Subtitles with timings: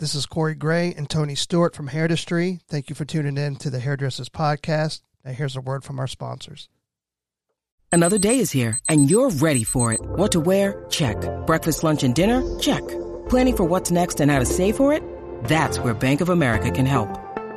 [0.00, 2.58] This is Corey Gray and Tony Stewart from Hairdustry.
[2.68, 5.02] Thank you for tuning in to the Hairdressers Podcast.
[5.26, 6.70] Now, here's a word from our sponsors.
[7.92, 10.00] Another day is here, and you're ready for it.
[10.00, 10.86] What to wear?
[10.88, 11.18] Check.
[11.46, 12.40] Breakfast, lunch, and dinner?
[12.58, 12.80] Check.
[13.28, 15.02] Planning for what's next and how to save for it?
[15.44, 17.08] That's where Bank of America can help.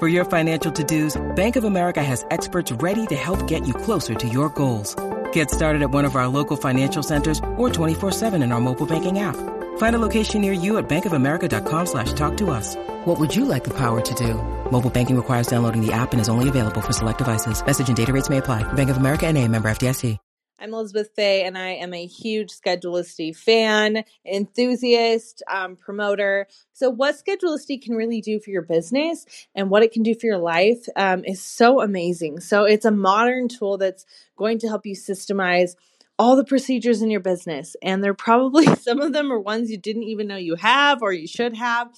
[0.01, 3.73] For your financial to dos, Bank of America has experts ready to help get you
[3.73, 4.97] closer to your goals.
[5.31, 9.19] Get started at one of our local financial centers or 24-7 in our mobile banking
[9.19, 9.37] app.
[9.77, 12.75] Find a location near you at bankofamerica.com slash talk to us.
[13.05, 14.33] What would you like the power to do?
[14.71, 17.63] Mobile banking requires downloading the app and is only available for select devices.
[17.63, 18.63] Message and data rates may apply.
[18.73, 20.17] Bank of America and a member FDIC.
[20.63, 26.47] I'm Elizabeth Fay, and I am a huge Schedulicity fan, enthusiast, um, promoter.
[26.71, 30.25] So, what Schedulicity can really do for your business and what it can do for
[30.25, 32.39] your life um, is so amazing.
[32.39, 34.05] So, it's a modern tool that's
[34.37, 35.75] going to help you systemize
[36.19, 37.75] all the procedures in your business.
[37.81, 41.11] And they're probably some of them are ones you didn't even know you have or
[41.11, 41.89] you should have.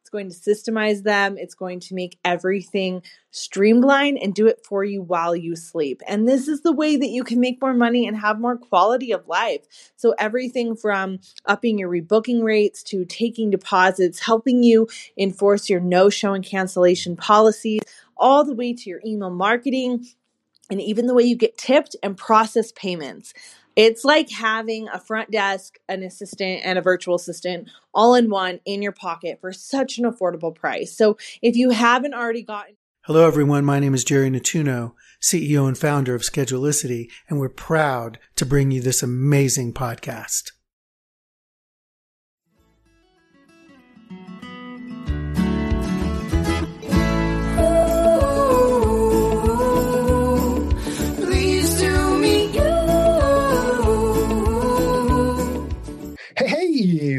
[0.00, 1.38] It's going to systemize them.
[1.38, 6.02] It's going to make everything streamline and do it for you while you sleep.
[6.06, 9.12] And this is the way that you can make more money and have more quality
[9.12, 9.62] of life.
[9.96, 16.10] So, everything from upping your rebooking rates to taking deposits, helping you enforce your no
[16.10, 17.80] show and cancellation policies,
[18.14, 20.06] all the way to your email marketing
[20.70, 23.32] and even the way you get tipped and process payments.
[23.76, 28.60] It's like having a front desk, an assistant, and a virtual assistant all in one
[28.64, 30.96] in your pocket for such an affordable price.
[30.96, 33.66] So if you haven't already gotten Hello, everyone.
[33.66, 38.70] My name is Jerry Nettuno, CEO and founder of Schedulicity, and we're proud to bring
[38.70, 40.52] you this amazing podcast.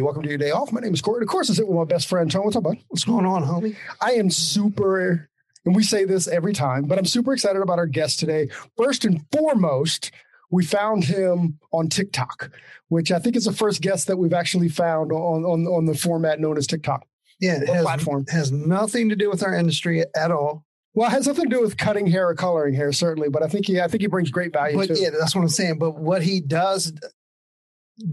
[0.06, 0.72] Welcome to your day off.
[0.72, 1.24] My name is Corey.
[1.24, 2.46] Of course, I sit with my best friend, Tony.
[2.46, 2.78] What's up, bud?
[2.90, 3.76] What's going on, homie?
[4.00, 5.28] I am super,
[5.66, 8.50] and we say this every time, but I'm super excited about our guest today.
[8.78, 10.12] First and foremost,
[10.52, 12.52] we found him on TikTok,
[12.90, 15.96] which I think is the first guest that we've actually found on, on, on the
[15.96, 17.08] format known as TikTok.
[17.40, 18.26] Yeah, it has, platform?
[18.30, 20.66] has nothing to do with our industry at all.
[20.94, 23.48] Well, it has nothing to do with cutting hair or coloring hair, certainly, but I
[23.48, 25.80] think he, I think he brings great value But yeah, that's what I'm saying.
[25.80, 26.94] But what he does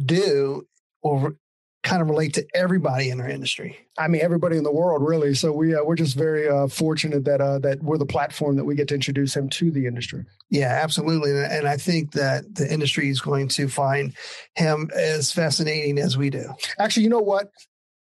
[0.07, 0.67] do
[1.03, 1.37] will
[1.83, 3.77] kind of relate to everybody in our industry.
[3.99, 5.35] I mean, everybody in the world, really.
[5.35, 8.65] So we, uh, we're just very uh, fortunate that uh, that we're the platform that
[8.65, 10.25] we get to introduce him to the industry.
[10.49, 11.31] Yeah, absolutely.
[11.31, 14.15] And, and I think that the industry is going to find
[14.55, 16.55] him as fascinating as we do.
[16.79, 17.51] Actually, you know what?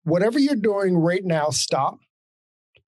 [0.02, 1.98] Whatever you're doing right now, stop.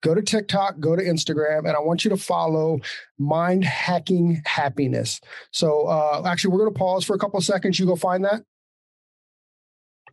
[0.02, 2.80] Go to TikTok, go to Instagram, and I want you to follow
[3.20, 5.20] Mind Hacking Happiness.
[5.52, 7.78] So, uh, actually, we're going to pause for a couple of seconds.
[7.78, 8.42] You go find that.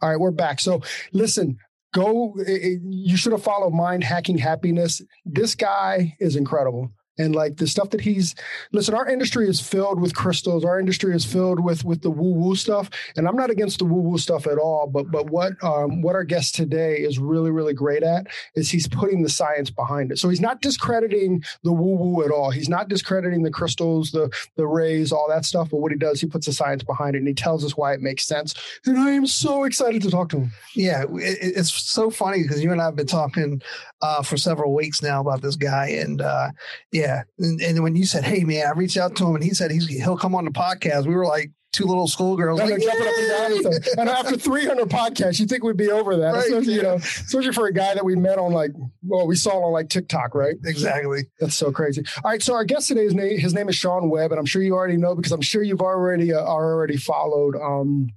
[0.01, 0.59] All right, we're back.
[0.59, 1.57] So, listen,
[1.93, 2.33] go.
[2.47, 5.01] eh, eh, You should have followed Mind Hacking Happiness.
[5.25, 6.91] This guy is incredible.
[7.19, 8.33] And like the stuff that he's
[8.71, 10.65] listen, our industry is filled with crystals.
[10.65, 12.89] Our industry is filled with with the woo woo stuff.
[13.15, 14.87] And I'm not against the woo woo stuff at all.
[14.87, 18.25] But but what um, what our guest today is really really great at
[18.55, 20.17] is he's putting the science behind it.
[20.17, 22.49] So he's not discrediting the woo woo at all.
[22.51, 25.69] He's not discrediting the crystals, the the rays, all that stuff.
[25.69, 27.93] But what he does, he puts the science behind it, and he tells us why
[27.93, 28.55] it makes sense.
[28.85, 30.51] And I am so excited to talk to him.
[30.75, 33.61] Yeah, it, it- it's so funny because you and I have been talking
[34.01, 36.51] uh, for several weeks now about this guy, and uh,
[36.91, 39.53] yeah, and, and when you said, "Hey, man," I reached out to him, and he
[39.53, 41.05] said he's he'll come on the podcast.
[41.07, 43.99] We were like two little schoolgirls, And like, jumping up and down.
[43.99, 47.51] And after 300 podcasts, you think we'd be over that, Right, especially, you know, especially
[47.51, 48.71] for a guy that we met on like,
[49.03, 50.55] well, we saw on like TikTok, right?
[50.65, 51.23] exactly.
[51.39, 52.03] That's so crazy.
[52.23, 54.45] All right, so our guest today, his name, his name is Sean Webb, and I'm
[54.45, 58.07] sure you already know because I'm sure you've already uh, already followed um,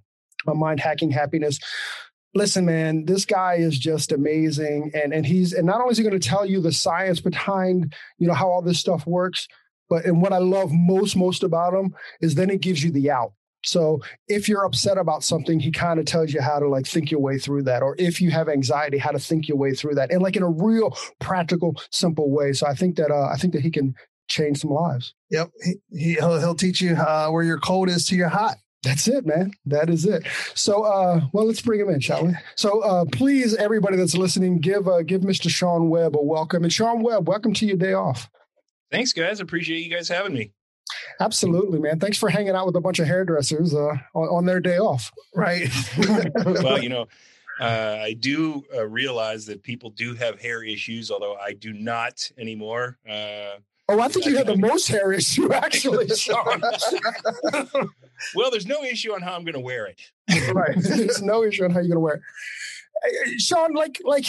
[0.47, 1.59] Mind Hacking Happiness.
[2.35, 6.05] Listen, man, this guy is just amazing, and and he's and not only is he
[6.05, 9.49] going to tell you the science behind you know how all this stuff works,
[9.91, 13.11] but and what I love most most about him is then he gives you the
[13.11, 13.33] out.
[13.65, 17.11] So if you're upset about something, he kind of tells you how to like think
[17.11, 19.95] your way through that, or if you have anxiety, how to think your way through
[19.97, 22.53] that, and like in a real practical, simple way.
[22.53, 23.95] So I think that uh, I think that he can
[24.29, 25.15] change some lives.
[25.31, 28.57] Yep, he, he he'll, he'll teach you uh, where your cold is to your hot.
[28.83, 29.53] That's it, man.
[29.67, 30.27] That is it.
[30.55, 32.35] So, uh, well, let's bring him in, shall we?
[32.57, 35.49] So, uh, please, everybody that's listening, give uh, give Mr.
[35.49, 36.65] Sean Webb a welcome.
[36.65, 38.29] And Sean Webb, welcome to your day off.
[38.91, 39.41] Thanks, guys.
[39.41, 40.53] Appreciate you guys having me.
[41.21, 42.01] Absolutely, man.
[42.01, 45.13] Thanks for hanging out with a bunch of hairdressers uh, on, on their day off.
[45.35, 45.69] Right.
[46.45, 47.07] well, you know,
[47.61, 52.31] uh, I do uh, realize that people do have hair issues, although I do not
[52.37, 52.99] anymore.
[53.09, 53.59] Uh,
[53.93, 56.63] Oh, I think you had the most hair issue, actually, Sean.
[58.35, 60.01] well, there's no issue on how I'm going to wear it.
[60.55, 60.75] right.
[60.77, 62.23] There's no issue on how you're going to wear
[63.05, 63.41] it.
[63.41, 64.27] Sean, like, like,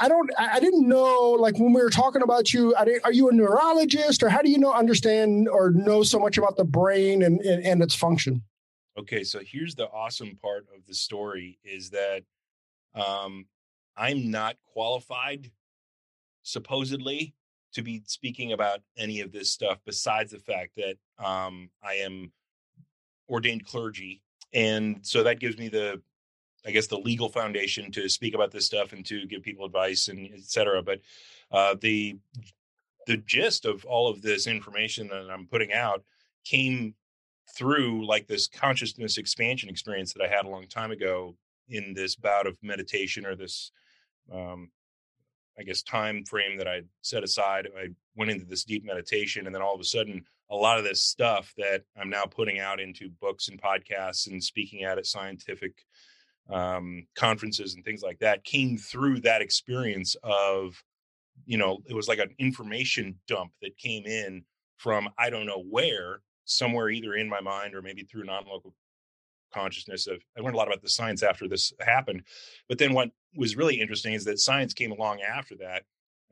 [0.00, 0.30] I don't.
[0.38, 1.36] I didn't know.
[1.38, 4.58] Like when we were talking about you, are you a neurologist, or how do you
[4.58, 8.42] know, understand, or know so much about the brain and and, and its function?
[8.98, 12.24] Okay, so here's the awesome part of the story: is that
[12.94, 13.46] um,
[13.96, 15.50] I'm not qualified,
[16.42, 17.34] supposedly,
[17.74, 19.78] to be speaking about any of this stuff.
[19.84, 22.32] Besides the fact that um, I am
[23.28, 24.22] ordained clergy,
[24.52, 26.00] and so that gives me the
[26.66, 30.08] I guess the legal foundation to speak about this stuff and to give people advice
[30.08, 30.82] and et cetera.
[30.82, 31.00] But
[31.50, 32.18] uh, the
[33.06, 36.02] the gist of all of this information that I'm putting out
[36.44, 36.94] came
[37.56, 41.36] through like this consciousness expansion experience that I had a long time ago
[41.68, 43.72] in this bout of meditation or this
[44.32, 44.70] um,
[45.58, 47.68] I guess time frame that I set aside.
[47.76, 50.84] I went into this deep meditation, and then all of a sudden, a lot of
[50.84, 55.06] this stuff that I'm now putting out into books and podcasts and speaking at at
[55.06, 55.84] scientific
[56.48, 60.82] um, conferences and things like that came through that experience of
[61.46, 64.42] you know it was like an information dump that came in
[64.76, 68.74] from i don't know where somewhere either in my mind or maybe through non-local
[69.52, 72.22] consciousness of i learned a lot about the science after this happened
[72.68, 75.82] but then what was really interesting is that science came along after that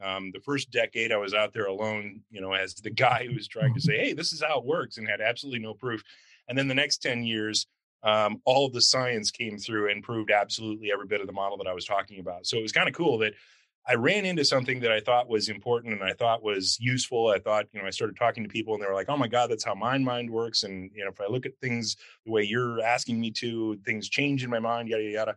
[0.02, 3.34] um, the first decade i was out there alone you know as the guy who
[3.34, 6.02] was trying to say hey this is how it works and had absolutely no proof
[6.48, 7.66] and then the next 10 years
[8.02, 11.58] um, all of the science came through and proved absolutely every bit of the model
[11.58, 12.46] that I was talking about.
[12.46, 13.34] So it was kind of cool that
[13.88, 17.28] I ran into something that I thought was important and I thought was useful.
[17.28, 19.28] I thought, you know, I started talking to people and they were like, "Oh my
[19.28, 22.32] God, that's how my mind works." And you know, if I look at things the
[22.32, 25.36] way you're asking me to, things change in my mind, yada yada.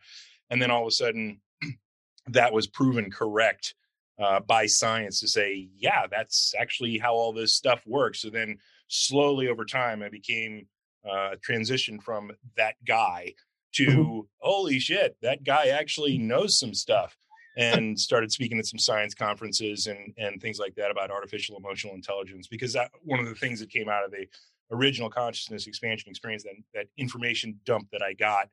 [0.50, 1.42] And then all of a sudden,
[2.28, 3.76] that was proven correct
[4.18, 8.22] uh, by science to say, yeah, that's actually how all this stuff works.
[8.22, 8.58] So then,
[8.88, 10.66] slowly over time, I became
[11.10, 13.34] uh, transition from that guy
[13.74, 14.20] to mm-hmm.
[14.40, 17.16] holy shit, that guy actually knows some stuff
[17.58, 21.94] and started speaking at some science conferences and and things like that about artificial emotional
[21.94, 24.26] intelligence because that one of the things that came out of the
[24.72, 28.50] original consciousness expansion experience that that information dump that I got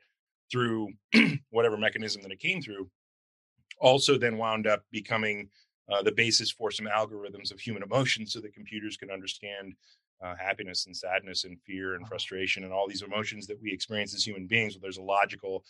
[0.51, 0.89] through
[1.51, 2.89] whatever mechanism that it came through
[3.79, 5.49] also then wound up becoming
[5.93, 9.75] uh, the basis for some algorithms of human emotion so that computers can understand
[10.25, 14.15] uh, happiness and sadness and fear and frustration and all these emotions that we experience
[14.15, 14.75] as human beings.
[14.75, 15.65] Well, there's a logical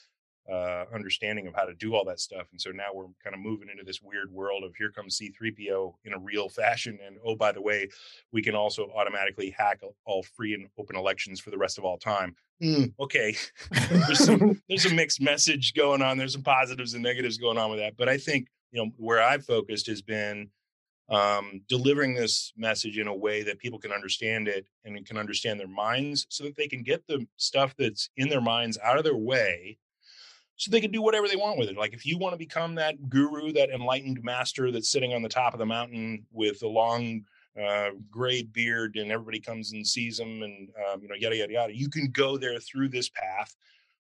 [0.51, 2.47] uh, understanding of how to do all that stuff.
[2.53, 5.95] And so now we're kind of moving into this weird world of here comes C3PO
[6.05, 6.99] in a real fashion.
[7.05, 7.89] And oh, by the way,
[8.33, 11.99] we can also automatically hack all free and open elections for the rest of all
[11.99, 12.35] time.
[12.63, 13.37] Mm, okay.
[13.91, 16.17] there's, some, there's a mixed message going on.
[16.17, 17.97] There's some positives and negatives going on with that.
[17.97, 20.51] But I think, you know, where I've focused has been
[21.09, 25.59] um, delivering this message in a way that people can understand it and can understand
[25.59, 29.05] their minds so that they can get the stuff that's in their minds out of
[29.05, 29.79] their way
[30.57, 31.77] so they can do whatever they want with it.
[31.77, 35.29] Like if you want to become that guru, that enlightened master that's sitting on the
[35.29, 37.23] top of the mountain with a long
[37.63, 41.53] uh, gray beard and everybody comes and sees him and, um, you know, yada, yada,
[41.53, 43.55] yada, you can go there through this path.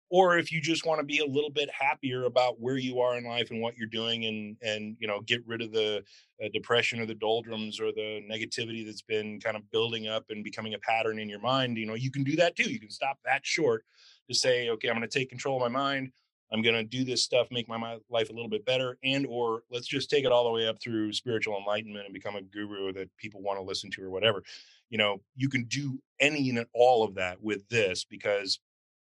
[0.08, 3.18] Or if you just want to be a little bit happier about where you are
[3.18, 6.04] in life and what you're doing and and you know get rid of the
[6.40, 10.44] uh, depression or the doldrums or the negativity that's been kind of building up and
[10.44, 12.70] becoming a pattern in your mind you know you can do that too.
[12.70, 13.84] You can stop that short
[14.28, 16.12] to say okay i'm going to take control of my mind
[16.52, 19.62] i'm going to do this stuff make my life a little bit better and or
[19.70, 22.92] let's just take it all the way up through spiritual enlightenment and become a guru
[22.92, 24.42] that people want to listen to or whatever.
[24.90, 28.61] You know you can do any and all of that with this because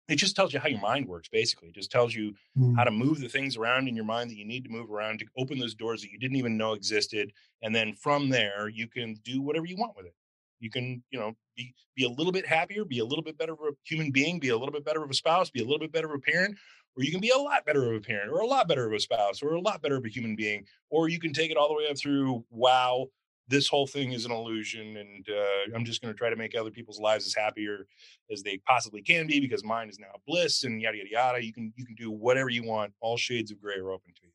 [0.09, 1.69] it just tells you how your mind works basically.
[1.69, 2.77] It just tells you mm.
[2.77, 5.19] how to move the things around in your mind that you need to move around
[5.19, 8.87] to open those doors that you didn't even know existed and then from there you
[8.87, 10.15] can do whatever you want with it.
[10.61, 13.53] You can you know be be a little bit happier be a little bit better
[13.53, 15.81] of a human being be a little bit better of a spouse be a little
[15.81, 16.57] bit better of a parent
[16.97, 18.93] or you can be a lot better of a parent or a lot better of
[18.93, 21.57] a spouse or a lot better of a human being or you can take it
[21.57, 23.07] all the way up through wow
[23.49, 26.55] this whole thing is an illusion and uh, i'm just going to try to make
[26.55, 27.87] other people's lives as happier
[28.31, 31.45] as they possibly can be because mine is now bliss and yada yada yada.
[31.45, 32.93] You can you can do whatever you want.
[33.01, 34.33] All shades of gray are open to you.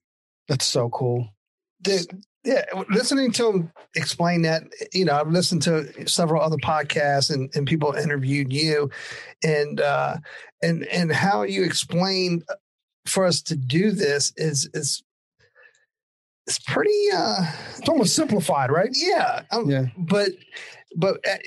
[0.47, 1.29] That's so cool.
[1.81, 2.07] The,
[2.43, 7.53] yeah listening to him explain that you know i've listened to several other podcasts and,
[7.55, 8.89] and people interviewed you
[9.43, 10.17] and uh
[10.61, 12.55] and and how you explained uh,
[13.05, 15.03] for us to do this is is
[16.47, 17.45] it's pretty uh
[17.77, 18.89] it's almost simplified right?
[18.93, 19.85] Yeah um, yeah.
[19.97, 20.29] but
[20.95, 21.37] but uh,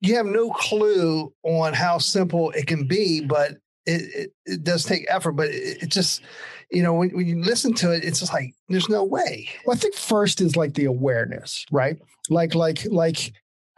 [0.00, 3.52] you have no clue on how simple it can be but
[3.86, 6.22] it, it, it does take effort but it, it just
[6.70, 9.76] you know when, when you listen to it it's just like there's no way well
[9.76, 11.98] i think first is like the awareness right
[12.30, 13.32] like like like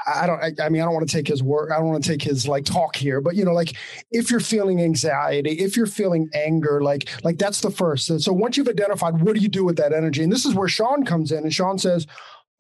[0.07, 1.71] I don't, I, I mean, I don't want to take his work.
[1.71, 3.75] I don't want to take his like talk here, but you know, like
[4.11, 8.11] if you're feeling anxiety, if you're feeling anger, like, like that's the first.
[8.11, 10.23] And so once you've identified, what do you do with that energy?
[10.23, 12.07] And this is where Sean comes in and Sean says,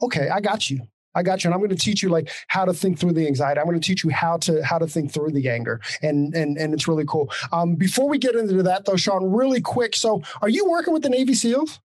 [0.02, 0.80] okay, I got you.
[1.14, 1.49] I got you.
[1.49, 3.61] And I'm going to teach you like how to think through the anxiety.
[3.61, 5.81] I'm going to teach you how to, how to think through the anger.
[6.02, 7.31] And, and, and it's really cool.
[7.52, 9.97] Um, before we get into that though, Sean, really quick.
[9.97, 11.81] So are you working with the Navy SEALs?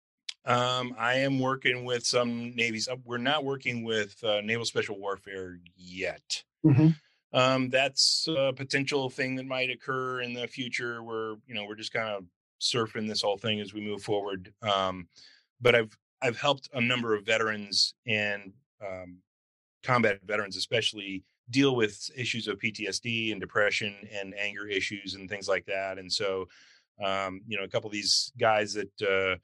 [0.45, 2.89] Um, I am working with some navies.
[2.89, 6.43] Uh, we're not working with uh, naval special warfare yet.
[6.65, 6.89] Mm-hmm.
[7.33, 11.03] Um, that's a potential thing that might occur in the future.
[11.03, 12.25] Where you know we're just kind of
[12.61, 14.53] surfing this whole thing as we move forward.
[14.63, 15.09] Um,
[15.61, 18.53] but I've I've helped a number of veterans and
[18.87, 19.19] um,
[19.83, 25.49] combat veterans, especially, deal with issues of PTSD and depression and anger issues and things
[25.49, 25.99] like that.
[25.99, 26.49] And so,
[27.05, 29.37] um, you know, a couple of these guys that uh,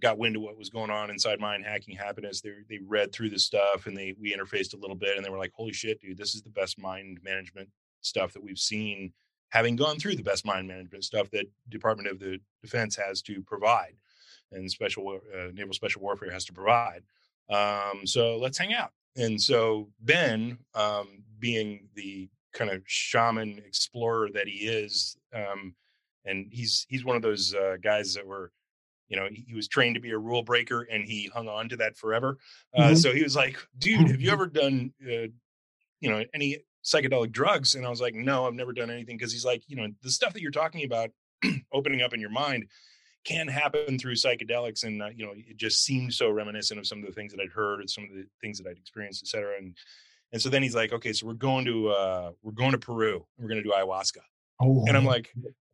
[0.00, 3.30] got wind of what was going on inside mind hacking happiness they, they read through
[3.30, 6.00] the stuff and they we interfaced a little bit and they were like holy shit
[6.00, 7.68] dude this is the best mind management
[8.00, 9.12] stuff that we've seen
[9.48, 13.40] having gone through the best mind management stuff that department of the defense has to
[13.42, 13.94] provide
[14.52, 17.02] and special uh, naval special warfare has to provide
[17.50, 18.90] um, so let's hang out.
[19.16, 25.74] And so ben um, being the kind of shaman explorer that he is um,
[26.24, 28.50] and he's he's one of those uh, guys that were
[29.08, 31.68] you know he, he, was trained to be a rule breaker and he hung on
[31.68, 32.38] to that forever.
[32.76, 32.94] Uh, mm-hmm.
[32.94, 35.26] so he was like dude have you ever done uh,
[36.00, 37.74] you know any psychedelic drugs?
[37.74, 39.16] And i was like no i've never done anything.
[39.16, 41.10] Because he's like you know the stuff that you're talking about
[41.72, 42.66] opening up in your mind
[43.24, 46.98] can happen through psychedelics and uh, you know it just seemed so reminiscent of some
[46.98, 49.28] of the things that i'd heard and some of the things that i'd experienced et
[49.28, 49.74] cetera and
[50.32, 53.24] and so then he's like okay so we're going to uh we're going to peru
[53.38, 54.18] we're going to do ayahuasca
[54.60, 54.84] oh.
[54.86, 55.32] and i'm like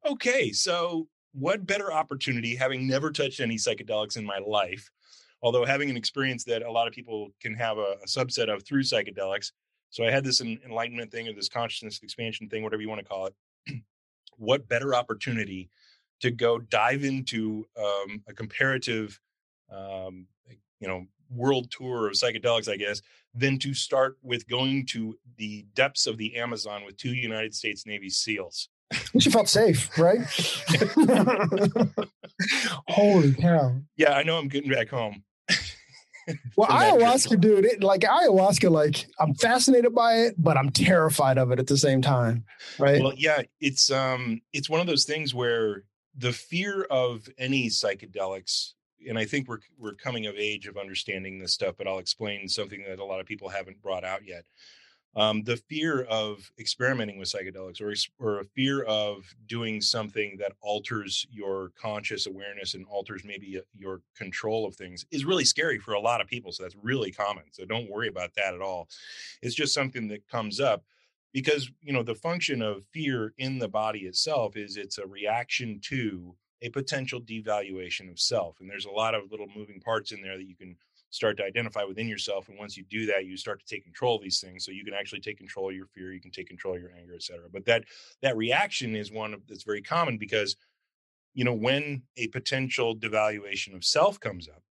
[0.08, 4.90] okay so what better opportunity having never touched any psychedelics in my life
[5.42, 8.62] although having an experience that a lot of people can have a, a subset of
[8.64, 9.52] through psychedelics
[9.90, 13.06] so i had this enlightenment thing or this consciousness expansion thing whatever you want to
[13.06, 13.34] call it
[14.36, 15.70] what better opportunity
[16.20, 19.18] to go dive into um, a comparative
[19.70, 20.26] um,
[20.80, 23.00] you know world tour of psychedelics i guess
[23.34, 27.86] than to start with going to the depths of the amazon with two united states
[27.86, 28.68] navy seals
[29.14, 30.18] you felt safe, right?
[32.88, 33.76] Holy cow!
[33.96, 34.38] Yeah, I know.
[34.38, 35.22] I'm getting back home.
[36.56, 41.52] well, ayahuasca, dude, it, like ayahuasca, like I'm fascinated by it, but I'm terrified of
[41.52, 42.44] it at the same time,
[42.78, 43.00] right?
[43.00, 45.84] Well, yeah, it's um, it's one of those things where
[46.16, 48.72] the fear of any psychedelics,
[49.08, 52.48] and I think we're we're coming of age of understanding this stuff, but I'll explain
[52.48, 54.44] something that a lot of people haven't brought out yet.
[55.16, 57.92] Um, the fear of experimenting with psychedelics or,
[58.24, 64.02] or a fear of doing something that alters your conscious awareness and alters maybe your
[64.14, 67.42] control of things is really scary for a lot of people so that's really common
[67.50, 68.88] so don't worry about that at all.
[69.42, 70.84] It's just something that comes up
[71.32, 75.80] because you know the function of fear in the body itself is it's a reaction
[75.82, 80.22] to a potential devaluation of self and there's a lot of little moving parts in
[80.22, 80.76] there that you can
[81.10, 84.16] start to identify within yourself and once you do that you start to take control
[84.16, 86.46] of these things so you can actually take control of your fear you can take
[86.46, 87.84] control of your anger etc but that
[88.22, 90.56] that reaction is one that's very common because
[91.34, 94.62] you know when a potential devaluation of self comes up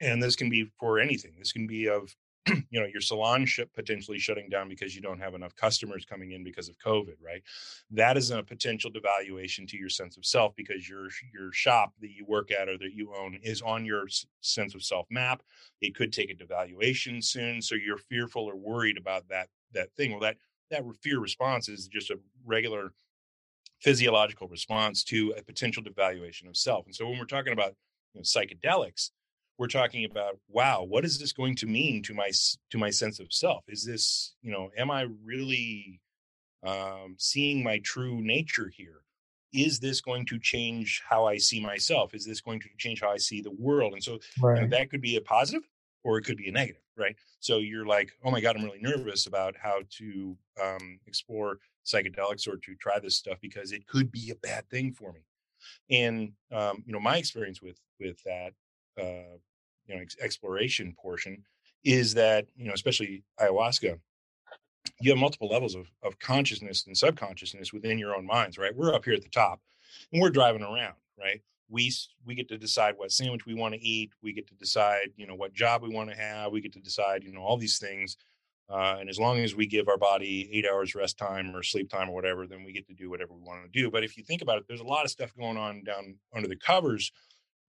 [0.00, 2.16] and this can be for anything this can be of
[2.70, 6.42] you know your salon potentially shutting down because you don't have enough customers coming in
[6.42, 7.42] because of covid right?
[7.90, 12.10] That is a potential devaluation to your sense of self because your your shop that
[12.10, 14.06] you work at or that you own is on your
[14.40, 15.42] sense of self map.
[15.80, 20.12] It could take a devaluation soon so you're fearful or worried about that that thing.
[20.12, 20.36] Well that
[20.70, 22.92] that fear response is just a regular
[23.80, 26.86] physiological response to a potential devaluation of self.
[26.86, 27.74] And so when we're talking about
[28.14, 29.10] you know, psychedelics
[29.60, 32.30] we're talking about wow what is this going to mean to my
[32.70, 33.62] to my sense of self?
[33.68, 36.00] Is this you know am i really
[36.66, 39.02] um, seeing my true nature here?
[39.52, 42.14] Is this going to change how i see myself?
[42.14, 43.92] Is this going to change how i see the world?
[43.92, 44.56] And so right.
[44.56, 45.68] you know, that could be a positive
[46.04, 47.14] or it could be a negative right?
[47.40, 52.48] So you're like oh my god i'm really nervous about how to um, explore psychedelics
[52.48, 55.20] or to try this stuff because it could be a bad thing for me.
[55.90, 58.52] And um, you know my experience with with that
[58.98, 59.36] uh,
[59.90, 61.42] you know ex- exploration portion
[61.84, 63.98] is that you know especially ayahuasca
[65.00, 68.74] you have multiple levels of, of consciousness and subconsciousness within your own minds right?
[68.74, 69.60] We're up here at the top
[70.12, 71.40] and we're driving around right?
[71.68, 71.92] We
[72.24, 75.26] we get to decide what sandwich we want to eat we get to decide you
[75.26, 77.78] know what job we want to have we get to decide you know all these
[77.78, 78.16] things
[78.68, 81.90] uh, and as long as we give our body eight hours rest time or sleep
[81.90, 83.90] time or whatever then we get to do whatever we want to do.
[83.90, 86.48] But if you think about it there's a lot of stuff going on down under
[86.48, 87.12] the covers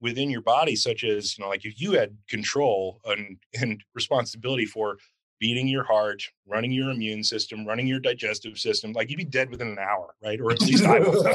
[0.01, 4.65] within your body, such as, you know, like if you had control and, and responsibility
[4.65, 4.97] for
[5.41, 8.93] beating your heart, running your immune system, running your digestive system.
[8.93, 10.39] Like you'd be dead within an hour, right?
[10.39, 11.25] Or at least I would,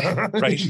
[0.40, 0.62] right?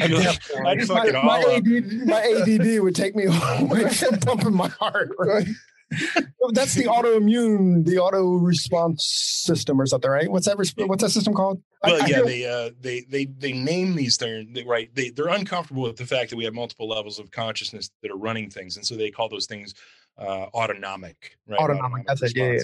[0.00, 1.66] I'd, like, I'd fucking my, all my, up.
[1.66, 3.24] ADD, my ADD would take me
[3.60, 5.10] away from pumping my heart.
[5.18, 5.46] Right?
[6.52, 10.30] That's the autoimmune, the auto response system or something, right?
[10.30, 10.56] What's that?
[10.56, 11.62] What's that system called?
[11.82, 14.94] Well, I yeah, they uh, they they they name these things right.
[14.94, 18.16] They they're uncomfortable with the fact that we have multiple levels of consciousness that are
[18.16, 19.74] running things, and so they call those things
[20.18, 21.36] uh, autonomic.
[21.46, 22.60] Right, Autonomic, that's it, yeah, yeah.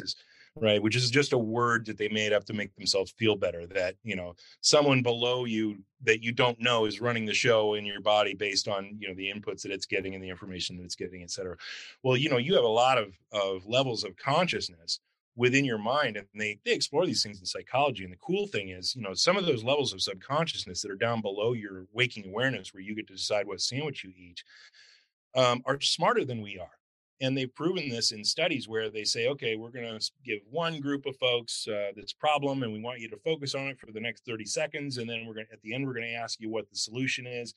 [0.56, 3.66] Right, which is just a word that they made up to make themselves feel better.
[3.66, 7.84] That you know someone below you that you don't know is running the show in
[7.84, 10.84] your body based on you know the inputs that it's getting and the information that
[10.84, 11.56] it's getting, et cetera.
[12.04, 15.00] Well, you know you have a lot of of levels of consciousness
[15.36, 18.68] within your mind and they, they explore these things in psychology and the cool thing
[18.68, 22.28] is you know some of those levels of subconsciousness that are down below your waking
[22.28, 24.44] awareness where you get to decide what sandwich you eat
[25.34, 26.70] um, are smarter than we are
[27.20, 30.80] and they've proven this in studies where they say okay we're going to give one
[30.80, 33.92] group of folks uh, this problem and we want you to focus on it for
[33.92, 36.14] the next 30 seconds and then we're going to at the end we're going to
[36.14, 37.54] ask you what the solution is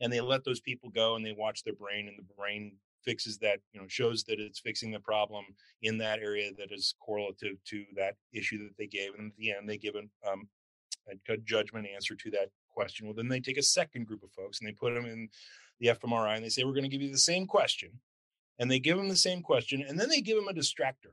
[0.00, 2.72] and they let those people go and they watch their brain and the brain
[3.04, 5.44] fixes that you know shows that it's fixing the problem
[5.82, 9.52] in that area that is correlative to that issue that they gave and at the
[9.52, 10.48] end they give an, um,
[11.08, 13.06] a judgment answer to that question.
[13.06, 15.28] Well then they take a second group of folks and they put them in
[15.78, 17.90] the fMRI and they say we're going to give you the same question
[18.58, 21.12] and they give them the same question and then they give them a distractor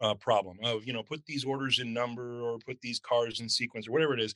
[0.00, 3.48] uh, problem of you know put these orders in number or put these cars in
[3.48, 4.34] sequence or whatever it is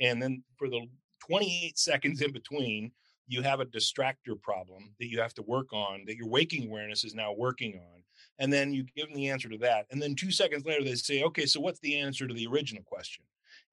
[0.00, 0.86] and then for the
[1.26, 2.90] 28 seconds in between
[3.26, 7.04] you have a distractor problem that you have to work on that your waking awareness
[7.04, 8.02] is now working on
[8.38, 10.94] and then you give them the answer to that and then two seconds later they
[10.94, 13.24] say okay so what's the answer to the original question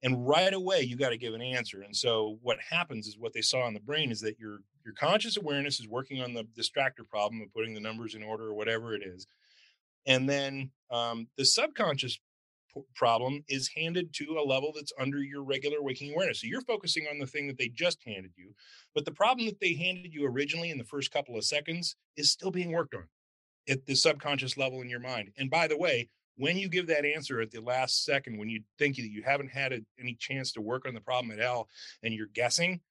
[0.03, 3.33] and right away you got to give an answer and so what happens is what
[3.33, 6.43] they saw in the brain is that your your conscious awareness is working on the
[6.57, 9.27] distractor problem of putting the numbers in order or whatever it is
[10.05, 12.19] and then um, the subconscious
[12.73, 16.61] p- problem is handed to a level that's under your regular waking awareness so you're
[16.61, 18.53] focusing on the thing that they just handed you
[18.93, 22.31] but the problem that they handed you originally in the first couple of seconds is
[22.31, 23.05] still being worked on
[23.67, 25.31] at the subconscious level in your mind.
[25.37, 28.61] And by the way, when you give that answer at the last second, when you
[28.77, 31.69] think that you haven't had a, any chance to work on the problem at all
[32.03, 32.81] and you're guessing,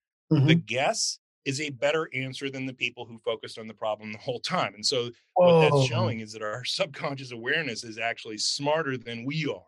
[0.46, 4.18] the guess is a better answer than the people who focused on the problem the
[4.18, 4.74] whole time.
[4.74, 9.46] And so what that's showing is that our subconscious awareness is actually smarter than we
[9.46, 9.62] are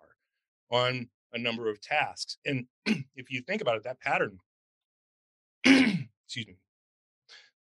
[0.71, 2.39] on a number of tasks.
[2.47, 4.39] And if you think about it, that pattern,
[5.65, 6.57] excuse me,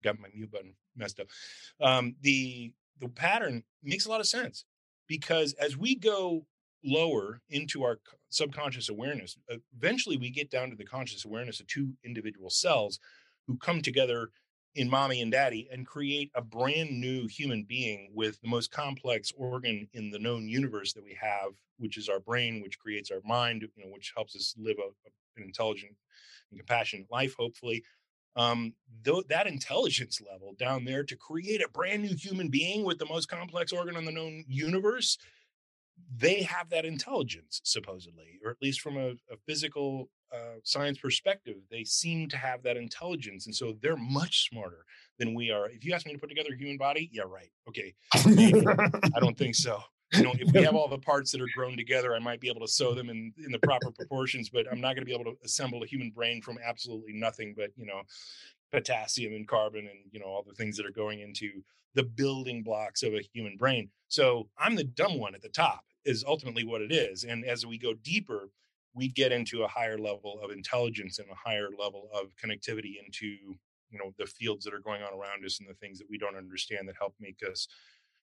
[0.04, 1.28] got my mute button messed up.
[1.80, 4.64] Um, the the pattern makes a lot of sense
[5.08, 6.46] because as we go
[6.84, 7.98] lower into our
[8.30, 9.36] subconscious awareness,
[9.76, 12.98] eventually we get down to the conscious awareness of two individual cells
[13.46, 14.30] who come together
[14.74, 19.30] in mommy and daddy and create a brand new human being with the most complex
[19.36, 23.20] organ in the known universe that we have, which is our brain, which creates our
[23.24, 24.88] mind, you know, which helps us live a,
[25.36, 25.94] an intelligent
[26.50, 27.82] and compassionate life, hopefully.
[28.36, 32.98] Um, though that intelligence level down there to create a brand new human being with
[32.98, 35.18] the most complex organ on the known universe,
[36.16, 41.56] they have that intelligence supposedly, or at least from a, a physical uh, science perspective,
[41.70, 44.84] they seem to have that intelligence, and so they're much smarter
[45.18, 45.68] than we are.
[45.68, 47.94] If you ask me to put together a human body, yeah, right, okay.
[48.14, 49.80] I don't think so.
[50.12, 52.48] You know, if we have all the parts that are grown together, I might be
[52.48, 55.14] able to sew them in in the proper proportions, but I'm not going to be
[55.14, 58.02] able to assemble a human brain from absolutely nothing but you know
[58.72, 61.62] potassium and carbon and you know all the things that are going into
[61.94, 63.90] the building blocks of a human brain.
[64.08, 67.24] So I'm the dumb one at the top is ultimately what it is.
[67.24, 68.48] And as we go deeper,
[68.94, 73.26] we get into a higher level of intelligence and a higher level of connectivity into
[73.90, 76.18] you know the fields that are going on around us and the things that we
[76.18, 77.68] don't understand that help make us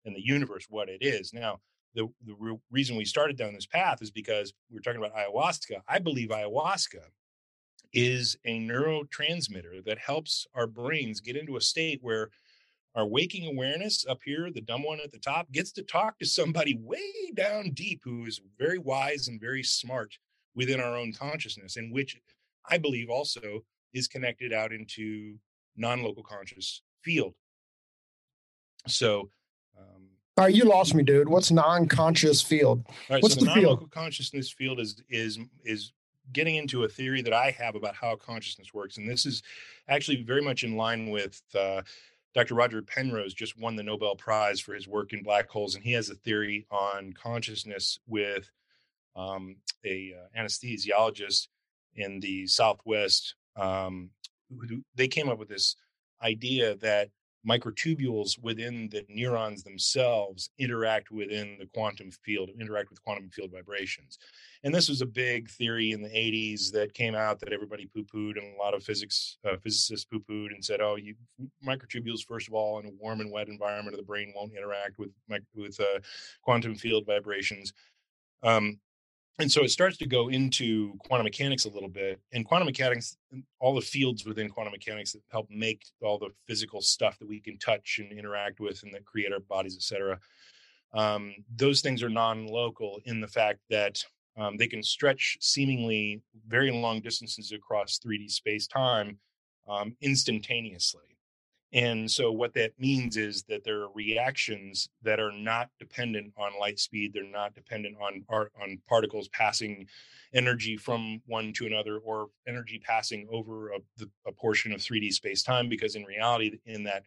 [0.06, 1.34] and the universe what it is.
[1.34, 1.60] Now,
[1.95, 5.15] the the re- reason we started down this path is because we were talking about
[5.15, 5.82] ayahuasca.
[5.88, 7.04] I believe ayahuasca
[7.93, 12.30] is a neurotransmitter that helps our brains get into a state where
[12.95, 16.25] our waking awareness up here, the dumb one at the top, gets to talk to
[16.25, 20.17] somebody way down deep who is very wise and very smart
[20.56, 22.19] within our own consciousness, and which
[22.69, 25.36] I believe also is connected out into
[25.78, 27.34] non-local conscious field.
[28.88, 29.30] So,
[30.39, 31.28] All right, you lost me, dude.
[31.28, 32.86] What's non-conscious field?
[32.88, 33.91] all right, What's so the, the field?
[33.91, 35.91] consciousness field is is is
[36.32, 39.43] getting into a theory that I have about how consciousness works, and this is
[39.89, 41.82] actually very much in line with uh,
[42.34, 42.56] Dr.
[42.56, 43.34] Roger Penrose.
[43.34, 46.15] Just won the Nobel Prize for his work in black holes, and he has a
[46.15, 48.49] theory on consciousness with
[49.17, 51.49] um, a uh, anesthesiologist
[51.95, 53.36] in the Southwest.
[53.58, 54.12] Um,
[54.69, 55.75] who- they came up with this
[56.23, 57.10] idea that
[57.47, 64.17] microtubules within the neurons themselves interact within the quantum field, interact with quantum field vibrations.
[64.63, 68.04] And this was a big theory in the 80s that came out that everybody poo
[68.04, 71.15] pooed, and a lot of physics uh, physicists poo pooed and said, oh, you,
[71.65, 74.99] microtubules, first of all, in a warm and wet environment of the brain won't interact
[74.99, 75.12] with,
[75.56, 75.99] with uh,
[76.41, 77.71] quantum field vibrations.
[78.43, 78.80] Um,
[79.39, 83.17] and so it starts to go into quantum mechanics a little bit and quantum mechanics
[83.60, 87.39] all the fields within quantum mechanics that help make all the physical stuff that we
[87.39, 90.19] can touch and interact with and that create our bodies etc
[90.93, 94.04] um, those things are non-local in the fact that
[94.38, 99.17] um, they can stretch seemingly very long distances across 3d space time
[99.67, 101.09] um, instantaneously
[101.71, 106.60] and so what that means is that there are reactions that are not dependent on
[106.60, 107.13] light speed.
[107.13, 109.88] They're not dependent on on particles passing
[110.34, 113.79] energy from one to another or energy passing over a,
[114.25, 115.69] a portion of 3D space time.
[115.69, 117.03] Because in reality, in that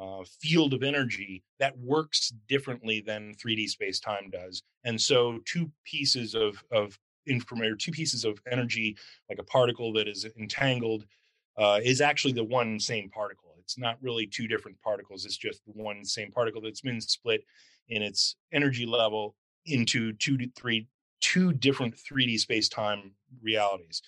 [0.00, 4.64] uh, field of energy, that works differently than 3D space time does.
[4.82, 8.96] And so two pieces of of information, two pieces of energy,
[9.28, 11.04] like a particle that is entangled,
[11.56, 15.24] uh, is actually the one same particle it's not really two different particles.
[15.24, 17.42] It's just one same particle that's been split
[17.88, 20.88] in its energy level into two to three,
[21.22, 24.02] two different 3D space time realities.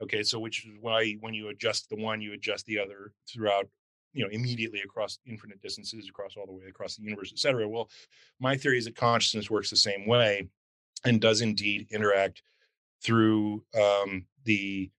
[0.00, 3.66] Okay, so which is why when you adjust the one, you adjust the other throughout,
[4.12, 7.68] you know, immediately across infinite distances, across all the way across the universe, et cetera.
[7.68, 7.90] Well,
[8.38, 10.48] my theory is that consciousness works the same way
[11.04, 12.42] and does indeed interact
[13.02, 14.92] through um, the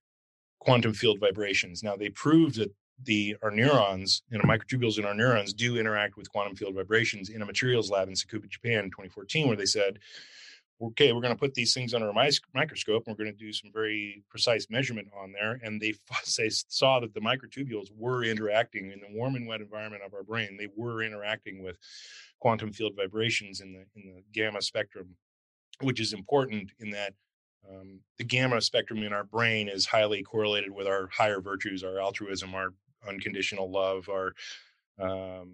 [0.58, 1.82] quantum field vibrations.
[1.82, 2.70] Now, they proved that
[3.04, 7.30] the our neurons, you know, microtubules in our neurons do interact with quantum field vibrations
[7.30, 9.98] in a materials lab in Tsukuba, Japan in 2014, where they said,
[10.82, 13.52] okay, we're going to put these things under a microscope and we're going to do
[13.52, 15.60] some very precise measurement on there.
[15.62, 15.94] And they,
[16.38, 20.22] they saw that the microtubules were interacting in the warm and wet environment of our
[20.22, 20.56] brain.
[20.58, 21.76] They were interacting with
[22.38, 25.16] quantum field vibrations in the, in the gamma spectrum,
[25.80, 27.12] which is important in that
[27.68, 32.00] um, the gamma spectrum in our brain is highly correlated with our higher virtues, our
[32.00, 32.72] altruism, our
[33.06, 34.34] unconditional love, our
[34.98, 35.52] um,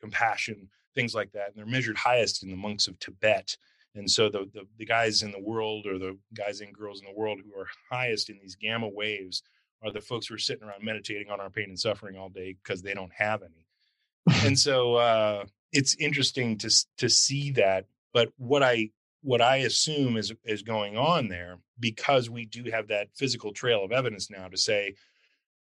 [0.00, 1.48] compassion, things like that.
[1.48, 3.56] And they're measured highest in the monks of Tibet.
[3.94, 7.06] And so the, the, the guys in the world, or the guys and girls in
[7.06, 9.42] the world who are highest in these gamma waves,
[9.82, 12.56] are the folks who are sitting around meditating on our pain and suffering all day
[12.62, 14.44] because they don't have any.
[14.46, 17.86] and so uh, it's interesting to to see that.
[18.12, 18.90] But what I
[19.22, 23.84] what I assume is is going on there because we do have that physical trail
[23.84, 24.94] of evidence now to say,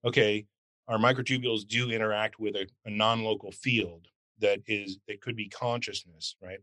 [0.05, 0.47] okay,
[0.89, 6.37] our microtubules do interact with a, a non-local field that is that could be consciousness
[6.43, 6.61] right?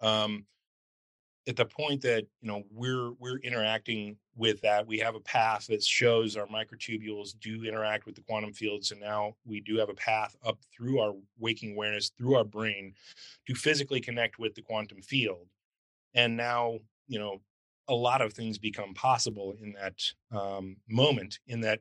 [0.00, 0.46] Um
[1.48, 5.66] at the point that you know we're we're interacting with that we have a path
[5.66, 9.88] that shows our microtubules do interact with the quantum field so now we do have
[9.88, 12.94] a path up through our waking awareness through our brain
[13.46, 15.46] to physically connect with the quantum field.
[16.14, 17.40] And now you know
[17.88, 21.80] a lot of things become possible in that um, moment in that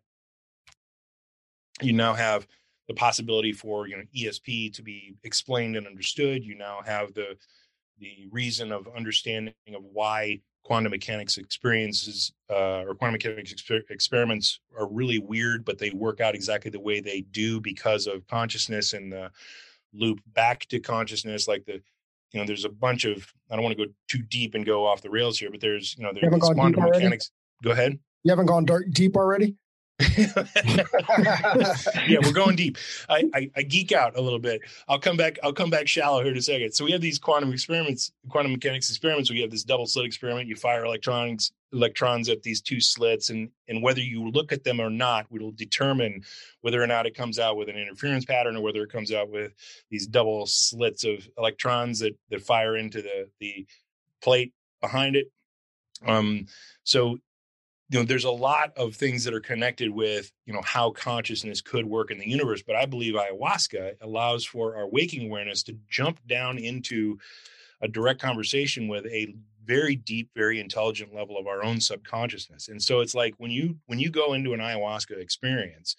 [1.82, 2.48] you now have
[2.88, 6.44] the possibility for you know ESP to be explained and understood.
[6.44, 7.38] You now have the
[8.00, 14.60] the reason of understanding of why quantum mechanics experiences uh, or quantum mechanics exper- experiments
[14.78, 18.94] are really weird, but they work out exactly the way they do because of consciousness
[18.94, 19.32] and the
[19.94, 21.48] loop back to consciousness.
[21.48, 21.82] Like the
[22.32, 24.86] you know, there's a bunch of I don't want to go too deep and go
[24.86, 27.32] off the rails here, but there's you know there's quantum mechanics.
[27.64, 28.00] Go ahead.
[28.24, 29.56] You haven't gone dark, deep already.
[32.08, 32.78] yeah, we're going deep.
[33.10, 34.62] I, I, I, geek out a little bit.
[34.88, 35.38] I'll come back.
[35.44, 36.74] I'll come back shallow here in a second.
[36.74, 39.30] So we have these quantum experiments, quantum mechanics experiments.
[39.30, 40.48] We have this double slit experiment.
[40.48, 44.80] You fire electrons electrons at these two slits, and and whether you look at them
[44.80, 46.24] or not, will determine
[46.62, 49.30] whether or not it comes out with an interference pattern or whether it comes out
[49.30, 49.54] with
[49.90, 53.66] these double slits of electrons that that fire into the the
[54.22, 55.32] plate behind it.
[56.06, 56.48] Um,
[56.84, 57.18] so
[57.92, 61.62] you know there's a lot of things that are connected with you know how consciousness
[61.62, 65.78] could work in the universe but i believe ayahuasca allows for our waking awareness to
[65.90, 67.20] jump down into
[67.82, 72.68] a direct conversation with a very deep very intelligent level of our own subconsciousness.
[72.68, 75.96] And so it's like when you when you go into an ayahuasca experience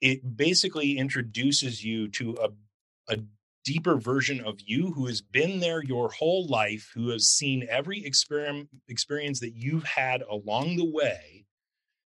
[0.00, 3.18] it basically introduces you to a, a
[3.64, 8.04] deeper version of you who has been there your whole life, who has seen every
[8.04, 11.44] experience that you've had along the way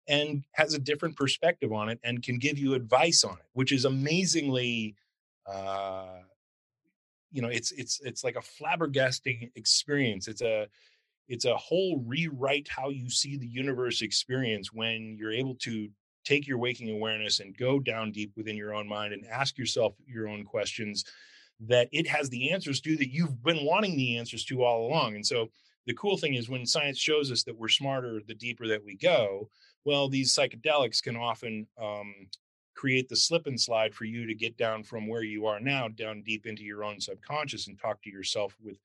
[0.08, 3.72] and has a different perspective on it and can give you advice on it, which
[3.72, 4.96] is amazingly
[5.48, 6.20] uh
[7.32, 10.28] you know it's it's it's like a flabbergasting experience.
[10.28, 10.68] It's a
[11.28, 15.90] it's a whole rewrite how you see the universe experience when you're able to
[16.24, 19.94] take your waking awareness and go down deep within your own mind and ask yourself
[20.08, 21.06] your own questions
[21.62, 25.16] that it has the answers to that you've been wanting the answers to all along.
[25.16, 25.50] And so
[25.86, 28.96] the cool thing is when science shows us that we're smarter the deeper that we
[28.96, 29.50] go,
[29.86, 32.14] well, these psychedelics can often um,
[32.76, 35.88] create the slip and slide for you to get down from where you are now
[35.88, 38.78] down deep into your own subconscious and talk to yourself with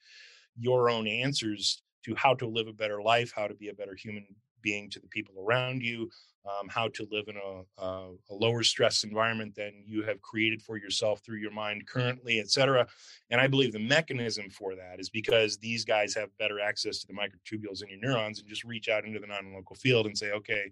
[0.57, 3.95] your own answers to how to live a better life, how to be a better
[3.95, 4.27] human
[4.63, 6.11] being to the people around you,
[6.47, 10.63] um, how to live in a, a, a, lower stress environment than you have created
[10.63, 12.87] for yourself through your mind currently, et cetera.
[13.31, 17.07] And I believe the mechanism for that is because these guys have better access to
[17.07, 20.31] the microtubules in your neurons and just reach out into the non-local field and say,
[20.33, 20.71] okay,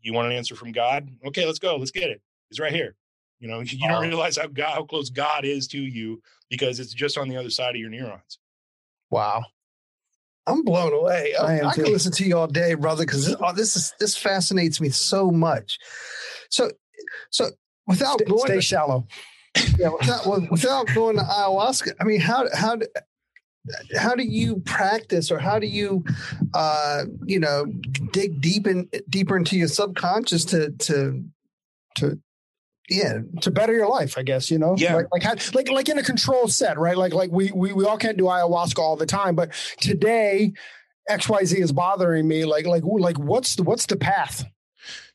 [0.00, 1.10] you want an answer from God?
[1.26, 1.76] Okay, let's go.
[1.76, 2.22] Let's get it.
[2.50, 2.96] It's right here.
[3.40, 6.94] You know, you don't realize how God, how close God is to you because it's
[6.94, 8.38] just on the other side of your neurons.
[9.10, 9.44] Wow.
[10.46, 11.34] I'm blown away.
[11.40, 13.94] I, I, I can listen to you all day, brother, because this, oh, this is
[14.00, 15.78] this fascinates me so much.
[16.50, 16.70] So,
[17.30, 17.50] so
[17.86, 19.06] without stay, going stay to, shallow,
[19.78, 22.78] yeah, without without going to ayahuasca, I mean, how how
[23.96, 26.04] how do you practice, or how do you,
[26.54, 27.66] uh, you know,
[28.12, 31.24] dig deep in deeper into your subconscious to to
[31.96, 32.18] to
[32.92, 34.74] yeah to better your life i guess you know?
[34.76, 34.94] Yeah.
[34.94, 36.96] Like like like, like in a control set right?
[36.96, 40.52] Like like we, we we all can't do ayahuasca all the time but today
[41.10, 44.44] xyz is bothering me like like like what's the what's the path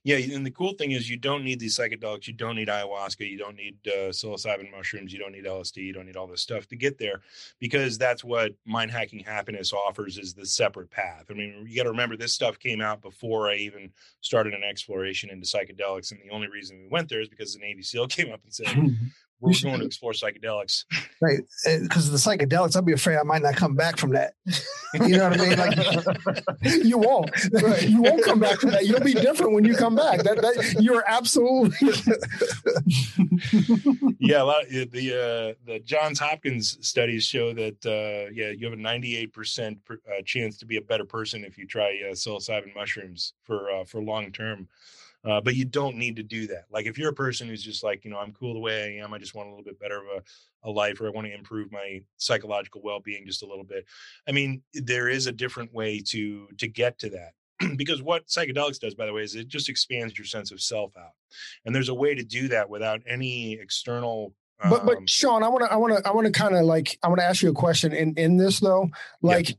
[0.03, 2.27] yeah, and the cool thing is you don't need these psychedelics.
[2.27, 3.29] You don't need ayahuasca.
[3.29, 5.11] You don't need uh, psilocybin mushrooms.
[5.11, 5.77] You don't need LSD.
[5.77, 7.21] You don't need all this stuff to get there,
[7.59, 11.25] because that's what mind hacking happiness offers is the separate path.
[11.29, 14.63] I mean, you got to remember this stuff came out before I even started an
[14.63, 18.07] exploration into psychedelics, and the only reason we went there is because the Navy SEAL
[18.07, 18.67] came up and said,
[19.39, 20.85] we're going to explore psychedelics.
[21.21, 21.39] Right.
[21.65, 24.33] Because the psychedelics, I'd be afraid I might not come back from that.
[24.93, 25.57] You know what I mean?
[25.57, 25.77] Like
[26.83, 27.29] you won't.
[27.53, 27.87] Right.
[27.87, 28.85] You won't come back from that.
[28.85, 30.23] You'll be different when you come back.
[30.23, 31.77] That, that you're absolutely
[34.19, 38.69] Yeah, a lot of, the uh, the Johns Hopkins studies show that uh, yeah, you
[38.69, 42.13] have a 98% per, uh, chance to be a better person if you try uh,
[42.13, 44.67] psilocybin mushrooms for uh, for long term.
[45.27, 46.65] Uh, but you don't need to do that.
[46.71, 49.03] Like if you're a person who's just like, you know, I'm cool the way I
[49.03, 49.13] am.
[49.13, 51.33] I just want a little bit better of a, a life, or I want to
[51.33, 53.85] improve my psychological well-being just a little bit.
[54.27, 57.31] I mean, there is a different way to to get to that.
[57.75, 60.95] because what psychedelics does, by the way, is it just expands your sense of self
[60.95, 61.11] out,
[61.65, 65.43] and there's a way to do that without any external um, but but um Sean,
[65.43, 67.25] I want to I want to I want to kind of like I want to
[67.25, 68.89] ask you a question in in this though.
[69.21, 69.57] Like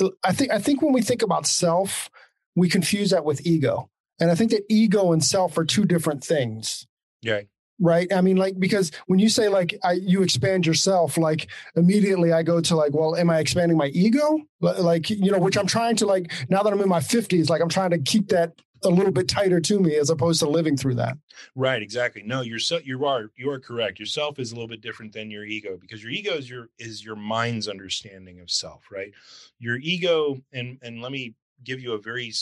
[0.00, 0.08] yeah.
[0.24, 2.10] I think I think when we think about self,
[2.56, 3.90] we confuse that with ego.
[4.24, 6.86] And I think that ego and self are two different things.
[7.20, 7.42] Yeah.
[7.78, 8.10] Right.
[8.10, 12.42] I mean, like, because when you say like I, you expand yourself, like immediately I
[12.42, 14.38] go to like, well, am I expanding my ego?
[14.62, 17.60] Like, you know, which I'm trying to like, now that I'm in my 50s, like
[17.60, 20.78] I'm trying to keep that a little bit tighter to me as opposed to living
[20.78, 21.18] through that.
[21.54, 22.22] Right, exactly.
[22.22, 24.00] No, you're so you are you are correct.
[24.00, 27.04] Yourself is a little bit different than your ego because your ego is your is
[27.04, 29.12] your mind's understanding of self, right?
[29.58, 32.32] Your ego and and let me give you a very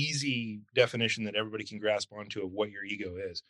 [0.00, 3.42] easy definition that everybody can grasp onto of what your ego is.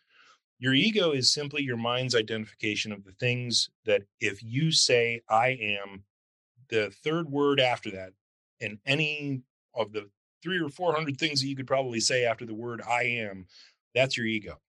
[0.59, 5.59] Your ego is simply your mind's identification of the things that if you say, I
[5.61, 6.05] am,
[6.69, 8.13] the third word after that,
[8.61, 9.43] and any
[9.75, 10.11] of the
[10.43, 13.47] three or 400 things that you could probably say after the word I am,
[13.95, 14.61] that's your ego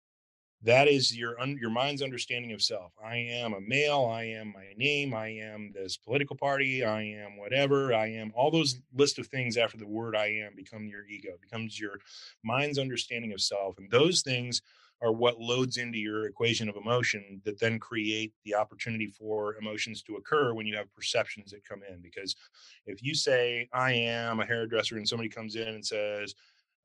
[0.63, 2.91] that is your un, your mind's understanding of self.
[3.03, 7.37] I am a male i am my name i am this political party i am
[7.37, 8.99] whatever i am all those mm-hmm.
[8.99, 11.99] list of things after the word i am become your ego becomes your
[12.43, 14.61] mind's understanding of self and those things
[15.01, 20.01] are what loads into your equation of emotion that then create the opportunity for emotions
[20.03, 22.35] to occur when you have perceptions that come in because
[22.85, 26.35] if you say i am a hairdresser and somebody comes in and says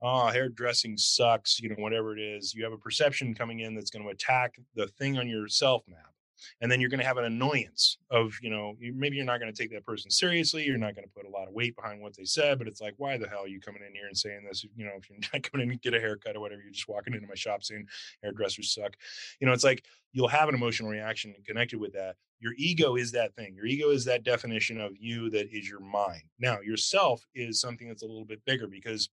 [0.03, 3.91] oh, hairdressing sucks, you know, whatever it is, you have a perception coming in that's
[3.91, 6.15] going to attack the thing on your self map.
[6.61, 9.53] And then you're going to have an annoyance of, you know, maybe you're not going
[9.53, 10.65] to take that person seriously.
[10.65, 12.81] You're not going to put a lot of weight behind what they said, but it's
[12.81, 14.65] like, why the hell are you coming in here and saying this?
[14.77, 16.89] You know, if you're not coming in to get a haircut or whatever, you're just
[16.89, 17.87] walking into my shop saying
[18.23, 18.97] hairdressers suck.
[19.41, 22.17] You know, it's like you'll have an emotional reaction connected with that.
[22.41, 23.55] Your ego is that thing.
[23.55, 26.23] Your ego is that definition of you that is your mind.
[26.39, 29.09] Now, yourself is something that's a little bit bigger because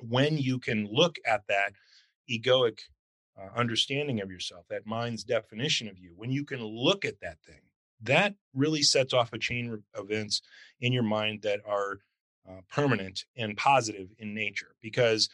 [0.00, 1.72] when you can look at that
[2.30, 2.78] egoic
[3.38, 7.38] uh, understanding of yourself, that mind's definition of you, when you can look at that
[7.46, 7.60] thing,
[8.02, 10.42] that really sets off a chain of events
[10.80, 12.00] in your mind that are
[12.48, 14.74] uh, permanent and positive in nature.
[14.82, 15.28] Because,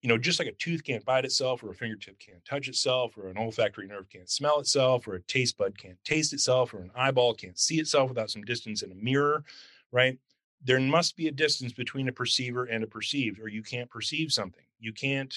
[0.00, 3.18] you know, just like a tooth can't bite itself, or a fingertip can't touch itself,
[3.18, 6.78] or an olfactory nerve can't smell itself, or a taste bud can't taste itself, or
[6.78, 9.44] an eyeball can't see itself without some distance in a mirror,
[9.90, 10.18] right?
[10.62, 14.32] There must be a distance between a perceiver and a perceived, or you can't perceive
[14.32, 14.64] something.
[14.78, 15.34] You can't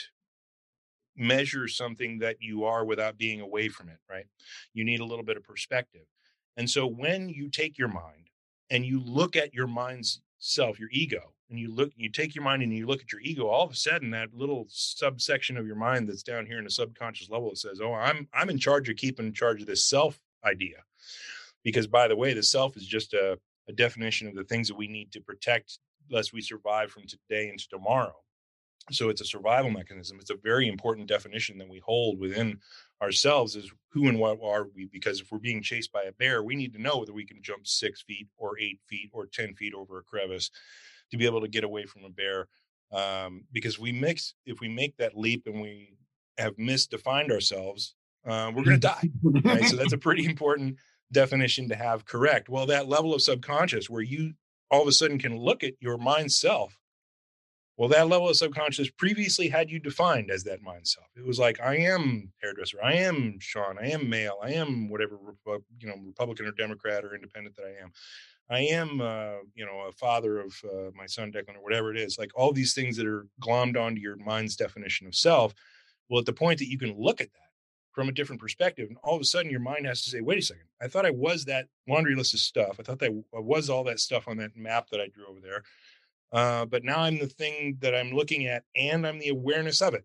[1.16, 4.26] measure something that you are without being away from it, right?
[4.74, 6.06] You need a little bit of perspective.
[6.58, 8.30] And so when you take your mind
[8.70, 12.44] and you look at your mind's self, your ego, and you look, you take your
[12.44, 15.68] mind and you look at your ego, all of a sudden that little subsection of
[15.68, 18.58] your mind that's down here in the subconscious level that says, Oh, I'm I'm in
[18.58, 20.78] charge of keeping in charge of this self idea.
[21.64, 24.78] Because by the way, the self is just a, a definition of the things that
[24.78, 28.16] we need to protect lest we survive from today into tomorrow.
[28.92, 30.18] So it's a survival mechanism.
[30.20, 32.60] It's a very important definition that we hold within
[33.02, 34.90] ourselves is who and what are we?
[34.92, 37.42] Because if we're being chased by a bear, we need to know whether we can
[37.42, 40.50] jump six feet or eight feet or 10 feet over a crevice
[41.12, 42.48] to be able to get away from a bear.
[42.92, 45.98] Um, because we mix, if we make that leap and we
[46.38, 47.96] have misdefined ourselves,
[48.26, 49.10] uh, we're going to die.
[49.46, 49.64] Right?
[49.66, 50.78] so that's a pretty important
[51.14, 52.50] definition to have correct.
[52.50, 54.34] Well, that level of subconscious where you
[54.70, 56.78] all of a sudden can look at your mind self
[57.76, 61.08] well, that level of subconscious previously had you defined as that mind self.
[61.16, 65.18] It was like, I am hairdresser, I am Sean, I am male, I am whatever
[65.80, 67.92] you know, Republican or Democrat or independent that I am.
[68.50, 71.98] I am, uh, you know, a father of uh, my son Declan or whatever it
[72.00, 72.20] is.
[72.20, 75.56] Like all these things that are glommed onto your mind's definition of self.
[76.10, 77.43] Well, at the point that you can look at that
[77.94, 80.40] from a different perspective, and all of a sudden your mind has to say, "Wait
[80.40, 82.80] a second, I thought I was that laundry list of stuff.
[82.80, 85.40] I thought that I was all that stuff on that map that I drew over
[85.40, 85.64] there."
[86.32, 89.94] Uh, but now I'm the thing that I'm looking at and I'm the awareness of
[89.94, 90.04] it.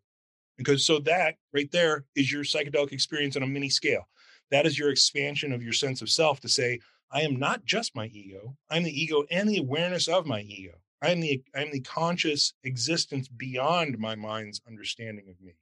[0.59, 4.09] Because so that right there is your psychedelic experience on a mini scale.
[4.51, 7.97] That is your expansion of your sense of self to say, I am not just
[7.97, 8.57] my ego.
[8.71, 10.75] I'm the ego and the awareness of my ego.
[11.01, 15.55] I'm the I'm the conscious existence beyond my mind's understanding of me.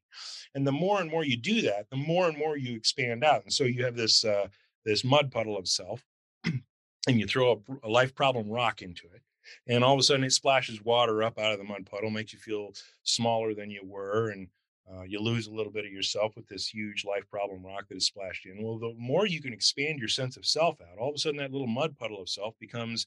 [0.54, 3.42] And the more and more you do that, the more and more you expand out.
[3.44, 4.48] And so you have this uh,
[4.84, 6.04] this mud puddle of self,
[6.44, 9.22] and you throw a, a life problem rock into it,
[9.66, 12.32] and all of a sudden it splashes water up out of the mud puddle, makes
[12.32, 14.48] you feel smaller than you were, and
[14.92, 17.96] uh, you lose a little bit of yourself with this huge life problem rock that
[17.96, 18.62] is splashed in.
[18.62, 21.38] Well, the more you can expand your sense of self out, all of a sudden
[21.38, 23.06] that little mud puddle of self becomes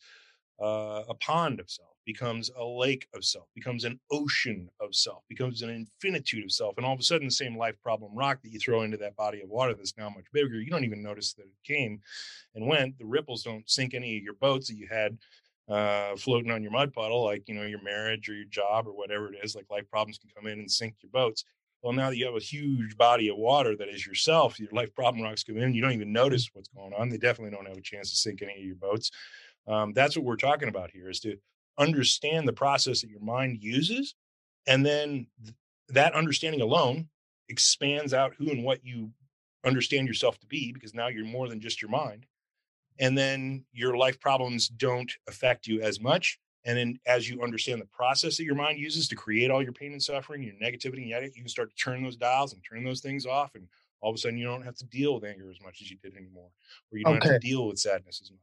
[0.62, 5.24] uh, a pond of self, becomes a lake of self, becomes an ocean of self,
[5.30, 6.76] becomes an infinitude of self.
[6.78, 9.16] And all of a sudden, the same life problem rock that you throw into that
[9.16, 12.02] body of water that's now much bigger, you don't even notice that it came
[12.56, 12.98] and went.
[12.98, 15.18] The ripples don't sink any of your boats that you had
[15.70, 18.92] uh, floating on your mud puddle, like you know your marriage or your job or
[18.92, 19.56] whatever it is.
[19.56, 21.44] Like life problems can come in and sink your boats.
[21.82, 24.94] Well, now that you have a huge body of water that is yourself, your life
[24.96, 27.08] problem rocks come in, you don't even notice what's going on.
[27.08, 29.12] They definitely don't have a chance to sink any of your boats.
[29.70, 31.38] Um, that's what we're talking about here: is to
[31.78, 34.16] understand the process that your mind uses,
[34.68, 35.56] and then th-
[35.90, 37.08] that understanding alone
[37.48, 39.12] expands out who and what you
[39.66, 42.26] understand yourself to be, because now you're more than just your mind
[43.00, 47.82] and then your life problems don't affect you as much and then as you understand
[47.82, 50.98] the process that your mind uses to create all your pain and suffering your negativity
[50.98, 53.68] and yet you can start to turn those dials and turn those things off and
[54.02, 55.98] all of a sudden you don't have to deal with anger as much as you
[55.98, 56.50] did anymore
[56.92, 57.30] or you don't okay.
[57.30, 58.40] have to deal with sadness as much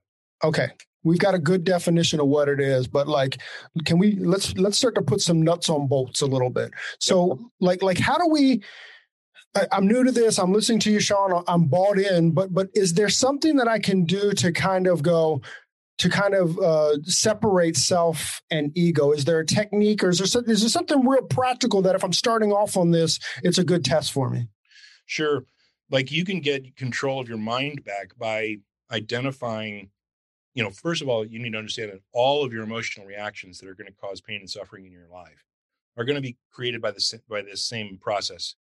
[0.46, 0.68] okay
[1.02, 3.38] we've got a good definition of what it is but like
[3.85, 7.28] can we let's let's start to put some nuts on bolts a little bit so
[7.28, 7.38] yep.
[7.61, 8.62] like like how do we
[9.56, 10.38] I, am new to this.
[10.38, 11.42] I'm listening to you, Sean.
[11.48, 15.02] I'm bought in, but but is there something that I can do to kind of
[15.02, 15.40] go
[15.98, 19.12] to kind of uh, separate self and ego?
[19.12, 22.12] Is there a technique, or is there is there something real practical that if I'm
[22.12, 24.48] starting off on this, it's a good test for me?
[25.06, 25.44] Sure.
[25.90, 28.56] Like you can get control of your mind back by
[28.90, 29.90] identifying
[30.57, 33.59] you know, first of all, you need to understand that all of your emotional reactions
[33.59, 35.45] that are going to cause pain and suffering in your life
[35.99, 38.55] are going to be created by the by this same process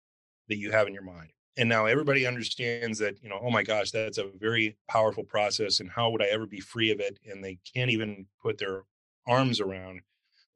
[0.49, 1.31] that you have in your mind.
[1.57, 5.79] And now everybody understands that, you know, oh my gosh, that's a very powerful process.
[5.79, 7.21] And how would I ever be free of it?
[7.31, 8.83] And they can't even put their
[9.29, 10.01] arms around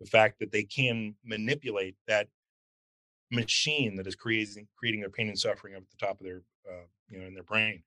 [0.01, 2.27] the fact that they can manipulate that
[3.31, 6.43] machine that is creating creating their pain and suffering up at the top of their
[6.69, 7.83] uh, you know in their brain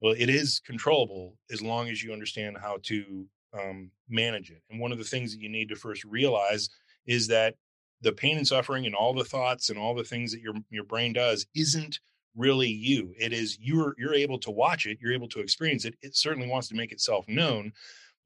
[0.00, 3.26] well it is controllable as long as you understand how to
[3.58, 6.68] um, manage it and one of the things that you need to first realize
[7.06, 7.54] is that
[8.02, 10.84] the pain and suffering and all the thoughts and all the things that your your
[10.84, 11.98] brain does isn't
[12.36, 13.12] really you.
[13.18, 16.48] It is you're you're able to watch it you're able to experience it it certainly
[16.48, 17.72] wants to make itself known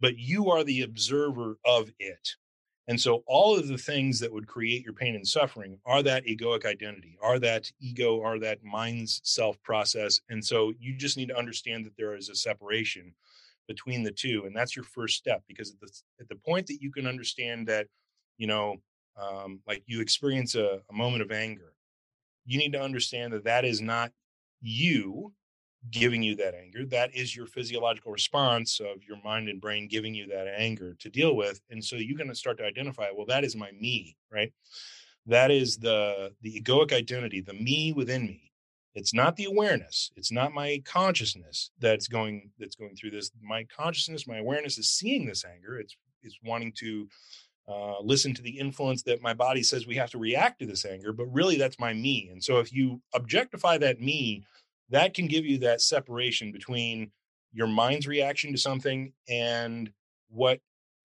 [0.01, 2.29] but you are the observer of it
[2.89, 6.25] and so all of the things that would create your pain and suffering are that
[6.27, 11.29] egoic identity are that ego are that mind's self process and so you just need
[11.29, 13.15] to understand that there is a separation
[13.69, 15.91] between the two and that's your first step because at the,
[16.21, 17.87] at the point that you can understand that
[18.37, 18.77] you know
[19.21, 21.73] um, like you experience a, a moment of anger,
[22.45, 24.11] you need to understand that that is not
[24.61, 25.33] you
[25.91, 26.85] giving you that anger.
[26.87, 31.11] That is your physiological response of your mind and brain giving you that anger to
[31.11, 31.61] deal with.
[31.71, 34.53] And so you're going to start to identify, well, that is my me, right?
[35.27, 38.51] that is the the egoic identity the me within me
[38.95, 43.65] it's not the awareness it's not my consciousness that's going that's going through this my
[43.65, 47.09] consciousness my awareness is seeing this anger it's it's wanting to
[47.69, 50.85] uh, listen to the influence that my body says we have to react to this
[50.85, 54.43] anger but really that's my me and so if you objectify that me
[54.91, 57.11] that can give you that separation between
[57.53, 59.93] your mind's reaction to something and
[60.31, 60.61] what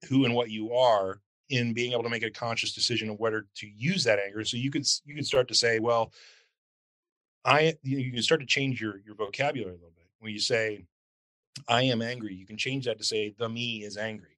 [0.09, 1.19] who and what you are
[1.49, 4.43] in being able to make a conscious decision of whether to use that anger.
[4.43, 6.11] So you could you could start to say, well,
[7.45, 10.07] I you can start to change your your vocabulary a little bit.
[10.19, 10.85] When you say,
[11.67, 14.37] I am angry, you can change that to say the me is angry.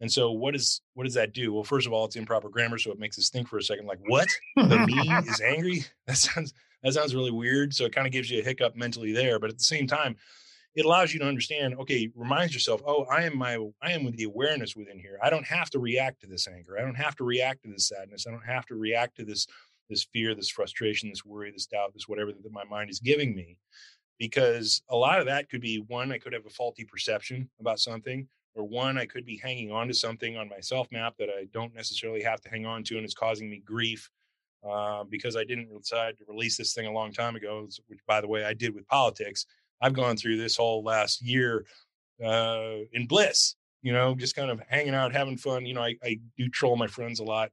[0.00, 1.52] And so what is what does that do?
[1.52, 3.86] Well, first of all, it's improper grammar, so it makes us think for a second,
[3.86, 4.28] like, what?
[4.56, 4.94] The me
[5.28, 5.84] is angry?
[6.06, 7.74] That sounds that sounds really weird.
[7.74, 9.38] So it kind of gives you a hiccup mentally there.
[9.38, 10.16] But at the same time,
[10.74, 14.16] it allows you to understand okay reminds yourself oh i am my i am with
[14.16, 17.16] the awareness within here i don't have to react to this anger i don't have
[17.16, 19.46] to react to this sadness i don't have to react to this
[19.88, 23.34] this fear this frustration this worry this doubt this whatever that my mind is giving
[23.34, 23.56] me
[24.18, 27.80] because a lot of that could be one i could have a faulty perception about
[27.80, 31.28] something or one i could be hanging on to something on my self map that
[31.30, 34.08] i don't necessarily have to hang on to and it's causing me grief
[34.68, 38.20] uh, because i didn't decide to release this thing a long time ago which by
[38.20, 39.46] the way i did with politics
[39.80, 41.64] I've gone through this whole last year
[42.24, 45.64] uh, in bliss, you know, just kind of hanging out, having fun.
[45.64, 47.50] You know, I, I do troll my friends a lot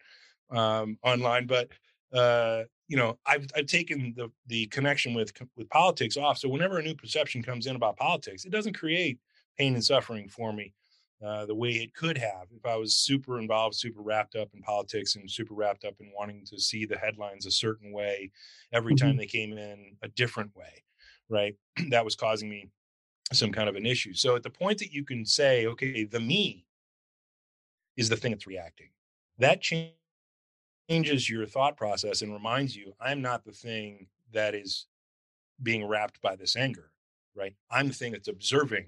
[0.51, 1.70] um, online, but
[2.14, 6.38] uh, you know, I've I've taken the the connection with with politics off.
[6.38, 9.20] So whenever a new perception comes in about politics, it doesn't create
[9.58, 10.74] pain and suffering for me
[11.26, 14.61] uh, the way it could have if I was super involved, super wrapped up in
[14.61, 18.32] politics, and super wrapped up in wanting to see the headlines a certain way
[18.72, 19.20] every time mm-hmm.
[19.20, 20.84] they came in a different way
[21.30, 21.55] right?
[21.89, 22.70] that was causing me
[23.34, 24.13] some kind of an issue.
[24.13, 26.65] So at the point that you can say, okay, the me
[27.97, 28.89] is the thing that's reacting,
[29.39, 34.86] that changes your thought process and reminds you, I'm not the thing that is
[35.61, 36.91] being wrapped by this anger,
[37.36, 37.53] right?
[37.70, 38.88] I'm the thing that's observing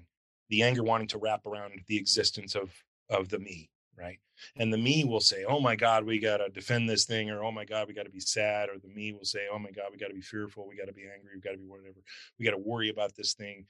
[0.50, 2.70] the anger wanting to wrap around the existence of
[3.08, 3.70] of the me
[4.00, 4.18] right?
[4.56, 7.44] And the me will say, "Oh my God, we got to defend this thing," or
[7.44, 9.70] "Oh my God, we got to be sad," or the me will say, "Oh my
[9.70, 11.66] God, we got to be fearful, we got to be angry, we got to be
[11.66, 12.00] whatever,
[12.38, 13.66] we got to worry about this thing,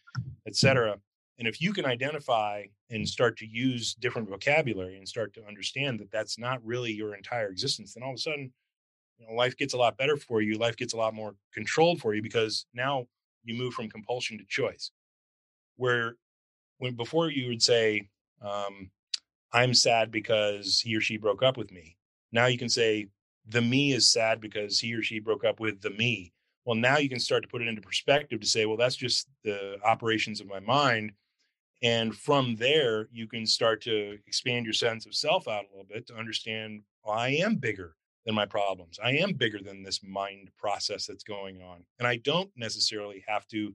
[0.47, 1.01] etc."
[1.39, 5.99] And if you can identify and start to use different vocabulary and start to understand
[6.01, 8.53] that that's not really your entire existence, then all of a sudden,
[9.19, 10.59] you know, life gets a lot better for you.
[10.59, 13.07] Life gets a lot more controlled for you because now
[13.43, 14.91] you move from compulsion to choice.
[15.77, 16.17] Where
[16.81, 18.09] when before you would say,
[18.43, 18.91] um,
[19.53, 21.97] I'm sad because he or she broke up with me.
[22.33, 23.09] Now you can say
[23.47, 26.33] the me is sad because he or she broke up with the me.
[26.65, 29.29] Well, now you can start to put it into perspective to say, well, that's just
[29.45, 31.13] the operations of my mind.
[31.83, 35.87] And from there, you can start to expand your sense of self out a little
[35.89, 38.99] bit to understand well, I am bigger than my problems.
[39.03, 41.83] I am bigger than this mind process that's going on.
[41.99, 43.75] And I don't necessarily have to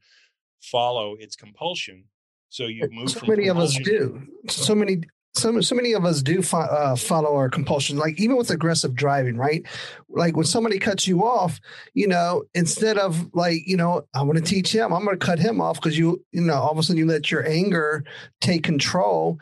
[0.61, 2.03] follow its compulsion.
[2.49, 3.11] So you move.
[3.11, 4.21] So many of us do.
[4.47, 5.01] So many
[5.35, 8.95] so so many of us do fo- uh, follow our compulsion like even with aggressive
[8.95, 9.65] driving right
[10.09, 11.59] like when somebody cuts you off
[11.93, 15.25] you know instead of like you know i want to teach him i'm going to
[15.25, 18.03] cut him off because you you know all of a sudden you let your anger
[18.39, 19.37] take control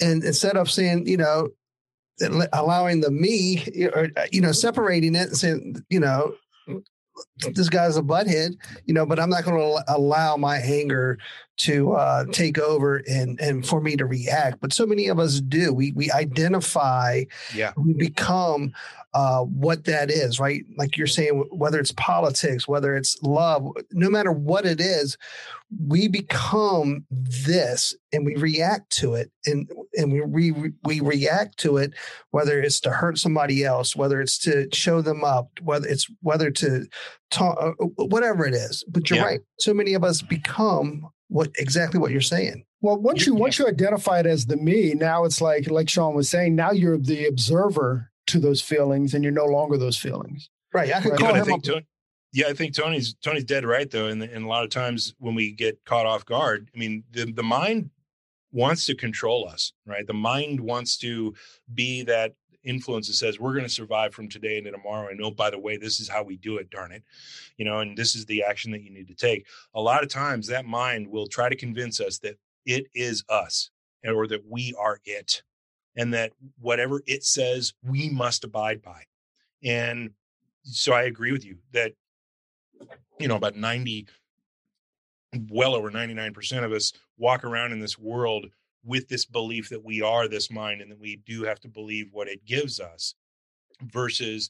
[0.00, 1.48] and instead of saying you know
[2.52, 6.34] allowing the me or you know separating it and saying you know
[7.54, 8.56] this guy's a butthead,
[8.86, 11.18] you know, but I'm not going to allow my anger
[11.58, 14.60] to uh, take over and and for me to react.
[14.60, 15.72] But so many of us do.
[15.72, 17.24] We we identify.
[17.54, 17.72] Yeah.
[17.76, 18.72] We become
[19.12, 20.64] uh, what that is, right?
[20.76, 25.16] Like you're saying, whether it's politics, whether it's love, no matter what it is,
[25.86, 31.76] we become this and we react to it, and and we we we react to
[31.76, 31.92] it,
[32.30, 36.50] whether it's to hurt somebody else, whether it's to show them up, whether it's whether
[36.52, 36.86] to
[37.30, 38.84] talk, uh, whatever it is.
[38.88, 39.24] But you're yeah.
[39.24, 39.40] right.
[39.58, 42.64] So many of us become what exactly what you're saying.
[42.80, 46.14] Well, once you once you identify it as the me, now it's like like Sean
[46.14, 46.54] was saying.
[46.54, 50.50] Now you're the observer to those feelings and you're no longer those feelings.
[50.72, 50.92] Right.
[50.94, 51.20] I can right.
[51.20, 51.42] call him.
[51.42, 51.86] I think Tony,
[52.32, 54.06] yeah, I think Tony's Tony's dead right though.
[54.06, 57.32] And, and a lot of times when we get caught off guard, I mean, the,
[57.32, 57.90] the mind
[58.52, 60.06] wants to control us, right?
[60.06, 61.34] The mind wants to
[61.74, 65.08] be that influence that says we're going to survive from today into tomorrow.
[65.08, 67.02] And oh, by the way, this is how we do it, darn it.
[67.56, 69.46] You know, and this is the action that you need to take.
[69.74, 73.70] A lot of times that mind will try to convince us that it is us
[74.04, 75.42] or that we are it
[76.00, 79.02] and that whatever it says, we must abide by.
[79.62, 80.12] And
[80.62, 81.92] so I agree with you that,
[83.18, 84.06] you know, about 90,
[85.50, 88.46] well over 99% of us walk around in this world
[88.82, 92.08] with this belief that we are this mind and that we do have to believe
[92.12, 93.14] what it gives us
[93.82, 94.48] versus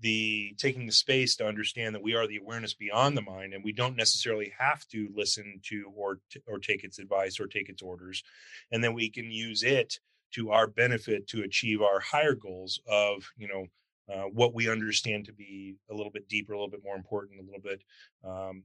[0.00, 3.62] the taking the space to understand that we are the awareness beyond the mind and
[3.62, 7.82] we don't necessarily have to listen to or or take its advice or take its
[7.82, 8.22] orders
[8.70, 9.98] and then we can use it
[10.34, 13.66] to our benefit to achieve our higher goals of you know
[14.12, 17.40] uh, what we understand to be a little bit deeper, a little bit more important,
[17.40, 17.82] a little bit
[18.24, 18.62] um,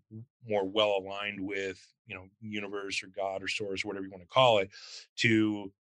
[0.47, 4.27] more well aligned with you know universe or God or source, whatever you want to
[4.27, 4.69] call it,
[5.17, 5.71] to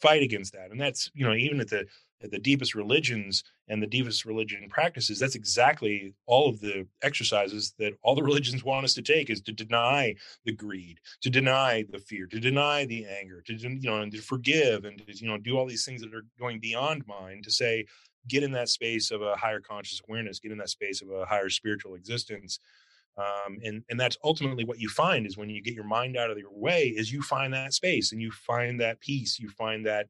[0.00, 0.70] fight against that.
[0.70, 1.86] And that's you know even at the
[2.20, 7.94] the deepest religions and the deepest religion practices, that's exactly all of the exercises that
[8.02, 10.14] all the religions want us to take is to deny
[10.44, 14.18] the greed, to deny the fear, to deny the anger, to you know, and to
[14.18, 17.50] forgive and to you know do all these things that are going beyond mind to
[17.50, 17.84] say
[18.26, 21.24] get in that space of a higher conscious awareness, get in that space of a
[21.24, 22.58] higher spiritual existence.
[23.16, 26.30] Um, and and that's ultimately what you find is when you get your mind out
[26.30, 29.84] of your way is you find that space and you find that peace you find
[29.86, 30.06] that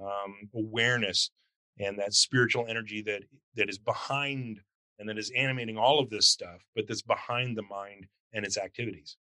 [0.00, 1.30] um, awareness
[1.78, 3.22] and that spiritual energy that
[3.54, 4.60] that is behind
[4.98, 8.58] and that is animating all of this stuff but that's behind the mind and its
[8.58, 9.16] activities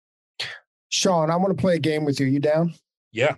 [0.90, 2.74] sean i want to play a game with you you down
[3.12, 3.36] yeah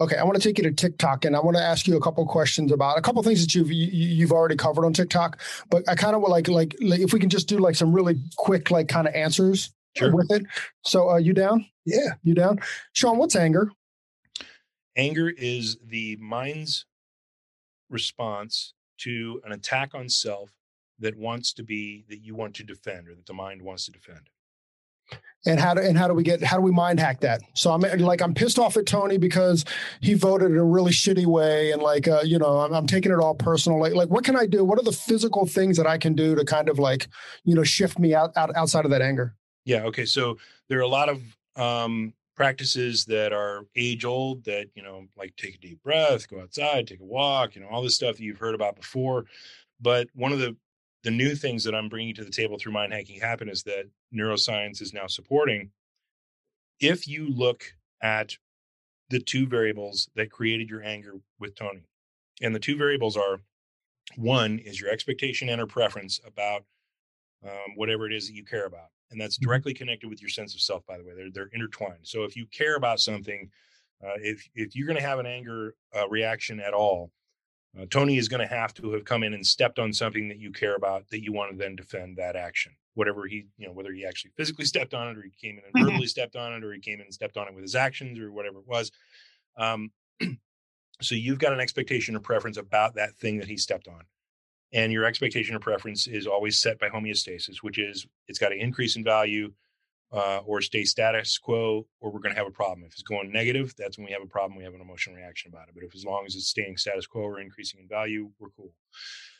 [0.00, 2.00] Okay, I want to take you to TikTok, and I want to ask you a
[2.00, 5.38] couple questions about a couple things that you've you, you've already covered on TikTok.
[5.68, 7.92] But I kind of would like, like like if we can just do like some
[7.92, 10.14] really quick like kind of answers sure.
[10.16, 10.46] with it.
[10.84, 11.66] So, uh, you down?
[11.84, 12.60] Yeah, you down?
[12.94, 13.72] Sean, what's anger?
[14.96, 16.86] Anger is the mind's
[17.90, 20.52] response to an attack on self
[20.98, 23.92] that wants to be that you want to defend or that the mind wants to
[23.92, 24.28] defend.
[25.46, 27.40] And how do and how do we get how do we mind hack that?
[27.54, 29.64] So i'm like i'm pissed off at tony because
[30.02, 33.10] he voted in a really shitty way and like uh, you know I'm, I'm, taking
[33.10, 33.80] it all personal.
[33.80, 34.62] Like, like what can i do?
[34.64, 37.08] What are the physical things that i can do to kind of like
[37.44, 39.34] you know shift me out, out outside of that anger?
[39.64, 40.36] Yeah okay so
[40.68, 41.22] there are a lot of
[41.56, 46.40] um practices that are age old that you know like take a deep breath go
[46.40, 49.26] outside take a walk you know all this stuff that you've heard about before
[49.80, 50.56] but one of the
[51.02, 54.82] the new things that I'm bringing to the table through mind hacking happiness that neuroscience
[54.82, 55.70] is now supporting.
[56.78, 57.64] If you look
[58.02, 58.36] at
[59.08, 61.82] the two variables that created your anger with Tony,
[62.42, 63.40] and the two variables are
[64.16, 66.64] one is your expectation and or preference about
[67.44, 68.88] um, whatever it is that you care about.
[69.10, 69.48] And that's mm-hmm.
[69.48, 71.12] directly connected with your sense of self, by the way.
[71.16, 72.00] They're, they're intertwined.
[72.02, 73.50] So if you care about something,
[74.04, 77.10] uh, if, if you're going to have an anger uh, reaction at all,
[77.78, 80.38] uh, Tony is going to have to have come in and stepped on something that
[80.38, 82.72] you care about that you want to then defend that action.
[82.94, 85.64] Whatever he, you know, whether he actually physically stepped on it or he came in
[85.64, 85.92] and mm-hmm.
[85.92, 88.18] verbally stepped on it or he came in and stepped on it with his actions
[88.18, 88.90] or whatever it was.
[89.56, 89.92] Um,
[91.00, 94.02] so you've got an expectation or preference about that thing that he stepped on.
[94.72, 98.56] And your expectation or preference is always set by homeostasis, which is it's got to
[98.56, 99.52] increase in value
[100.12, 102.84] uh, or stay status quo, or we're going to have a problem.
[102.84, 104.56] If it's going negative, that's when we have a problem.
[104.56, 105.74] We have an emotional reaction about it.
[105.74, 108.72] But if as long as it's staying status quo or increasing in value, we're cool.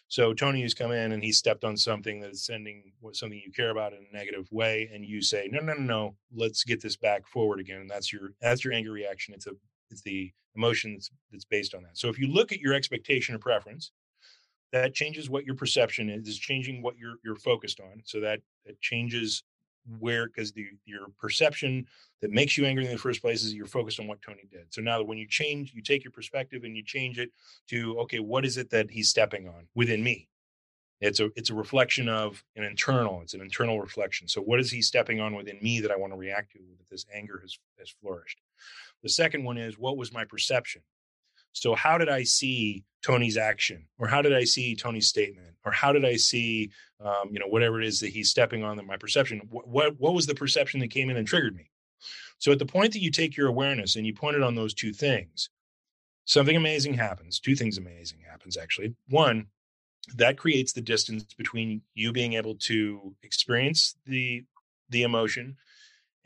[0.09, 3.71] So Tony has come in and he stepped on something that's sending something you care
[3.71, 6.97] about in a negative way, and you say, no, no, no, no, let's get this
[6.97, 7.83] back forward again.
[7.83, 9.35] And that's your that's your anger reaction.
[9.35, 9.53] It's a
[9.89, 11.97] it's the emotion that's, that's based on that.
[11.97, 13.93] So if you look at your expectation or preference,
[14.73, 18.03] that changes what your perception is, is changing what you're you're focused on.
[18.05, 19.43] So that it changes
[19.99, 21.87] where because the your perception
[22.21, 24.67] that makes you angry in the first place is you're focused on what Tony did.
[24.71, 27.31] So now that when you change, you take your perspective and you change it
[27.69, 30.29] to okay, what is it that he's stepping on within me?
[31.01, 33.23] It's a it's a reflection of an internal.
[33.23, 34.29] It's an internal reflection.
[34.29, 36.91] So what is he stepping on within me that I want to react to that
[36.91, 38.39] this anger has has flourished?
[39.03, 40.83] The second one is what was my perception?
[41.53, 45.73] So how did I see Tony's action, or how did I see Tony's statement, or
[45.73, 46.71] how did I see,
[47.01, 48.77] um, you know, whatever it is that he's stepping on?
[48.77, 49.41] That my perception.
[49.49, 51.71] What, what what was the perception that came in and triggered me?
[52.39, 54.75] So at the point that you take your awareness and you point it on those
[54.75, 55.51] two things,
[56.25, 57.41] something amazing happens.
[57.41, 58.95] Two things amazing happens actually.
[59.09, 59.47] One,
[60.17, 64.45] that creates the distance between you being able to experience the
[64.89, 65.57] the emotion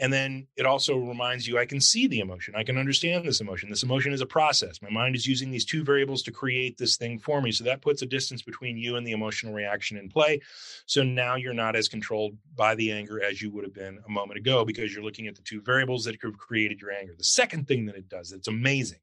[0.00, 2.54] and then it also reminds you I can see the emotion.
[2.56, 3.70] I can understand this emotion.
[3.70, 4.82] This emotion is a process.
[4.82, 7.52] My mind is using these two variables to create this thing for me.
[7.52, 10.40] So that puts a distance between you and the emotional reaction in play.
[10.86, 14.10] So now you're not as controlled by the anger as you would have been a
[14.10, 17.14] moment ago because you're looking at the two variables that could have created your anger.
[17.16, 18.98] The second thing that it does, it's amazing.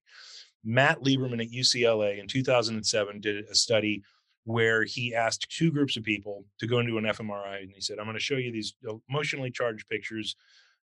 [0.64, 4.04] Matt Lieberman at UCLA in 2007 did a study
[4.44, 7.98] where he asked two groups of people to go into an fMRI and he said,
[7.98, 8.74] I'm going to show you these
[9.10, 10.36] emotionally charged pictures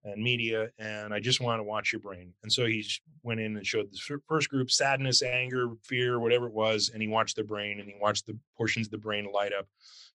[0.07, 2.33] and media, and I just want to watch your brain.
[2.43, 2.85] And so he
[3.23, 7.07] went in and showed the first group sadness, anger, fear, whatever it was, and he
[7.07, 9.67] watched the brain and he watched the portions of the brain light up.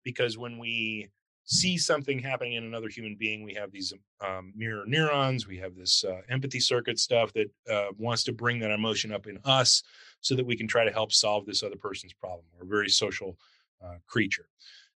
[0.04, 1.10] Because when we
[1.44, 3.92] see something happening in another human being, we have these
[4.26, 8.60] um, mirror neurons, we have this uh, empathy circuit stuff that uh, wants to bring
[8.60, 9.82] that emotion up in us
[10.20, 12.44] so that we can try to help solve this other person's problem.
[12.56, 13.36] We're a very social
[13.84, 14.46] uh, creature.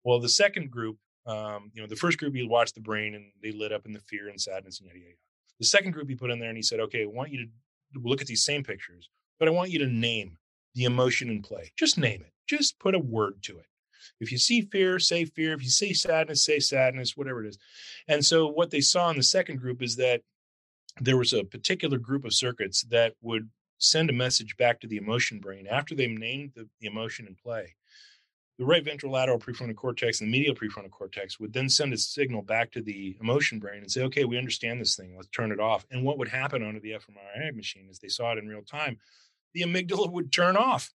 [0.03, 3.25] Well, the second group, um, you know, the first group you watched the brain and
[3.41, 5.15] they lit up in the fear and sadness and yada yada.
[5.59, 7.99] The second group he put in there and he said, okay, I want you to
[7.99, 9.09] look at these same pictures,
[9.39, 10.37] but I want you to name
[10.75, 11.71] the emotion in play.
[11.77, 12.33] Just name it.
[12.47, 13.65] Just put a word to it.
[14.19, 15.53] If you see fear, say fear.
[15.53, 17.57] If you see sadness, say sadness, whatever it is.
[18.07, 20.21] And so what they saw in the second group is that
[20.99, 24.97] there was a particular group of circuits that would send a message back to the
[24.97, 27.75] emotion brain after they named the, the emotion in play.
[28.59, 32.43] The right ventrolateral prefrontal cortex and the medial prefrontal cortex would then send a signal
[32.43, 35.15] back to the emotion brain and say, okay, we understand this thing.
[35.15, 35.85] Let's turn it off.
[35.89, 38.99] And what would happen under the fMRI machine as they saw it in real time,
[39.53, 40.93] the amygdala would turn off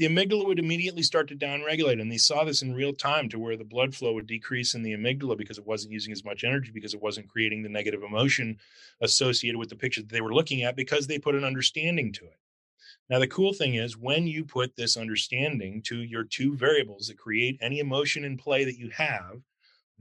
[0.00, 2.00] the amygdala would immediately start to downregulate.
[2.00, 4.82] And they saw this in real time to where the blood flow would decrease in
[4.82, 8.02] the amygdala because it wasn't using as much energy, because it wasn't creating the negative
[8.02, 8.56] emotion
[9.02, 12.24] associated with the picture that they were looking at, because they put an understanding to
[12.24, 12.38] it.
[13.10, 17.18] Now, the cool thing is when you put this understanding to your two variables that
[17.18, 19.40] create any emotion in play that you have,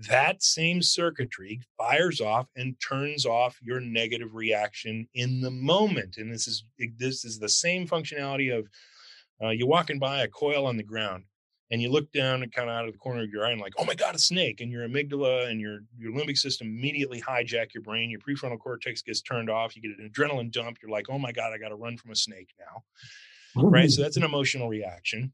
[0.08, 6.18] that same circuitry fires off and turns off your negative reaction in the moment.
[6.18, 6.64] And this is
[6.98, 8.68] this is the same functionality of
[9.44, 11.24] uh, you're walking by a coil on the ground
[11.72, 13.62] and you look down and kind of out of the corner of your eye and
[13.62, 14.62] like, oh my God, a snake.
[14.62, 18.10] And your amygdala and your, your limbic system immediately hijack your brain.
[18.10, 19.76] Your prefrontal cortex gets turned off.
[19.76, 20.78] You get an adrenaline dump.
[20.82, 23.62] You're like, oh my God, I got to run from a snake now.
[23.62, 23.68] Ooh.
[23.68, 23.90] Right.
[23.90, 25.32] So that's an emotional reaction.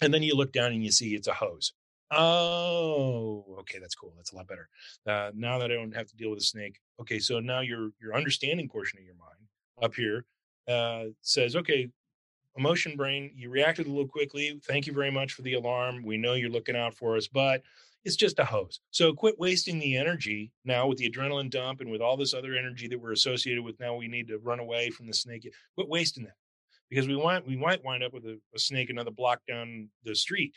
[0.00, 1.72] And then you look down and you see it's a hose.
[2.10, 4.14] Oh, okay, that's cool.
[4.16, 4.68] That's a lot better.
[5.06, 6.78] Uh, now that I don't have to deal with a snake.
[7.00, 9.48] Okay, so now your your understanding portion of your mind
[9.82, 10.24] up here
[10.68, 11.90] uh, says, okay,
[12.58, 14.60] emotion brain, you reacted a little quickly.
[14.64, 16.02] Thank you very much for the alarm.
[16.02, 17.62] We know you're looking out for us, but
[18.04, 18.80] it's just a hose.
[18.90, 22.54] So quit wasting the energy now with the adrenaline dump and with all this other
[22.54, 23.78] energy that we're associated with.
[23.80, 25.48] Now we need to run away from the snake.
[25.74, 26.36] Quit wasting that
[26.90, 30.14] because we want we might wind up with a, a snake another block down the
[30.14, 30.54] street.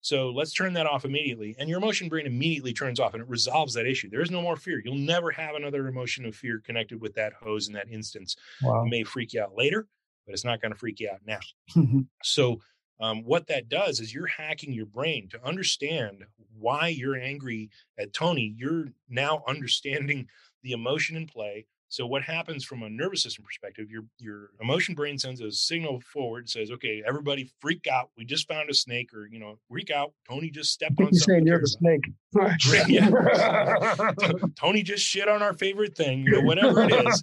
[0.00, 1.56] So let's turn that off immediately.
[1.58, 4.10] And your emotion brain immediately turns off and it resolves that issue.
[4.10, 4.82] There is no more fear.
[4.84, 8.36] You'll never have another emotion of fear connected with that hose in that instance.
[8.62, 8.84] Wow.
[8.84, 9.86] It may freak you out later,
[10.26, 11.40] but it's not going to freak you out now.
[11.76, 12.00] Mm-hmm.
[12.22, 12.60] so,
[13.00, 16.24] um, what that does is you're hacking your brain to understand
[16.58, 18.54] why you're angry at Tony.
[18.56, 20.28] You're now understanding
[20.62, 21.66] the emotion in play.
[21.88, 23.90] So what happens from a nervous system perspective?
[23.90, 28.10] Your your emotion brain sends a signal forward, and says, "Okay, everybody, freak out!
[28.16, 30.12] We just found a snake, or you know, freak out!
[30.28, 31.46] Tony just stepped on you something.
[31.46, 32.04] You're the snake.
[34.56, 37.22] Tony just shit on our favorite thing, you know, whatever it is,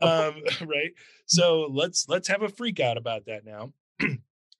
[0.00, 0.92] um, right?
[1.26, 3.72] So let's let's have a freak out about that now.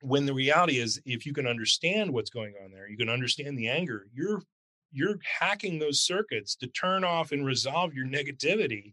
[0.03, 3.57] when the reality is, if you can understand what's going on there, you can understand
[3.57, 4.07] the anger.
[4.13, 4.43] You're
[4.93, 8.93] you're hacking those circuits to turn off and resolve your negativity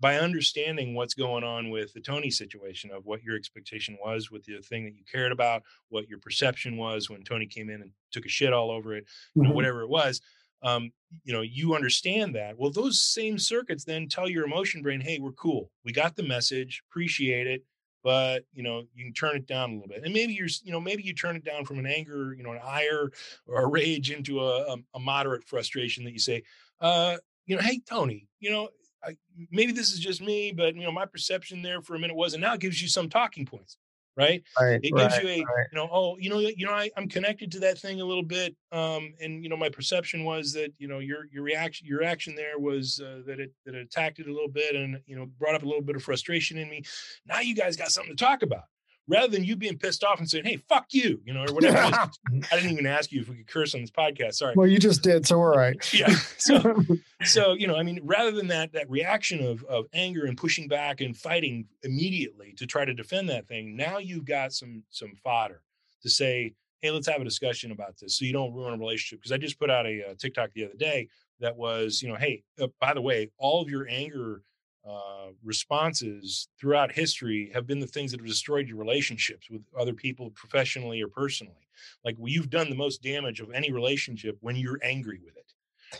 [0.00, 4.44] by understanding what's going on with the Tony situation of what your expectation was with
[4.44, 7.90] the thing that you cared about, what your perception was when Tony came in and
[8.10, 9.56] took a shit all over it, you know, mm-hmm.
[9.56, 10.22] whatever it was.
[10.62, 10.90] Um,
[11.24, 12.58] you know, you understand that.
[12.58, 15.70] Well, those same circuits then tell your emotion brain, hey, we're cool.
[15.84, 17.64] We got the message, appreciate it
[18.02, 20.02] but you know you can turn it down a little bit.
[20.04, 22.52] And maybe you're you know maybe you turn it down from an anger you know
[22.52, 23.10] an ire
[23.46, 26.42] or a rage into a, a, a moderate frustration that you say
[26.80, 28.68] uh you know hey tony you know
[29.02, 29.16] I,
[29.50, 32.34] maybe this is just me but you know my perception there for a minute was
[32.34, 33.76] and now it gives you some talking points
[34.16, 34.42] right?
[34.60, 35.66] right it gives right, you a right.
[35.72, 38.22] you know oh you know you know I, I'm connected to that thing a little
[38.22, 42.02] bit um and you know my perception was that you know your your reaction your
[42.02, 45.16] action there was uh, that it that it attacked it a little bit and you
[45.16, 46.82] know brought up a little bit of frustration in me
[47.26, 48.64] now you guys got something to talk about
[49.08, 51.78] rather than you being pissed off and saying, "Hey, fuck you," you know, or whatever.
[51.78, 52.10] I
[52.52, 54.34] didn't even ask you if we could curse on this podcast.
[54.34, 54.54] Sorry.
[54.56, 55.92] Well, you just did, so we're right.
[55.94, 56.14] yeah.
[56.38, 56.84] So,
[57.24, 60.68] so you know, I mean, rather than that that reaction of of anger and pushing
[60.68, 65.14] back and fighting immediately to try to defend that thing, now you've got some some
[65.22, 65.62] fodder
[66.02, 69.20] to say, "Hey, let's have a discussion about this," so you don't ruin a relationship.
[69.20, 71.08] Because I just put out a, a, uh, TikTok the other day
[71.40, 74.42] that was, you know, hey, uh, by the way, all of your anger
[74.88, 79.92] uh, responses throughout history have been the things that have destroyed your relationships with other
[79.92, 81.68] people professionally or personally.
[82.04, 85.52] Like well, you've done the most damage of any relationship when you're angry with it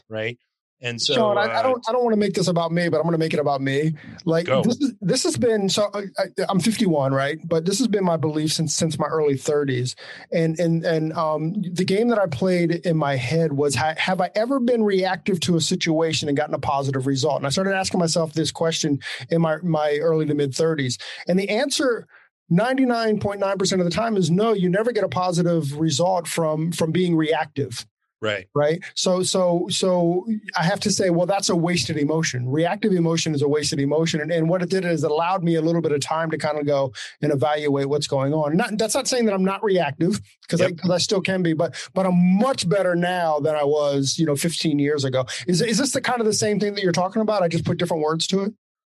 [0.08, 0.38] right
[0.82, 2.96] and so, Sean, I, I, don't, I don't want to make this about me, but
[2.96, 3.94] I'm going to make it about me.
[4.24, 4.62] Like go.
[4.62, 5.90] this, is, this has been so.
[5.94, 7.38] I, am 51, right?
[7.46, 9.94] But this has been my belief since since my early 30s.
[10.32, 14.30] And and and um, the game that I played in my head was: Have I
[14.34, 17.36] ever been reactive to a situation and gotten a positive result?
[17.36, 21.38] And I started asking myself this question in my my early to mid 30s, and
[21.38, 22.06] the answer
[22.50, 27.14] 99.9% of the time is no you never get a positive result from from being
[27.14, 27.86] reactive
[28.22, 28.48] Right.
[28.54, 28.82] Right.
[28.94, 32.46] So so so I have to say, well, that's a wasted emotion.
[32.46, 34.20] Reactive emotion is a wasted emotion.
[34.20, 36.36] And, and what it did is it allowed me a little bit of time to
[36.38, 36.92] kind of go
[37.22, 38.58] and evaluate what's going on.
[38.58, 40.72] Not that's not saying that I'm not reactive because yep.
[40.84, 44.26] I, I still can be, but but I'm much better now than I was, you
[44.26, 45.24] know, 15 years ago.
[45.46, 47.42] Is is this the kind of the same thing that you're talking about?
[47.42, 48.52] I just put different words to it.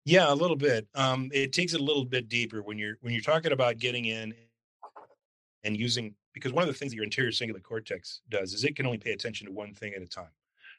[0.06, 0.86] Yeah, a little bit.
[0.96, 4.04] Um, it takes it a little bit deeper when you're when you're talking about getting
[4.04, 4.34] in
[5.64, 8.76] and using because one of the things that your anterior cingulate cortex does is it
[8.76, 10.32] can only pay attention to one thing at a time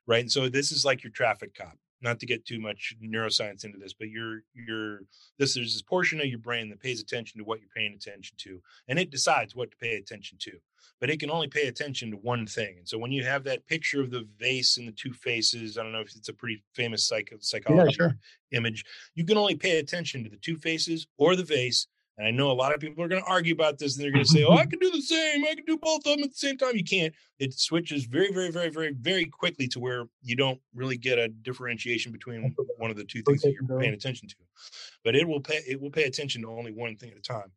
[0.07, 3.65] right and so this is like your traffic cop not to get too much neuroscience
[3.65, 5.01] into this but you're you're
[5.39, 8.37] this there's this portion of your brain that pays attention to what you're paying attention
[8.39, 10.53] to and it decides what to pay attention to
[11.01, 13.67] but it can only pay attention to one thing and so when you have that
[13.67, 16.63] picture of the vase and the two faces i don't know if it's a pretty
[16.75, 18.17] famous psych- psychology yeah, sure.
[18.53, 18.85] image
[19.15, 22.51] you can only pay attention to the two faces or the vase and I know
[22.51, 24.45] a lot of people are going to argue about this and they're going to say,
[24.45, 25.45] oh, I can do the same.
[25.45, 26.77] I can do both of them at the same time.
[26.77, 27.13] You can't.
[27.41, 31.29] It switches very, very, very, very, very quickly to where you don't really get a
[31.29, 34.37] differentiation between one of the two things that you're paying attention to.
[35.03, 37.51] But it will pay, it will pay attention to only one thing at a time.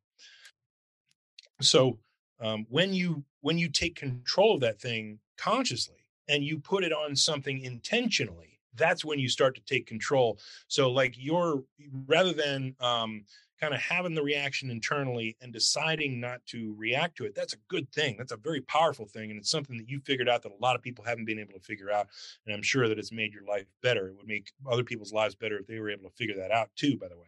[1.61, 1.99] So
[2.39, 5.97] um, when you when you take control of that thing consciously
[6.27, 10.39] and you put it on something intentionally, that's when you start to take control.
[10.67, 11.63] So like you're
[12.07, 13.23] rather than um,
[13.59, 17.57] kind of having the reaction internally and deciding not to react to it that's a
[17.67, 20.51] good thing that's a very powerful thing and it's something that you figured out that
[20.51, 22.07] a lot of people haven't been able to figure out
[22.45, 25.35] and i'm sure that it's made your life better it would make other people's lives
[25.35, 27.27] better if they were able to figure that out too by the way.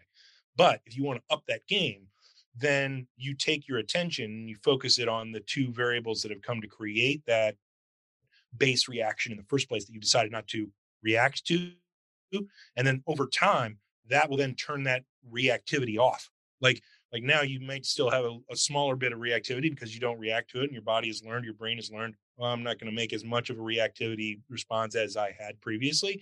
[0.55, 2.07] But if you want to up that game
[2.57, 6.41] then you take your attention and you focus it on the two variables that have
[6.41, 7.55] come to create that
[8.57, 10.69] base reaction in the first place that you decided not to
[11.03, 11.71] react to
[12.75, 13.77] and then over time
[14.09, 16.29] that will then turn that reactivity off.
[16.61, 16.81] Like
[17.11, 20.19] like now you might still have a, a, smaller bit of reactivity because you don't
[20.19, 22.79] react to it and your body has learned, your brain has learned, well, I'm not
[22.79, 26.21] going to make as much of a reactivity response as I had previously.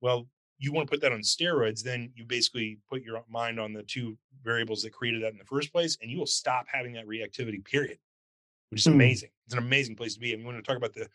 [0.00, 3.72] Well, you want to put that on steroids, then you basically put your mind on
[3.72, 6.92] the two variables that created that in the first place, and you will stop having
[6.92, 7.98] that reactivity, period,
[8.70, 8.94] which is mm.
[8.94, 9.30] amazing.
[9.46, 10.32] It's an amazing place to be.
[10.32, 11.08] I mean, you want to talk about the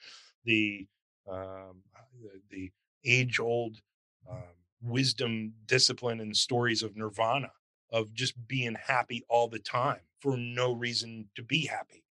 [0.43, 0.85] the
[1.31, 1.81] um,
[2.21, 2.71] the, the
[3.05, 3.77] age old
[4.29, 4.37] um,
[4.81, 7.51] wisdom, discipline, and stories of nirvana,
[7.91, 12.03] of just being happy all the time for no reason to be happy.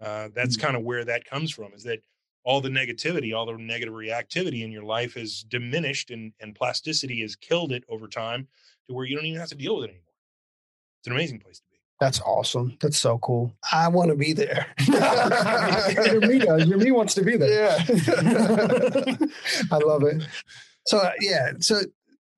[0.00, 0.66] Uh, that's mm-hmm.
[0.66, 2.00] kind of where that comes from is that
[2.44, 7.22] all the negativity, all the negative reactivity in your life has diminished and, and plasticity
[7.22, 8.46] has killed it over time
[8.86, 10.12] to where you don't even have to deal with it anymore.
[11.00, 11.78] It's an amazing place to be.
[12.00, 12.76] That's awesome.
[12.82, 13.54] That's so cool.
[13.72, 14.66] I want to be there.
[14.86, 16.66] your me does.
[16.66, 17.78] Your me wants to be there.
[17.78, 17.84] Yeah.
[19.72, 20.26] I love it.
[20.86, 21.52] So yeah.
[21.60, 21.80] So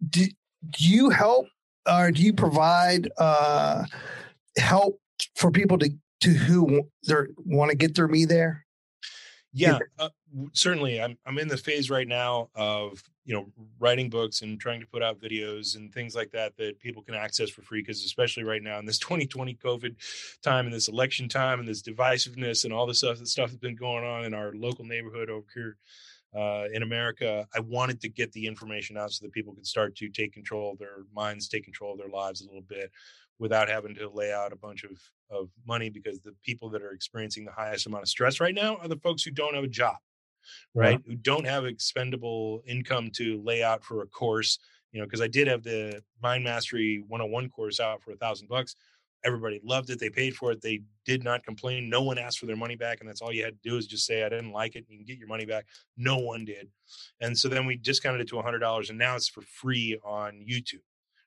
[0.09, 0.27] do,
[0.71, 1.47] do you help
[1.91, 3.85] or do you provide uh,
[4.59, 5.01] help
[5.35, 5.91] for people to
[6.21, 6.83] to who
[7.45, 8.65] want to get their me there?
[9.53, 10.11] Yeah, uh,
[10.53, 11.01] certainly.
[11.01, 13.47] I'm I'm in the phase right now of you know
[13.79, 17.15] writing books and trying to put out videos and things like that that people can
[17.15, 19.97] access for free because especially right now in this 2020 COVID
[20.43, 23.61] time and this election time and this divisiveness and all the stuff that stuff that's
[23.61, 25.77] been going on in our local neighborhood over here
[26.35, 29.97] uh, in America, I wanted to get the information out so that people could start
[29.97, 32.91] to take control of their minds, take control of their lives a little bit
[33.39, 34.99] without having to lay out a bunch of,
[35.31, 38.77] of money because the people that are experiencing the highest amount of stress right now
[38.77, 39.97] are the folks who don't have a job,
[40.75, 41.01] right?
[41.07, 44.59] Who don't have expendable income to lay out for a course,
[44.93, 48.49] you know, because I did have the Mind Mastery 101 course out for a thousand
[48.49, 48.75] bucks
[49.27, 49.99] Everybody loved it.
[49.99, 50.63] They paid for it.
[50.63, 51.91] They did not complain.
[51.91, 53.01] No one asked for their money back.
[53.01, 54.85] And that's all you had to do is just say, I didn't like it.
[54.89, 55.67] And you can get your money back.
[55.97, 56.69] No one did.
[57.21, 58.89] And so then we discounted it to $100.
[58.89, 60.81] And now it's for free on YouTube.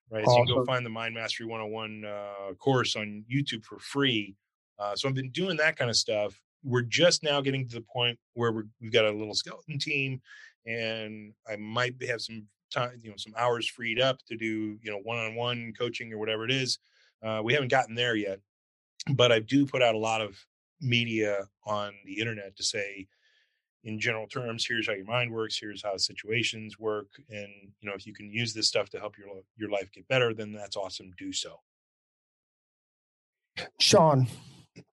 [0.09, 0.23] Right.
[0.23, 0.33] Awesome.
[0.33, 4.35] So you can go find the Mind Mastery 101 uh, course on YouTube for free.
[4.79, 6.39] Uh, so I've been doing that kind of stuff.
[6.63, 10.21] We're just now getting to the point where we have got a little skeleton team,
[10.65, 14.91] and I might have some time, you know, some hours freed up to do, you
[14.91, 16.79] know, one-on-one coaching or whatever it is.
[17.23, 18.39] Uh, we haven't gotten there yet,
[19.13, 20.37] but I do put out a lot of
[20.81, 23.07] media on the internet to say,
[23.83, 27.49] in general terms, here's how your mind works, here's how situations work, and
[27.79, 30.33] you know if you can use this stuff to help your your life get better,
[30.33, 31.11] then that's awesome.
[31.17, 31.59] Do so.
[33.79, 34.27] Sean,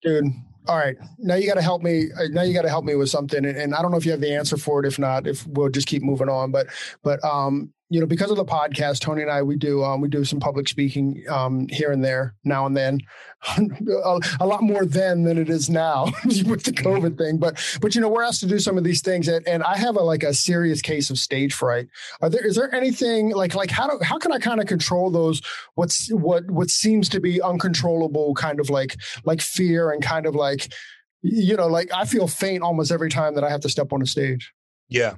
[0.01, 0.25] dude.
[0.67, 2.07] All right, now you got to help me.
[2.17, 4.05] Uh, now you got to help me with something, and, and, I don't know if
[4.05, 4.87] you have the answer for it.
[4.87, 6.51] If not, if we'll just keep moving on.
[6.51, 6.67] But
[7.03, 10.09] but um, you know, because of the podcast, Tony and I, we do um, we
[10.09, 12.99] do some public speaking um, here and there, now and then,
[13.57, 16.87] a, a, lot more then than it is now with the mm-hmm.
[16.87, 17.37] COVID thing.
[17.37, 19.77] But but you know, we're asked to do some of these things, and, and I
[19.77, 21.87] have a like a serious case of stage fright.
[22.21, 25.11] Are there is there anything like like how do how can I kind of control
[25.11, 25.41] those
[25.75, 30.33] what's what what seems to be uncontrollable kind of like like fear and kind of
[30.33, 30.71] like
[31.21, 34.01] you know, like I feel faint almost every time that I have to step on
[34.01, 34.53] a stage.
[34.89, 35.15] Yeah.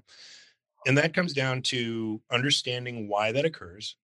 [0.88, 3.98] And that comes down to understanding why that occurs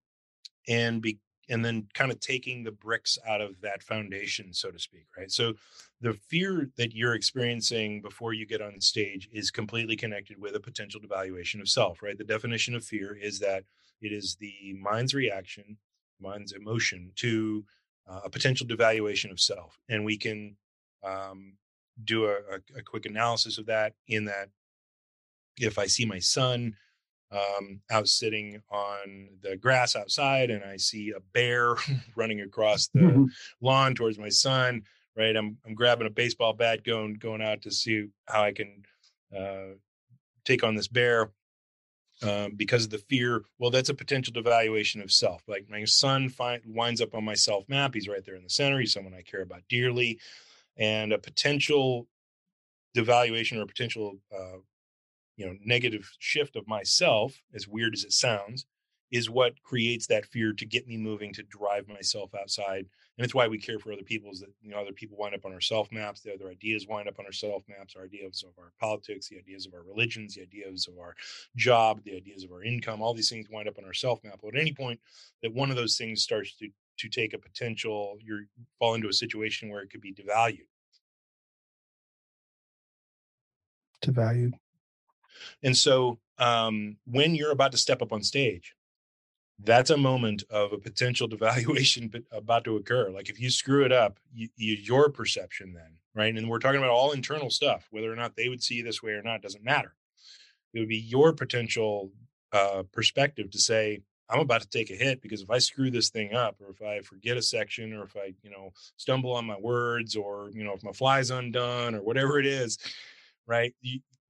[0.67, 1.19] and be
[1.49, 5.29] and then kind of taking the bricks out of that foundation, so to speak, right?
[5.29, 5.53] So
[5.99, 10.59] the fear that you're experiencing before you get on stage is completely connected with a
[10.59, 12.17] potential devaluation of self, right?
[12.17, 13.65] The definition of fear is that
[14.01, 15.77] it is the mind's reaction,
[16.21, 17.65] mind's emotion to
[18.09, 19.77] uh, a potential devaluation of self.
[19.89, 20.55] And we can
[21.03, 21.55] um,
[22.05, 24.49] do a, a, a quick analysis of that in that
[25.57, 26.75] if I see my son
[27.31, 31.75] um, out sitting on the grass outside and I see a bear
[32.15, 33.25] running across the mm-hmm.
[33.61, 34.83] lawn towards my son.
[35.15, 38.83] Right, I'm I'm grabbing a baseball bat, going going out to see how I can
[39.35, 39.75] uh,
[40.43, 41.29] take on this bear
[42.23, 43.43] um, because of the fear.
[43.59, 45.43] Well, that's a potential devaluation of self.
[45.47, 47.93] Like my son find, winds up on my self map.
[47.93, 48.79] He's right there in the center.
[48.79, 50.19] He's someone I care about dearly,
[50.77, 52.07] and a potential
[52.97, 54.57] devaluation or a potential uh,
[55.37, 58.65] you know negative shift of myself as weird as it sounds
[59.11, 62.85] is what creates that fear to get me moving to drive myself outside
[63.17, 65.35] and it's why we care for other people is that you know other people wind
[65.35, 68.05] up on our self maps the other ideas wind up on our self maps our
[68.05, 71.15] ideas of our politics the ideas of our religions the ideas of our
[71.55, 74.39] job the ideas of our income all these things wind up on our self map.
[74.41, 74.99] But at any point
[75.41, 76.69] that one of those things starts to
[76.99, 78.45] to take a potential you
[78.79, 80.67] fall into a situation where it could be devalued.
[84.03, 84.53] Devalued
[85.63, 88.75] and so um, when you're about to step up on stage,
[89.59, 93.09] that's a moment of a potential devaluation about to occur.
[93.09, 96.35] Like if you screw it up, you, you, your perception then, right?
[96.35, 99.11] And we're talking about all internal stuff, whether or not they would see this way
[99.11, 99.93] or not doesn't matter.
[100.73, 102.11] It would be your potential
[102.51, 106.09] uh, perspective to say, I'm about to take a hit because if I screw this
[106.09, 109.45] thing up, or if I forget a section, or if I, you know, stumble on
[109.45, 112.79] my words, or you know, if my fly's undone, or whatever it is,
[113.45, 113.75] right?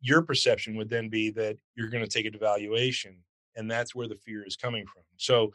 [0.04, 3.18] You, your perception would then be that you're going to take a devaluation
[3.56, 5.04] and that's where the fear is coming from.
[5.18, 5.51] So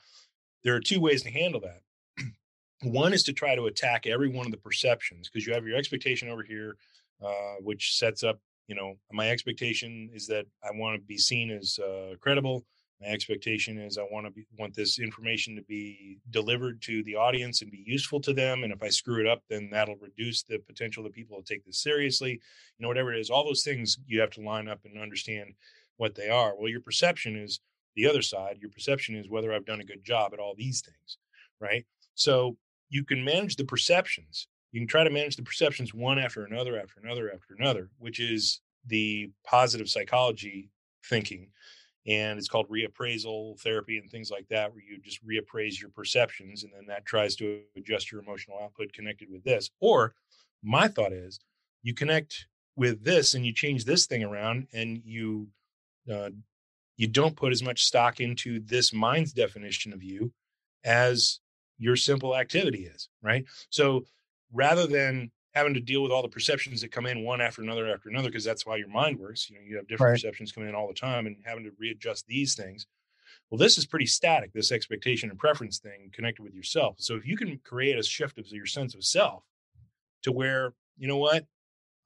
[0.64, 1.80] there are two ways to handle that.
[2.82, 5.76] One is to try to attack every one of the perceptions because you have your
[5.76, 6.76] expectation over here
[7.22, 8.38] uh, which sets up
[8.68, 12.64] you know my expectation is that i want to be seen as uh, credible
[13.00, 17.14] my expectation is I want to be, want this information to be delivered to the
[17.14, 18.64] audience and be useful to them.
[18.64, 21.64] And if I screw it up, then that'll reduce the potential that people will take
[21.64, 22.32] this seriously.
[22.32, 22.38] You
[22.80, 25.54] know, whatever it is, all those things you have to line up and understand
[25.96, 26.54] what they are.
[26.56, 27.60] Well, your perception is
[27.94, 28.58] the other side.
[28.60, 31.18] Your perception is whether I've done a good job at all these things,
[31.60, 31.84] right?
[32.14, 32.56] So
[32.90, 34.48] you can manage the perceptions.
[34.72, 38.18] You can try to manage the perceptions one after another, after another, after another, which
[38.20, 40.70] is the positive psychology
[41.04, 41.50] thinking
[42.08, 46.64] and it's called reappraisal therapy and things like that where you just reappraise your perceptions
[46.64, 49.70] and then that tries to adjust your emotional output connected with this.
[49.80, 50.14] Or
[50.62, 51.38] my thought is
[51.82, 52.46] you connect
[52.76, 55.48] with this and you change this thing around and you
[56.10, 56.30] uh,
[56.96, 60.32] you don't put as much stock into this mind's definition of you
[60.84, 61.40] as
[61.78, 63.44] your simple activity is right?
[63.68, 64.06] So
[64.50, 67.88] rather than having to deal with all the perceptions that come in one after another
[67.88, 70.14] after another because that's why your mind works you know you have different right.
[70.14, 72.86] perceptions coming in all the time and having to readjust these things.
[73.50, 76.96] Well this is pretty static this expectation and preference thing connected with yourself.
[76.98, 79.42] So if you can create a shift of your sense of self
[80.22, 81.46] to where you know what?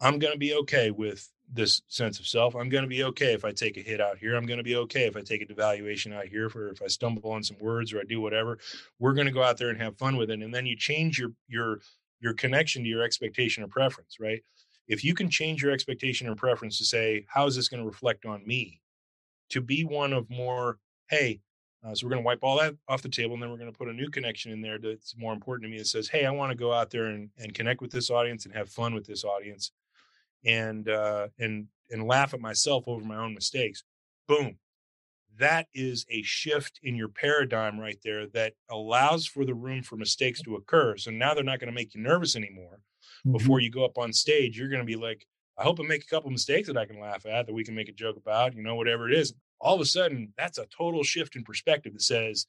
[0.01, 2.55] I'm going to be okay with this sense of self.
[2.55, 4.37] I'm going to be okay if i take a hit out here.
[4.37, 6.87] I'm going to be okay if i take a devaluation out here for if i
[6.87, 8.59] stumble on some words or i do whatever.
[8.99, 10.41] We're going to go out there and have fun with it.
[10.41, 11.81] And then you change your your
[12.23, 14.43] your connection to your expectation or preference, right?
[14.89, 17.87] If you can change your expectation or preference to say, how is this going to
[17.87, 18.81] reflect on me?
[19.51, 20.79] To be one of more,
[21.11, 21.41] hey,
[21.85, 23.71] uh, so we're going to wipe all that off the table, and then we're going
[23.71, 26.25] to put a new connection in there that's more important to me that says, "Hey,
[26.25, 28.95] I want to go out there and, and connect with this audience and have fun
[28.95, 29.73] with this audience,
[30.45, 33.83] and uh, and and laugh at myself over my own mistakes."
[34.29, 34.59] Boom,
[35.39, 39.97] that is a shift in your paradigm right there that allows for the room for
[39.97, 40.97] mistakes to occur.
[40.97, 42.81] So now they're not going to make you nervous anymore.
[43.27, 43.33] Mm-hmm.
[43.33, 45.27] Before you go up on stage, you're going to be like,
[45.59, 47.75] I hope I make a couple mistakes that I can laugh at, that we can
[47.75, 49.35] make a joke about, you know, whatever it is.
[49.61, 52.47] All of a sudden, that's a total shift in perspective that says,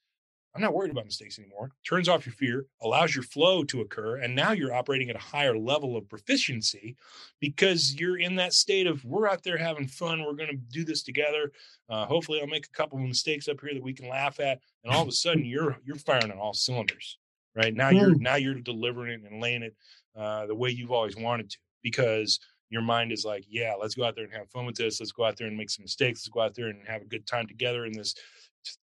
[0.55, 1.71] I'm not worried about mistakes anymore.
[1.87, 4.17] Turns off your fear, allows your flow to occur.
[4.17, 6.95] And now you're operating at a higher level of proficiency
[7.39, 10.23] because you're in that state of we're out there having fun.
[10.23, 11.51] We're going to do this together.
[11.89, 14.59] Uh, hopefully, I'll make a couple of mistakes up here that we can laugh at.
[14.83, 17.17] And all of a sudden, you're you're firing on all cylinders.
[17.55, 19.75] Right now, you're now you're delivering it and laying it
[20.15, 22.39] uh, the way you've always wanted to because
[22.69, 24.99] your mind is like, yeah, let's go out there and have fun with this.
[24.99, 26.21] Let's go out there and make some mistakes.
[26.21, 28.15] Let's go out there and have a good time together in this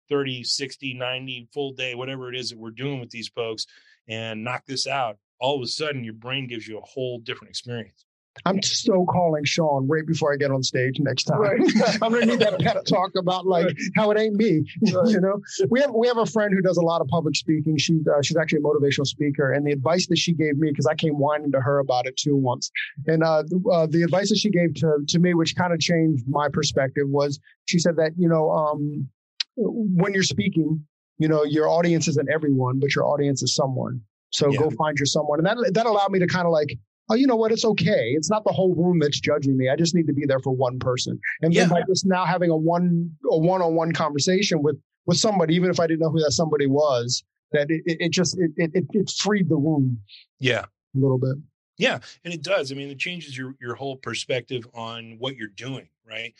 [0.09, 3.65] 30, 60, 90, full day, whatever it is that we're doing with these folks
[4.07, 7.49] and knock this out, all of a sudden your brain gives you a whole different
[7.49, 8.05] experience.
[8.45, 11.39] I'm so calling Sean right before I get on stage next time.
[11.39, 11.59] Right.
[12.01, 13.75] I'm gonna need that pet talk about like right.
[13.95, 14.63] how it ain't me.
[14.93, 15.09] Right.
[15.09, 17.77] you know, we have we have a friend who does a lot of public speaking.
[17.77, 20.85] She's uh, she's actually a motivational speaker, and the advice that she gave me because
[20.85, 22.71] I came whining to her about it too once,
[23.05, 26.25] and uh, uh, the advice that she gave to to me, which kind of changed
[26.27, 29.09] my perspective, was she said that you know um,
[29.57, 30.85] when you're speaking,
[31.17, 34.01] you know your audience isn't everyone, but your audience is someone.
[34.31, 34.59] So yeah.
[34.59, 36.77] go find your someone, and that that allowed me to kind of like
[37.09, 37.51] oh, you know what?
[37.51, 38.13] It's okay.
[38.15, 39.69] It's not the whole room that's judging me.
[39.69, 41.19] I just need to be there for one person.
[41.41, 41.61] And yeah.
[41.61, 45.55] then by just now having a one a one on one conversation with with somebody,
[45.55, 48.51] even if I didn't know who that somebody was, that it, it, it just it,
[48.57, 49.99] it it freed the room.
[50.39, 51.37] Yeah, a little bit.
[51.77, 52.71] Yeah, and it does.
[52.71, 56.33] I mean, it changes your your whole perspective on what you're doing, right?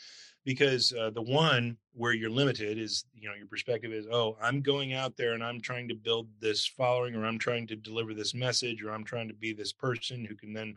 [0.48, 4.62] Because uh, the one where you're limited is you know your perspective is oh i'm
[4.62, 8.14] going out there and i'm trying to build this following or i'm trying to deliver
[8.14, 10.74] this message or i'm trying to be this person who can then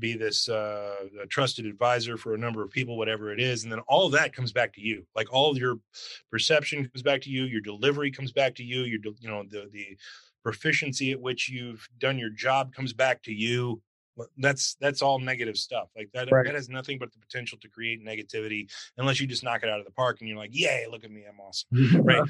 [0.00, 0.96] be this uh,
[1.28, 4.52] trusted advisor for a number of people whatever it is and then all that comes
[4.52, 5.06] back to you.
[5.14, 5.76] Like all your
[6.32, 9.68] perception comes back to you your delivery comes back to you your you know the
[9.72, 9.96] the
[10.42, 13.80] proficiency at which you've done your job comes back to you
[14.38, 16.44] that's that's all negative stuff like that right.
[16.46, 19.80] that has nothing but the potential to create negativity unless you just knock it out
[19.80, 22.22] of the park and you're like yay look at me i'm awesome right?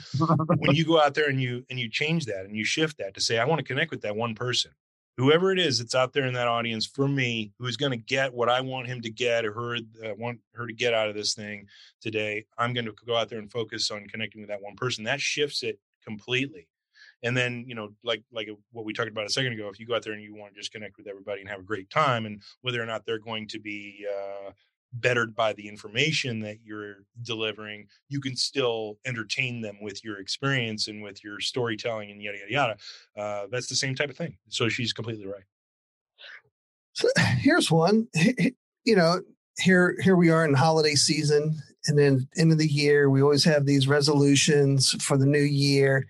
[0.59, 3.15] When you go out there and you and you change that and you shift that
[3.15, 4.71] to say i want to connect with that one person
[5.17, 8.33] whoever it is that's out there in that audience for me who's going to get
[8.33, 11.15] what i want him to get or her uh, want her to get out of
[11.15, 11.67] this thing
[12.01, 15.05] today i'm going to go out there and focus on connecting with that one person.
[15.05, 16.69] That shifts it completely
[17.25, 19.87] and then you know like like what we talked about a second ago if you
[19.87, 21.91] go out there and you want to just connect with everybody and have a great
[21.91, 24.51] time and whether or not they're going to be uh,
[24.93, 30.87] bettered by the information that you're delivering you can still entertain them with your experience
[30.87, 32.77] and with your storytelling and yada yada yada.
[33.17, 34.37] Uh, that's the same type of thing.
[34.51, 35.43] So she's completely right.
[36.93, 37.09] So
[37.39, 38.07] here's one.
[38.85, 39.21] You know
[39.59, 41.57] here here we are in holiday season
[41.87, 46.07] and then end of the year we always have these resolutions for the new year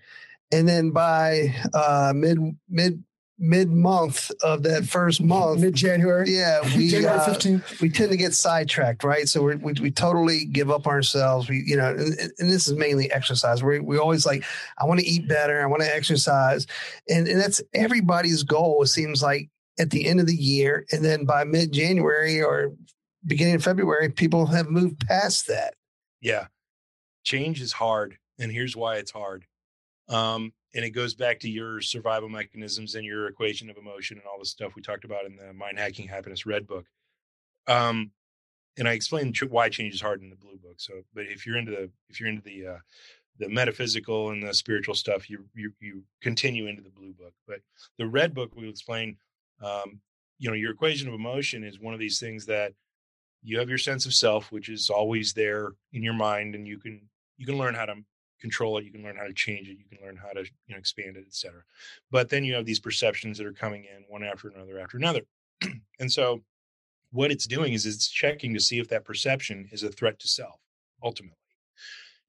[0.51, 2.39] and then by uh, mid
[2.69, 3.03] mid
[3.37, 7.35] mid month of that first month, mid January, yeah, we uh,
[7.81, 9.27] we tend to get sidetracked, right?
[9.27, 11.49] So we we totally give up ourselves.
[11.49, 13.63] We you know, and, and this is mainly exercise.
[13.63, 14.43] We we always like,
[14.77, 16.67] I want to eat better, I want to exercise,
[17.09, 18.83] and and that's everybody's goal.
[18.83, 22.73] It seems like at the end of the year, and then by mid January or
[23.25, 25.73] beginning of February, people have moved past that.
[26.21, 26.47] Yeah,
[27.23, 29.45] change is hard, and here's why it's hard
[30.09, 34.25] um, and it goes back to your survival mechanisms and your equation of emotion and
[34.27, 36.85] all the stuff we talked about in the Mind Hacking Happiness Red book.
[37.67, 38.11] Um,
[38.77, 40.75] and I explained why change is hard in the blue book.
[40.77, 42.77] So, but if you're into the if you're into the uh,
[43.39, 47.33] the metaphysical and the spiritual stuff, you you you continue into the blue book.
[47.47, 47.61] But
[47.97, 49.17] the red book will explain.
[49.63, 50.01] Um,
[50.37, 52.73] you know, your equation of emotion is one of these things that
[53.41, 56.77] you have your sense of self, which is always there in your mind, and you
[56.77, 57.01] can
[57.37, 57.95] you can learn how to
[58.45, 60.73] control it you can learn how to change it you can learn how to you
[60.73, 61.63] know expand it etc
[62.11, 65.21] but then you have these perceptions that are coming in one after another after another.
[65.99, 66.43] And so
[67.11, 70.27] what it's doing is it's checking to see if that perception is a threat to
[70.27, 70.59] self
[71.01, 71.37] ultimately.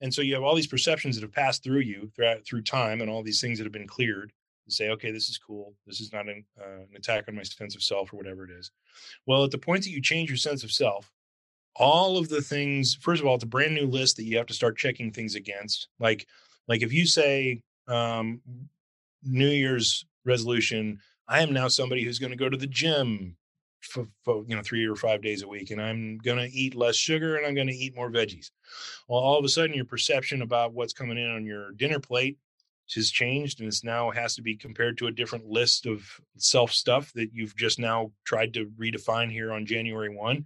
[0.01, 3.01] And so you have all these perceptions that have passed through you throughout through time
[3.01, 4.33] and all these things that have been cleared
[4.67, 5.75] to say okay this is cool.
[5.87, 8.51] This is not an, uh, an attack on my sense of self or whatever it
[8.51, 8.71] is.
[9.27, 11.12] Well at the point that you change your sense of self
[11.79, 14.47] all of the things first of all it's a brand new list that you have
[14.47, 15.89] to start checking things against.
[15.99, 16.27] Like
[16.68, 18.41] like if you say um
[19.22, 20.99] new year's resolution
[21.29, 23.37] i am now somebody who's going to go to the gym
[23.81, 26.74] for, for, you know three or five days a week and i'm going to eat
[26.74, 28.51] less sugar and i'm going to eat more veggies.
[29.09, 32.39] Well all of a sudden your perception about what's coming in on your dinner plate
[32.95, 36.72] has changed and it's now has to be compared to a different list of self
[36.72, 40.45] stuff that you've just now tried to redefine here on january 1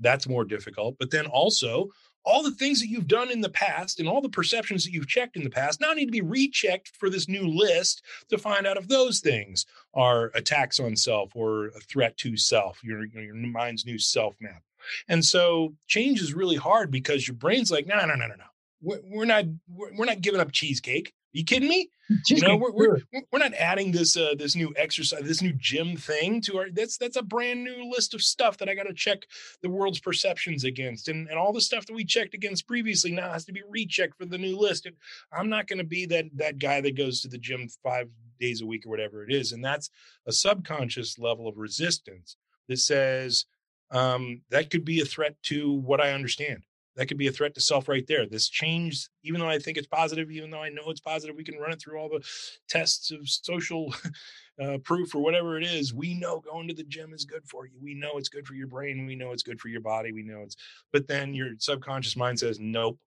[0.00, 0.96] that's more difficult.
[0.98, 1.90] But then also,
[2.24, 5.06] all the things that you've done in the past and all the perceptions that you've
[5.06, 8.66] checked in the past now need to be rechecked for this new list to find
[8.66, 13.34] out if those things are attacks on self or a threat to self, your, your
[13.34, 14.62] mind's new self map.
[15.08, 18.44] And so change is really hard because your brain's like, no, no, no, no, no.
[18.82, 21.90] We're, not we're not giving up cheesecake you kidding me?
[22.28, 22.98] you know, we're, we're,
[23.32, 26.70] we're not adding this uh, this new exercise, this new gym thing to our.
[26.70, 29.22] That's that's a brand new list of stuff that I got to check
[29.62, 33.32] the world's perceptions against, and and all the stuff that we checked against previously now
[33.32, 34.86] has to be rechecked for the new list.
[34.86, 34.94] And
[35.32, 38.08] I'm not going to be that that guy that goes to the gym five
[38.38, 39.90] days a week or whatever it is, and that's
[40.26, 42.36] a subconscious level of resistance
[42.68, 43.46] that says
[43.90, 46.62] um, that could be a threat to what I understand.
[46.96, 48.26] That could be a threat to self right there.
[48.26, 51.44] This change, even though I think it's positive, even though I know it's positive, we
[51.44, 52.24] can run it through all the
[52.68, 53.94] tests of social
[54.62, 55.92] uh, proof or whatever it is.
[55.92, 57.74] We know going to the gym is good for you.
[57.80, 59.06] We know it's good for your brain.
[59.06, 60.12] We know it's good for your body.
[60.12, 60.56] We know it's,
[60.92, 62.98] but then your subconscious mind says, nope,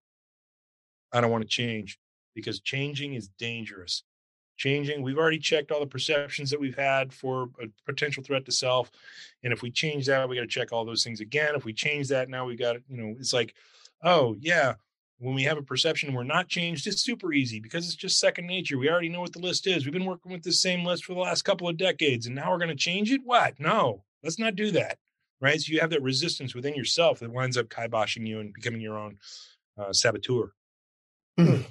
[1.12, 2.00] I don't want to change
[2.36, 4.04] because changing is dangerous.
[4.58, 8.52] Changing, we've already checked all the perceptions that we've had for a potential threat to
[8.52, 8.92] self.
[9.42, 11.56] And if we change that, we got to check all those things again.
[11.56, 13.56] If we change that, now we got, you know, it's like,
[14.04, 14.76] oh, yeah,
[15.20, 18.48] when we have a perception we're not changed, it's super easy because it's just second
[18.48, 18.78] nature.
[18.78, 19.84] We already know what the list is.
[19.84, 22.52] We've been working with the same list for the last couple of decades, and now
[22.52, 23.22] we're going to change it.
[23.24, 23.60] What?
[23.60, 24.98] No, let's not do that.
[25.42, 25.62] Right.
[25.62, 28.98] So you have that resistance within yourself that winds up kiboshing you and becoming your
[28.98, 29.18] own
[29.78, 30.52] uh, saboteur.
[31.40, 31.66] Mm.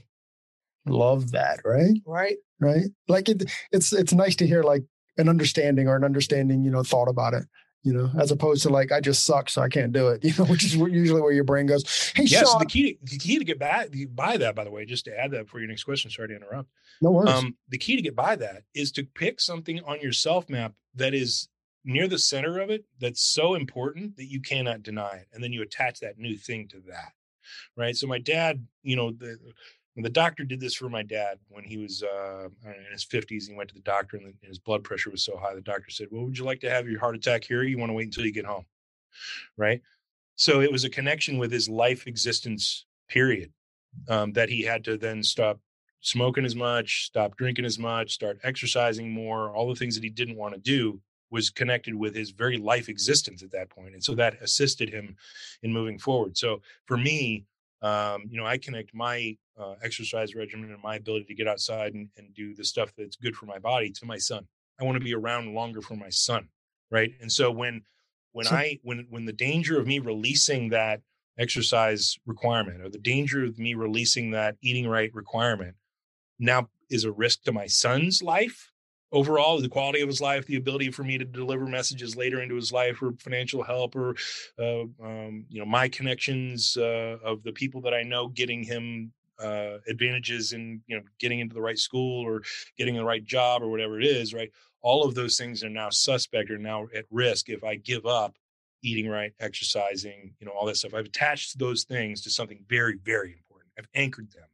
[0.87, 2.01] Love that, right?
[2.07, 2.37] Right.
[2.61, 2.87] Right.
[3.09, 4.85] Like it, it's it's nice to hear like
[5.19, 7.45] an understanding or an understanding, you know, thought about it
[7.83, 10.25] you know, as opposed to like I just suck, so I can't do it.
[10.29, 12.13] You know, which is usually where your brain goes.
[12.15, 12.59] Hey, yes, Sean.
[12.59, 15.19] the key to, the key to get by by that, by the way, just to
[15.19, 16.11] add that for your next question.
[16.11, 16.69] Sorry to interrupt.
[17.01, 17.33] No worries.
[17.33, 20.75] Um, the key to get by that is to pick something on your self map
[20.97, 21.49] that is
[21.85, 25.53] near the center of it that's so important that you cannot deny it, and then
[25.53, 27.13] you attach that new thing to that.
[27.77, 27.97] Right.
[27.97, 29.39] So my dad, you know, the
[30.05, 33.49] the doctor did this for my dad when he was uh, in his 50s.
[33.49, 35.55] He went to the doctor and his blood pressure was so high.
[35.55, 37.63] The doctor said, Well, would you like to have your heart attack here?
[37.63, 38.65] you want to wait until you get home?
[39.57, 39.83] Right.
[40.37, 43.53] So it was a connection with his life existence period
[44.09, 45.59] um, that he had to then stop
[46.01, 49.51] smoking as much, stop drinking as much, start exercising more.
[49.51, 52.89] All the things that he didn't want to do was connected with his very life
[52.89, 53.95] existence at that point.
[53.95, 55.17] And so that assisted him
[55.63, 56.37] in moving forward.
[56.37, 57.45] So for me,
[57.83, 61.95] um, you know, I connect my uh, exercise regimen and my ability to get outside
[61.95, 64.47] and, and do the stuff that's good for my body to my son.
[64.81, 66.49] I want to be around longer for my son,
[66.91, 67.13] right?
[67.21, 67.83] And so when
[68.33, 71.01] when so, I when when the danger of me releasing that
[71.39, 75.77] exercise requirement or the danger of me releasing that eating right requirement
[76.39, 78.73] now is a risk to my son's life
[79.13, 82.55] overall the quality of his life the ability for me to deliver messages later into
[82.55, 84.15] his life or financial help or
[84.59, 89.13] uh, um, you know my connections uh, of the people that i know getting him
[89.43, 92.43] uh, advantages in you know getting into the right school or
[92.77, 94.51] getting the right job or whatever it is right?
[94.81, 98.37] All of those things are now suspect or now at risk if i give up
[98.83, 100.95] eating right exercising you know all that stuff.
[100.95, 103.73] I've attached those things to something very very important.
[103.79, 104.45] I've anchored them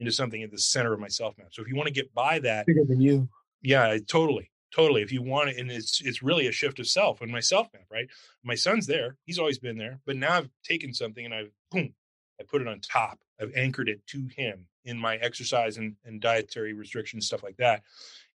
[0.00, 2.12] into something at the center of my self map so if you want to get
[2.14, 3.28] by that bigger than you
[3.62, 4.50] yeah, totally.
[4.74, 5.02] Totally.
[5.02, 7.68] If you want it, and it's it's really a shift of self and my self
[7.74, 8.08] map, right?
[8.42, 9.16] My son's there.
[9.26, 10.00] He's always been there.
[10.06, 11.94] But now I've taken something and I've boom,
[12.40, 13.18] I put it on top.
[13.40, 17.82] I've anchored it to him in my exercise and, and dietary restrictions, stuff like that.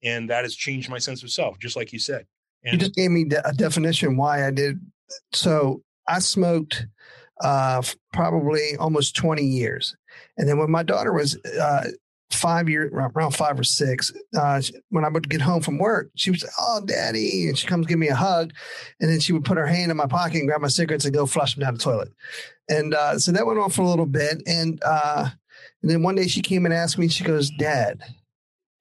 [0.04, 2.26] And that has changed my sense of self, just like you said.
[2.64, 4.80] And you just gave me a definition why I did.
[5.34, 6.86] So I smoked
[7.42, 7.82] uh,
[8.14, 9.96] probably almost 20 years.
[10.38, 11.90] And then when my daughter was uh,
[12.36, 16.30] five years, around five or six, uh, when I would get home from work, she
[16.30, 18.54] would say, "Oh, daddy," and she comes give me a hug,
[19.00, 21.14] and then she would put her hand in my pocket and grab my cigarettes and
[21.14, 22.12] go flush them down the toilet.
[22.70, 25.30] And uh, so that went on for a little bit, and uh,
[25.82, 27.08] and then one day she came and asked me.
[27.08, 28.02] She goes, "Dad,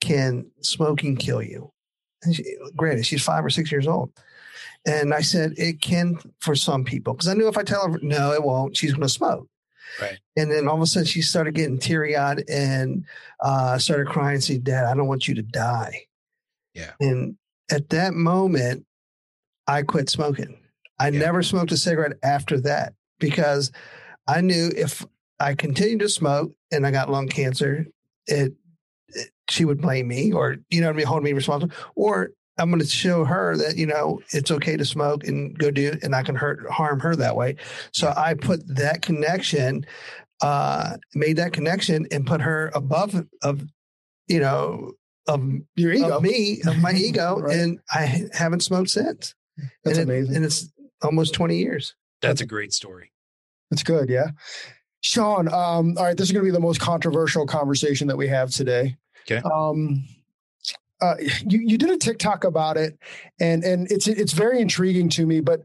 [0.01, 1.71] can smoking kill you?"
[2.23, 2.45] And she,
[2.77, 4.13] granted, she's five or six years old.
[4.87, 7.15] And I said, it can for some people.
[7.15, 9.49] Because I knew if I tell her, no, it won't, she's going to smoke.
[10.01, 10.19] Right.
[10.37, 13.05] And then all of a sudden she started getting teary eyed and
[13.41, 16.07] uh, started crying and said, Dad, I don't want you to die.
[16.75, 16.93] Yeah.
[17.01, 17.37] And
[17.71, 18.85] at that moment,
[19.67, 20.59] I quit smoking.
[20.99, 21.21] I yeah.
[21.21, 23.73] never smoked a cigarette after that because
[24.27, 25.05] I knew if
[25.41, 27.87] I continued to smoke and I got lung cancer,
[28.27, 28.55] it,
[29.09, 31.75] it she would blame me or, you know, I mean, hold me responsible.
[31.95, 35.71] Or I'm going to show her that you know it's okay to smoke and go
[35.71, 37.57] do, and I can hurt harm her that way.
[37.93, 39.87] So I put that connection,
[40.41, 43.63] uh, made that connection, and put her above of,
[44.29, 44.93] you know,
[45.27, 45.43] of
[45.77, 47.57] your ego, of me, of my ego, right.
[47.57, 49.35] and I haven't smoked since.
[49.85, 50.73] That's and amazing, and it's
[51.03, 51.95] almost 20 years.
[52.23, 53.11] That's a great story.
[53.71, 54.29] That's good, yeah.
[55.01, 58.29] Sean, um, all right, this is going to be the most controversial conversation that we
[58.29, 58.97] have today.
[59.31, 59.43] Okay.
[59.49, 60.05] Um,
[61.01, 61.17] uh,
[61.47, 62.99] you you did a TikTok about it,
[63.41, 65.41] and and it's it's very intriguing to me.
[65.41, 65.63] But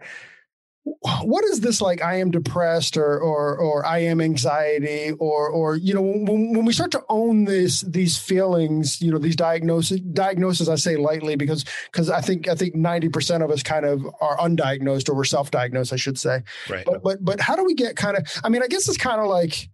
[1.21, 2.01] what is this like?
[2.01, 6.65] I am depressed, or or or I am anxiety, or or you know when, when
[6.65, 10.67] we start to own this these feelings, you know these diagnoses diagnoses.
[10.67, 14.05] I say lightly because because I think I think ninety percent of us kind of
[14.21, 15.93] are undiagnosed or we're self diagnosed.
[15.93, 16.43] I should say.
[16.69, 16.85] Right.
[16.85, 18.27] But but but how do we get kind of?
[18.43, 19.69] I mean, I guess it's kind of like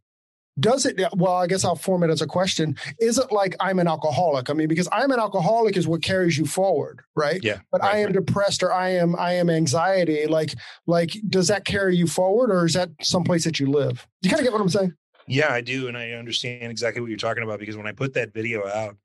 [0.60, 3.78] does it well i guess i'll form it as a question is it like i'm
[3.80, 7.60] an alcoholic i mean because i'm an alcoholic is what carries you forward right Yeah.
[7.72, 8.14] but right, i am right.
[8.14, 10.54] depressed or i am i am anxiety like
[10.86, 14.40] like does that carry you forward or is that someplace that you live you kind
[14.40, 14.94] of get what i'm saying
[15.28, 15.88] Yeah, I do.
[15.88, 18.96] And I understand exactly what you're talking about because when I put that video out,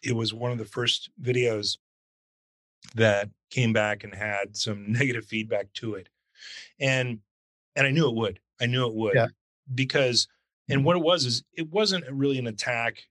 [0.00, 1.78] it was one of the first videos
[2.94, 6.08] that came back and had some negative feedback to it.
[6.78, 7.18] And
[7.74, 8.38] and I knew it would.
[8.60, 9.16] I knew it would.
[9.16, 9.26] Yeah.
[9.74, 10.28] Because
[10.68, 13.02] and what it was is it wasn't really an attack,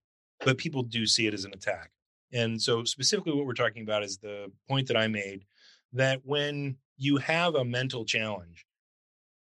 [0.44, 1.92] but people do see it as an attack.
[2.34, 5.46] And so specifically what we're talking about is the point that I made
[5.94, 8.66] that when you have a mental challenge,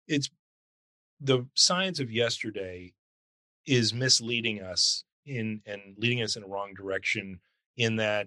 [0.08, 0.28] it's
[1.20, 2.92] the science of yesterday
[3.66, 7.38] is misleading us in and leading us in a wrong direction
[7.76, 8.26] in that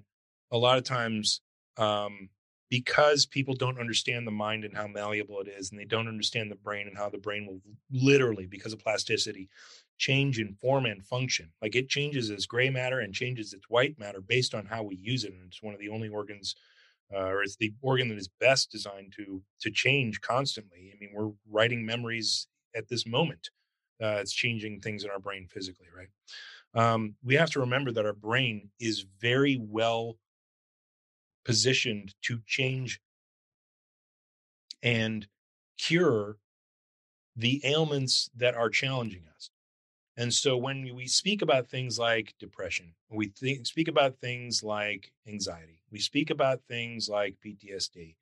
[0.52, 1.42] a lot of times
[1.78, 2.30] um,
[2.70, 6.52] because people don't understand the mind and how malleable it is and they don't understand
[6.52, 7.62] the brain and how the brain will
[7.92, 9.50] literally because of plasticity
[9.98, 11.52] change in form and function.
[11.62, 14.96] Like it changes its gray matter and changes its white matter based on how we
[14.96, 16.56] use it and it's one of the only organs
[17.14, 20.92] uh, or it's the organ that is best designed to to change constantly.
[20.94, 23.52] I mean we're writing memories at this moment
[24.02, 26.10] uh, it's changing things in our brain physically right?
[26.74, 30.18] Um, we have to remember that our brain is very well
[31.46, 33.00] positioned to change
[34.84, 35.28] and
[35.78, 36.38] cure
[37.36, 39.50] the ailments that are challenging us.
[40.18, 45.12] And so when we speak about things like depression we think, speak about things like
[45.28, 48.16] anxiety we speak about things like ptsd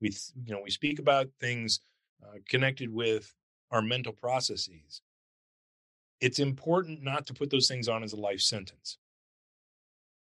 [0.00, 0.12] we
[0.44, 1.80] you know we speak about things
[2.24, 3.32] uh, connected with
[3.70, 5.02] our mental processes
[6.20, 8.98] it's important not to put those things on as a life sentence.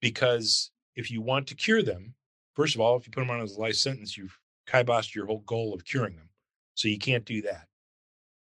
[0.02, 2.16] Because if you want to cure them
[2.54, 5.26] first of all if you put them on as a life sentence you've kiboshed your
[5.26, 6.30] whole goal of curing them
[6.76, 7.68] so you can't do that.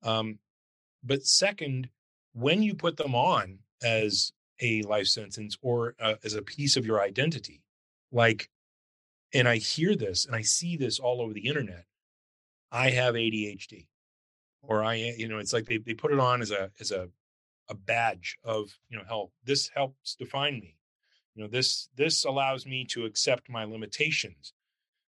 [0.04, 0.40] Um,
[1.04, 1.90] but second
[2.34, 4.32] when you put them on as
[4.62, 7.62] a life sentence or uh, as a piece of your identity
[8.12, 8.50] like
[9.34, 11.86] and i hear this and i see this all over the internet
[12.72, 13.86] i have adhd
[14.62, 17.10] or i you know it's like they, they put it on as a as a
[17.70, 20.76] a badge of you know help this helps define me
[21.36, 24.54] you know this this allows me to accept my limitations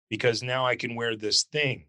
[0.10, 1.86] because now i can wear this thing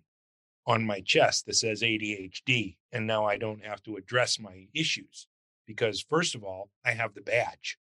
[0.67, 5.27] on my chest that says adhd and now i don't have to address my issues
[5.67, 7.79] because first of all i have the badge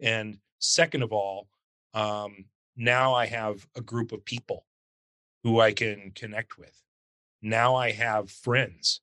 [0.00, 1.48] and second of all
[1.94, 2.44] um,
[2.76, 4.64] now i have a group of people
[5.42, 6.82] who i can connect with.
[7.42, 9.00] Now i have friends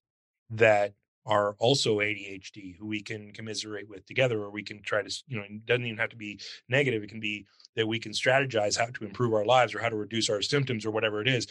[0.49, 0.93] that
[1.27, 5.37] are also ADHD who we can commiserate with together, or we can try to, you
[5.37, 6.39] know, it doesn't even have to be
[6.69, 7.03] negative.
[7.03, 7.45] It can be
[7.75, 10.85] that we can strategize how to improve our lives or how to reduce our symptoms
[10.85, 11.45] or whatever it is.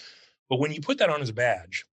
[0.48, 1.84] But when you put that on as a badge,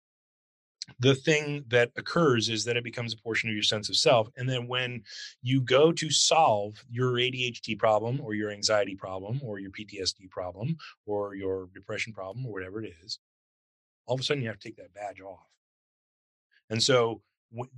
[0.98, 4.28] the thing that occurs is that it becomes a portion of your sense of self.
[4.36, 5.02] And then when
[5.42, 10.76] you go to solve your ADHD problem or your anxiety problem or your PTSD problem
[11.06, 13.18] or your depression problem or whatever it is,
[14.06, 15.46] all of a sudden you have to take that badge off.
[16.70, 17.22] And so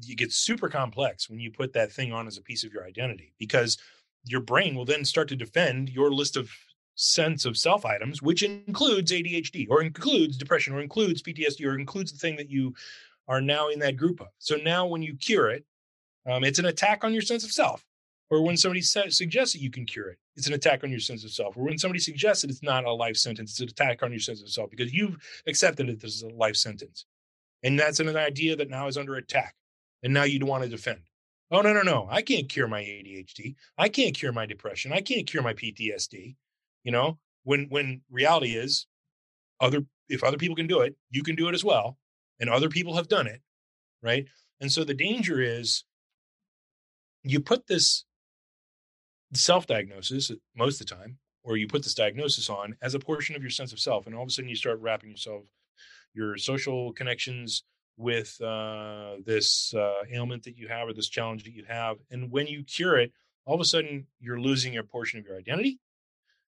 [0.07, 2.85] it gets super complex when you put that thing on as a piece of your
[2.85, 3.79] identity because
[4.25, 6.51] your brain will then start to defend your list of
[6.95, 12.13] sense of self items, which includes ADHD or includes depression or includes PTSD or includes
[12.13, 12.75] the thing that you
[13.29, 14.29] are now in that group of.
[14.39, 15.65] So now when you cure it,
[16.27, 17.85] um, it's an attack on your sense of self.
[18.31, 21.01] Or when somebody sa- suggests that you can cure it, it's an attack on your
[21.01, 21.57] sense of self.
[21.57, 24.21] Or when somebody suggests that it's not a life sentence, it's an attack on your
[24.21, 27.07] sense of self because you've accepted it as a life sentence.
[27.63, 29.55] And that's an idea that now is under attack.
[30.05, 31.01] And now you want to defend.
[31.51, 32.07] Oh, no, no, no.
[32.11, 33.57] I can't cure my ADHD.
[33.79, 34.93] I can't cure my depression.
[34.93, 36.37] I can't cure my PTSD.
[36.85, 38.87] You know, when when reality is
[39.61, 41.97] other if other people can do it, you can do it as well.
[42.39, 43.41] And other people have done it.
[44.03, 44.27] Right.
[44.61, 45.85] And so the danger is
[47.23, 48.05] you put this
[49.33, 53.35] self-diagnosis uh, most of the time, or you put this diagnosis on as a portion
[53.35, 54.07] of your sense of self.
[54.07, 55.45] And all of a sudden you start wrapping yourself,
[56.13, 57.65] your social connections
[57.97, 61.97] with uh, this uh, ailment that you have or this challenge that you have.
[62.11, 63.13] And when you cure it,
[63.47, 65.79] all of a sudden you're losing a portion of your identity.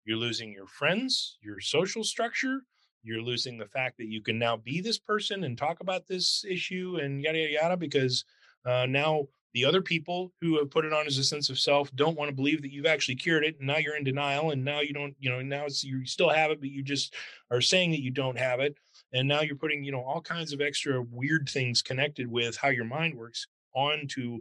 [0.05, 2.63] You're losing your friends, your social structure.
[3.03, 6.45] You're losing the fact that you can now be this person and talk about this
[6.49, 8.25] issue and yada, yada, yada, because
[8.67, 11.95] uh, now the other people who have put it on as a sense of self
[11.95, 13.57] don't want to believe that you've actually cured it.
[13.59, 14.51] And now you're in denial.
[14.51, 17.15] And now you don't, you know, now you still have it, but you just
[17.51, 18.77] are saying that you don't have it
[19.13, 22.69] and now you're putting you know all kinds of extra weird things connected with how
[22.69, 24.41] your mind works onto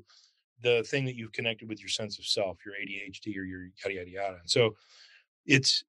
[0.61, 3.95] the thing that you've connected with your sense of self your adhd or your yada
[3.95, 4.75] yada yada and so
[5.45, 5.83] it's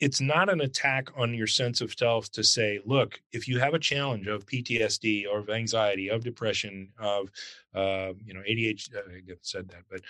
[0.00, 3.74] it's not an attack on your sense of self to say, look, if you have
[3.74, 7.30] a challenge of PTSD or of anxiety, of depression, of
[7.74, 10.00] uh, you know ADHD, I said that, but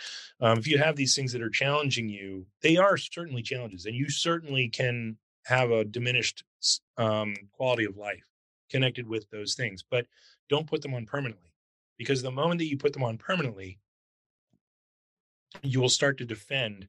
[0.40, 3.94] um, if you have these things that are challenging you, they are certainly challenges, and
[3.94, 6.44] you certainly can have a diminished
[6.96, 8.24] um, quality of life
[8.70, 10.06] connected with those things, but
[10.48, 11.52] don't put them on permanently,
[11.98, 13.78] because the moment that you put them on permanently,
[15.62, 16.88] you will start to defend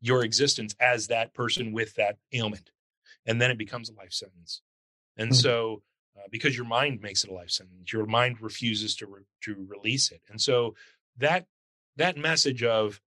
[0.00, 2.70] your existence as that person with that ailment.
[3.24, 4.62] And then it becomes a life sentence.
[5.16, 5.36] And mm-hmm.
[5.36, 5.82] so,
[6.16, 9.66] uh, because your mind makes it a life sentence, your mind refuses to re- to
[9.68, 10.20] release it.
[10.28, 10.74] And so
[11.18, 11.46] that
[11.96, 13.00] that message of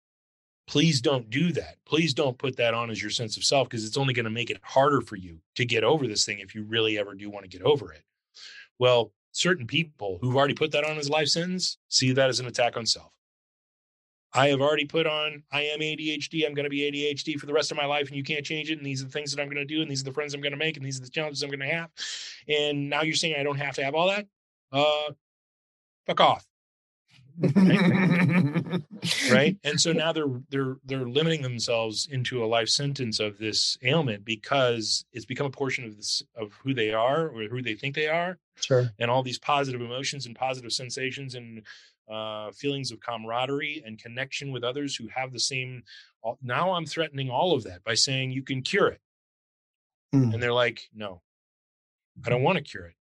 [0.67, 1.77] please don't do that.
[1.85, 4.29] Please don't put that on as your sense of self because it's only going to
[4.29, 7.29] make it harder for you to get over this thing if you really ever do
[7.29, 8.03] want to get over it.
[8.79, 12.47] Well, certain people who've already put that on as life sentence see that as an
[12.47, 13.11] attack on self.
[14.33, 16.45] I have already put on, I am ADHD.
[16.45, 18.69] I'm going to be ADHD for the rest of my life, and you can't change
[18.69, 18.77] it.
[18.77, 20.33] And these are the things that I'm going to do, and these are the friends
[20.33, 21.89] I'm going to make, and these are the challenges I'm going to have.
[22.49, 24.27] And now you're saying I don't have to have all that?
[24.73, 25.13] Uh,
[26.05, 26.45] fuck off.
[27.39, 28.81] Right?
[29.31, 29.57] right?
[29.63, 34.25] And so now they're they're they're limiting themselves into a life sentence of this ailment
[34.25, 37.95] because it's become a portion of this of who they are or who they think
[37.95, 38.37] they are.
[38.55, 38.89] Sure.
[38.99, 41.63] And all these positive emotions and positive sensations and
[42.09, 45.83] uh, feelings of camaraderie and connection with others who have the same.
[46.41, 49.01] Now I'm threatening all of that by saying you can cure it.
[50.13, 50.33] Mm.
[50.33, 51.21] And they're like, no,
[52.25, 52.95] I don't want to cure it.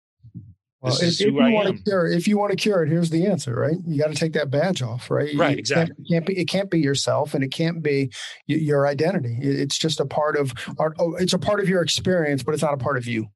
[0.81, 3.27] Well, if, if, you want to cure, if you want to cure it, here's the
[3.27, 3.77] answer, right?
[3.85, 5.35] You got to take that badge off, right?
[5.35, 5.95] Right, exactly.
[5.99, 8.11] It can't, it can't, be it can't be yourself, and it can't be
[8.47, 9.37] your identity.
[9.41, 10.95] It's just a part of our.
[10.97, 13.27] Oh, it's a part of your experience, but it's not a part of you.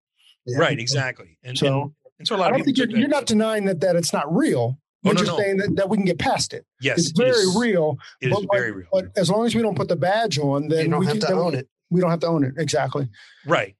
[0.47, 0.57] Yeah.
[0.57, 1.38] Right, exactly.
[1.43, 3.80] And so, and, and so a lot I don't think you're, you're not denying that
[3.81, 4.80] that it's not real.
[5.05, 5.38] Oh, you're oh, no, just no.
[5.38, 6.65] saying that, that we can get past it.
[6.81, 7.97] Yes, it's very it real.
[8.22, 8.88] It but, very real.
[8.91, 11.19] But as long as we don't put the badge on, then you don't we have
[11.19, 11.67] can, to own it.
[11.91, 12.53] We don't have to own it.
[12.57, 13.07] Exactly.
[13.45, 13.76] Right.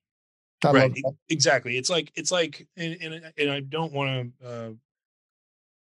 [0.64, 0.92] I right.
[1.30, 1.78] Exactly.
[1.78, 4.70] It's like it's like, and and, and I don't want to, uh,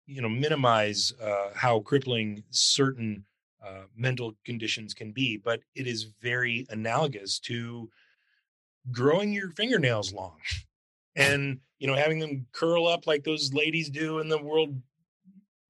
[0.05, 3.25] you know, minimize uh, how crippling certain
[3.65, 7.89] uh, mental conditions can be, but it is very analogous to
[8.91, 10.37] growing your fingernails long,
[11.15, 14.81] and you know, having them curl up like those ladies do in the world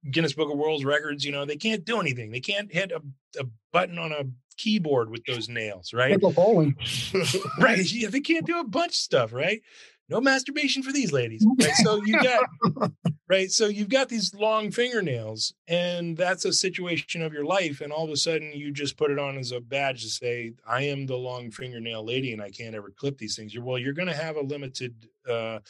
[0.08, 2.30] Guinness Book of World Records, you know, they can't do anything.
[2.30, 3.02] They can't hit a,
[3.38, 4.24] a button on a
[4.56, 6.12] keyboard with those nails, right?
[7.58, 7.90] right.
[7.90, 9.60] Yeah, they can't do a bunch of stuff, right?
[10.08, 11.46] No masturbation for these ladies.
[11.60, 11.74] Right.
[11.76, 12.40] So you got
[13.28, 13.50] right.
[13.50, 17.80] So you've got these long fingernails, and that's a situation of your life.
[17.80, 20.52] And all of a sudden you just put it on as a badge to say,
[20.66, 23.54] I am the long fingernail lady and I can't ever clip these things.
[23.54, 25.60] You're well, you're gonna have a limited uh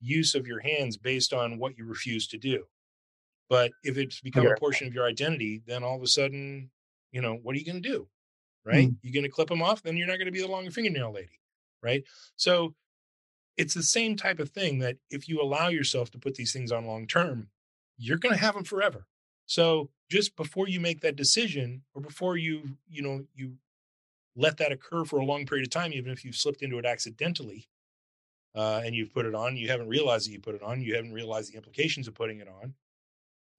[0.00, 2.64] use of your hands based on what you refuse to do.
[3.50, 6.70] But if it's become a portion of your identity, then all of a sudden,
[7.10, 8.06] you know, what are you going to do?
[8.64, 8.88] Right?
[8.88, 8.96] Mm.
[9.02, 11.12] You're going to clip them off, then you're not going to be the long fingernail
[11.12, 11.40] lady.
[11.82, 12.04] Right.
[12.36, 12.74] So
[13.56, 16.70] it's the same type of thing that if you allow yourself to put these things
[16.70, 17.48] on long term,
[17.98, 19.06] you're going to have them forever.
[19.46, 23.54] So just before you make that decision or before you, you know, you
[24.36, 26.86] let that occur for a long period of time, even if you've slipped into it
[26.86, 27.68] accidentally,
[28.54, 30.94] uh, and you've put it on, you haven't realized that you put it on, you
[30.94, 32.74] haven't realized the implications of putting it on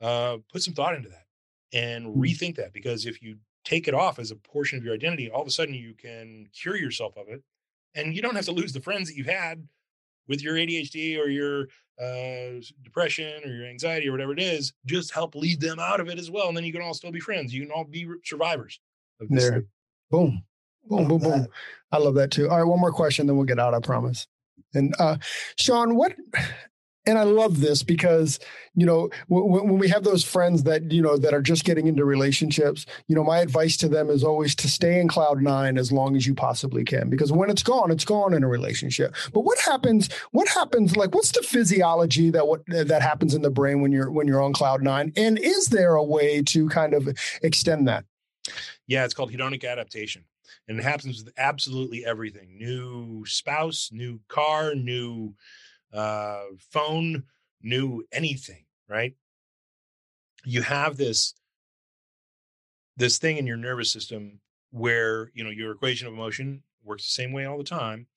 [0.02, 1.26] uh, put some thought into that
[1.74, 2.16] and mm.
[2.16, 5.42] rethink that because if you take it off as a portion of your identity, all
[5.42, 7.44] of a sudden you can cure yourself of it,
[7.96, 9.68] and you don't have to lose the friends that you've had
[10.28, 11.68] with your ADHD or your
[12.02, 14.74] uh, depression or your anxiety or whatever it is.
[14.86, 17.12] Just help lead them out of it as well, and then you can all still
[17.12, 17.54] be friends.
[17.54, 18.80] You can all be survivors.
[19.20, 19.68] Of this there, thing.
[20.10, 20.44] boom,
[20.88, 21.48] boom, boom, boom.
[21.92, 22.50] I love that too.
[22.50, 23.74] All right, one more question, then we'll get out.
[23.74, 24.26] I promise.
[24.74, 25.18] And uh,
[25.58, 26.16] Sean, what
[27.06, 28.40] and I love this because
[28.76, 31.88] you know when, when, we have those friends that you know that are just getting
[31.88, 35.78] into relationships, you know my advice to them is always to stay in cloud nine
[35.78, 39.16] as long as you possibly can because when it's gone, it's gone in a relationship.
[39.34, 40.10] But what happens?
[40.32, 40.96] What happens?
[40.96, 44.42] Like what's the physiology that what that happens in the brain when you're when you're
[44.42, 45.12] on cloud nine?
[45.16, 47.10] And is there a way to kind of
[47.42, 48.06] extend that?
[48.88, 50.26] Yeah, it's called hedonic adaptation.
[50.68, 55.34] And it happens with absolutely everything new spouse, new car, new
[55.94, 57.24] uh, phone,
[57.62, 59.16] knew anything, right?
[60.44, 61.34] You have this
[62.98, 64.40] this thing in your nervous system
[64.72, 68.08] where you know your equation of emotion works the same way all the time.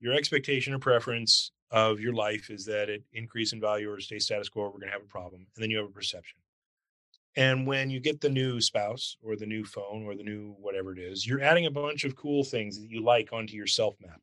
[0.00, 4.18] Your expectation or preference of your life is that it increase in value or stay
[4.18, 6.38] status quo, we're going to have a problem, and then you have a perception.
[7.36, 10.92] And when you get the new spouse or the new phone or the new whatever
[10.92, 13.94] it is, you're adding a bunch of cool things that you like onto your self
[14.00, 14.20] map.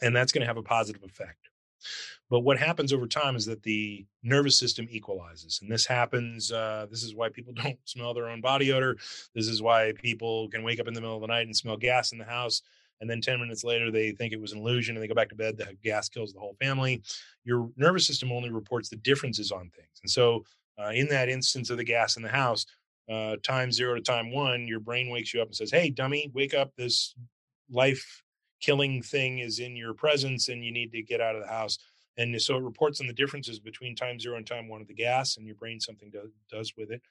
[0.00, 1.49] And that's going to have a positive effect.
[2.28, 5.60] But what happens over time is that the nervous system equalizes.
[5.62, 6.52] And this happens.
[6.52, 8.96] Uh, this is why people don't smell their own body odor.
[9.34, 11.76] This is why people can wake up in the middle of the night and smell
[11.76, 12.62] gas in the house.
[13.00, 15.28] and then 10 minutes later they think it was an illusion and they go back
[15.30, 17.02] to bed the gas kills the whole family
[17.44, 20.44] your nervous system only reports the differences on things and so
[20.78, 22.66] uh, in that instance of the gas in the house
[23.10, 26.30] uh, time zero to time one your brain wakes you up and says hey dummy
[26.34, 27.14] wake up this
[27.70, 28.22] life
[28.60, 31.78] killing thing is in your presence and you need to get out of the house.
[32.16, 34.94] And so it reports on the differences between time zero and time one of the
[34.94, 37.02] gas and your brain something do, does with it.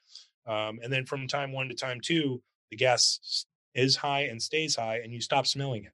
[0.46, 4.76] Um, and then from time one to time two the gas is high and stays
[4.76, 5.94] high and you stop smelling it.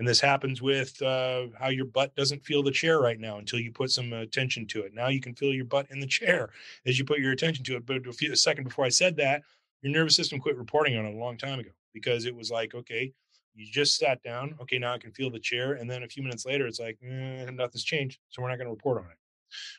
[0.00, 3.60] And this happens with uh, how your butt doesn't feel the chair right now until
[3.60, 4.92] you put some attention to it.
[4.92, 6.50] Now you can feel your butt in the chair
[6.86, 7.86] as you put your attention to it.
[7.86, 9.42] But a, few, a second before i said that
[9.82, 12.74] your nervous system quit reporting on it a long time ago because it was like
[12.74, 13.12] okay
[13.54, 16.22] you just sat down okay now i can feel the chair and then a few
[16.22, 19.18] minutes later it's like eh, nothing's changed so we're not going to report on it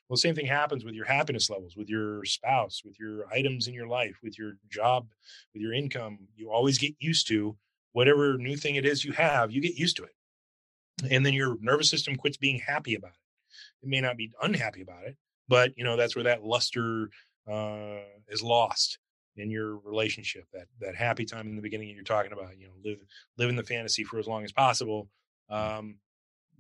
[0.07, 3.67] well, the same thing happens with your happiness levels, with your spouse, with your items
[3.67, 5.07] in your life, with your job,
[5.53, 6.19] with your income.
[6.35, 7.57] You always get used to
[7.91, 10.15] whatever new thing it is you have, you get used to it.
[11.09, 13.85] And then your nervous system quits being happy about it.
[13.85, 17.09] It may not be unhappy about it, but you know, that's where that luster
[17.49, 17.99] uh,
[18.29, 18.97] is lost
[19.37, 22.73] in your relationship that that happy time in the beginning you're talking about you know
[22.83, 22.99] live
[23.37, 25.09] live in the fantasy for as long as possible
[25.49, 25.97] um,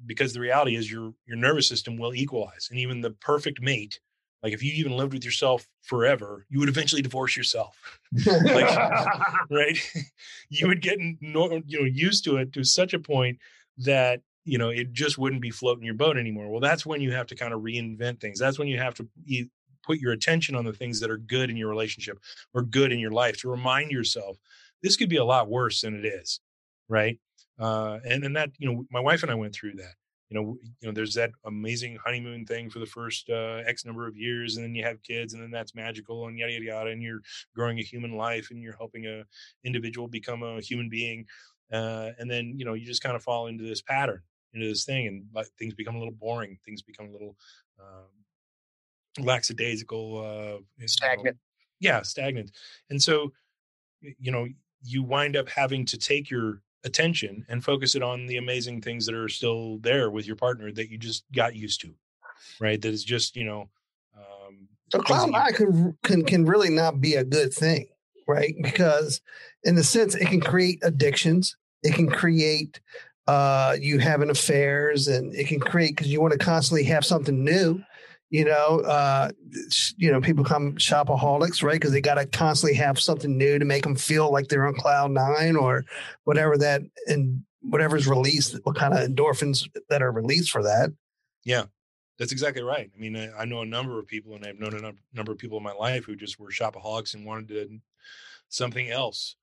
[0.05, 3.99] because the reality is your your nervous system will equalize and even the perfect mate
[4.43, 8.77] like if you even lived with yourself forever you would eventually divorce yourself like
[9.49, 9.77] right?
[10.49, 13.39] You would get no, you know used to it to such a point
[13.79, 16.49] that you know it just wouldn't be floating your boat anymore.
[16.49, 18.39] Well that's when you have to kind of reinvent things.
[18.39, 19.07] That's when you have to
[19.85, 22.19] put your attention on the things that are good in your relationship
[22.53, 24.37] or good in your life to remind yourself
[24.81, 26.39] this could be a lot worse than it is
[26.89, 27.19] right
[27.59, 29.95] uh, and and that you know my wife and I went through that.
[30.29, 34.07] You know, you know, there's that amazing honeymoon thing for the first uh, X number
[34.07, 36.89] of years, and then you have kids, and then that's magical, and yada yada yada,
[36.89, 37.21] and you're
[37.55, 39.23] growing a human life, and you're helping a
[39.63, 41.25] individual become a human being,
[41.71, 44.21] uh, and then you know you just kind of fall into this pattern,
[44.53, 47.37] into this thing, and like, things become a little boring, things become a little
[47.79, 48.09] um,
[49.19, 51.37] lackadaisical, uh, stagnant.
[51.81, 52.51] You know, yeah, stagnant,
[52.89, 53.31] and so
[54.01, 54.47] you know
[54.81, 59.05] you wind up having to take your attention and focus it on the amazing things
[59.07, 61.93] that are still there with your partner that you just got used to
[62.59, 62.81] right?
[62.81, 63.69] That is just you know
[64.15, 67.87] um so cloud nine can, can can really not be a good thing
[68.27, 68.55] right?
[68.61, 69.21] Because
[69.63, 72.79] in the sense it can create addictions it can create
[73.27, 77.43] uh you having affairs and it can create because you want to constantly have something
[77.43, 77.81] new
[78.29, 79.29] you know, uh,
[79.97, 81.73] you know, people come shopaholics, right?
[81.73, 84.75] Because they got to constantly have something new to make them feel like they're on
[84.75, 85.85] cloud nine or
[86.23, 90.91] whatever that and whatever's released, what kind of endorphins that are released for that.
[91.43, 91.65] Yeah,
[92.17, 92.89] that's exactly right.
[92.95, 95.37] I mean, I, I know a number of people, and I've known a number of
[95.37, 97.79] people in my life who just were shopaholics and wanted to
[98.49, 99.35] something else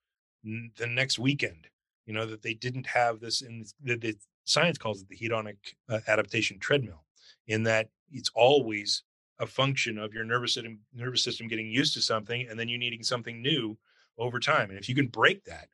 [0.45, 1.69] the next weekend.
[2.07, 5.57] You know that they didn't have this, and the, the science calls it the hedonic
[5.89, 7.02] uh, adaptation treadmill
[7.47, 9.03] in that it's always
[9.39, 12.79] a function of your nervous system nervous system getting used to something and then you
[12.79, 13.77] needing something new
[14.19, 15.69] over time and if you can break that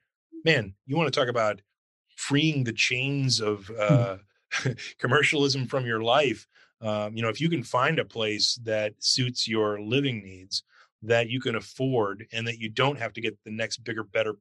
[0.44, 1.60] man you want to talk about
[2.16, 3.76] freeing the chains of hmm.
[3.78, 4.16] uh,
[4.98, 6.46] commercialism from your life
[6.80, 10.62] um, you know if you can find a place that suits your living needs
[11.02, 14.36] that you can afford and that you don't have to get the next bigger better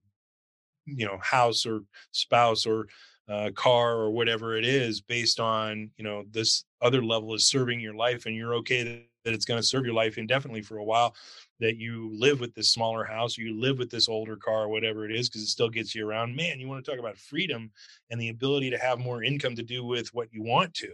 [0.85, 1.81] you know house or
[2.11, 2.87] spouse or
[3.29, 7.79] uh, car or whatever it is based on you know this other level is serving
[7.79, 10.77] your life and you're okay that, that it's going to serve your life indefinitely for
[10.77, 11.13] a while
[11.59, 15.13] that you live with this smaller house you live with this older car whatever it
[15.13, 17.69] is because it still gets you around man you want to talk about freedom
[18.09, 20.89] and the ability to have more income to do with what you want to.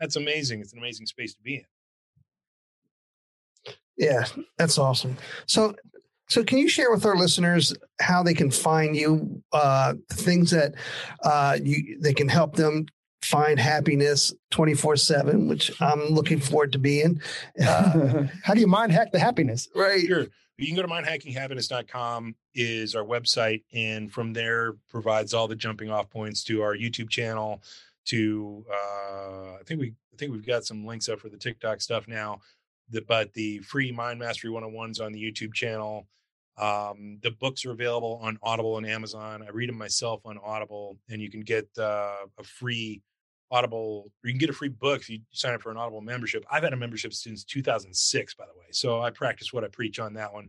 [0.00, 0.60] That's amazing.
[0.60, 1.64] It's an amazing space to be in.
[3.96, 4.24] Yeah
[4.56, 5.16] that's awesome.
[5.46, 5.74] So
[6.32, 10.74] so, can you share with our listeners how they can find you, uh, things that
[11.22, 12.86] uh, you they can help them
[13.20, 17.20] find happiness 24 7 which i'm looking forward to being.
[17.62, 19.68] Uh, how do you mind hack the happiness?
[19.74, 20.06] Right.
[20.06, 20.26] Sure.
[20.56, 25.90] You can go to mindhackinghappiness.com is our website and from there provides all the jumping
[25.90, 27.62] off points to our youtube channel
[28.06, 31.80] to uh, i think we i think we've got some links up for the tiktok
[31.80, 32.40] stuff now
[32.90, 36.06] the, but the free mind mastery 101s on the youtube channel
[36.58, 39.42] um, the books are available on Audible and Amazon.
[39.42, 43.00] I read them myself on Audible, and you can get uh, a free
[43.52, 46.00] Audible, or you can get a free book if you sign up for an Audible
[46.00, 46.44] membership.
[46.50, 48.66] I've had a membership since 2006, by the way.
[48.70, 50.48] So I practice what I preach on that one.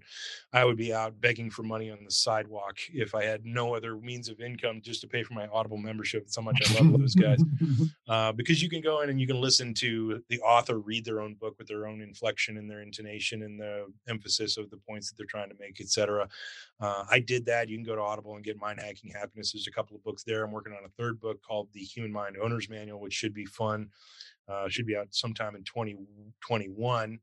[0.53, 3.97] I would be out begging for money on the sidewalk if I had no other
[3.97, 6.29] means of income just to pay for my Audible membership.
[6.29, 7.43] So much I love those guys
[8.07, 11.19] uh, because you can go in and you can listen to the author read their
[11.19, 15.09] own book with their own inflection and their intonation and the emphasis of the points
[15.09, 16.27] that they're trying to make, etc.
[16.83, 17.69] Uh, I did that.
[17.69, 19.53] You can go to Audible and get Mind Hacking Happiness.
[19.53, 20.43] There's a couple of books there.
[20.43, 23.45] I'm working on a third book called The Human Mind Owner's Manual, which should be
[23.45, 23.87] fun.
[24.49, 27.19] Uh, should be out sometime in 2021,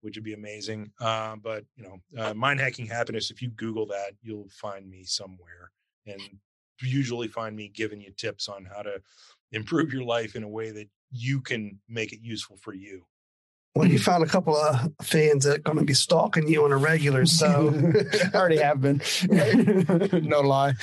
[0.00, 0.90] which would be amazing.
[1.00, 3.30] Uh, but you know, uh, Mind Hacking Happiness.
[3.30, 5.70] If you Google that, you'll find me somewhere,
[6.08, 6.20] and
[6.82, 9.00] usually find me giving you tips on how to
[9.52, 13.06] improve your life in a way that you can make it useful for you.
[13.74, 16.72] Well, you found a couple of fans that are going to be stalking you on
[16.72, 17.72] a regular, so
[18.32, 19.02] I already have been.
[20.28, 20.74] no lie.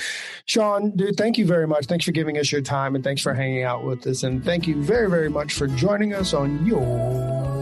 [0.46, 1.86] Sean, dude, thank you very much.
[1.86, 4.22] Thanks for giving us your time and thanks for hanging out with us.
[4.22, 7.61] And thank you very, very much for joining us on your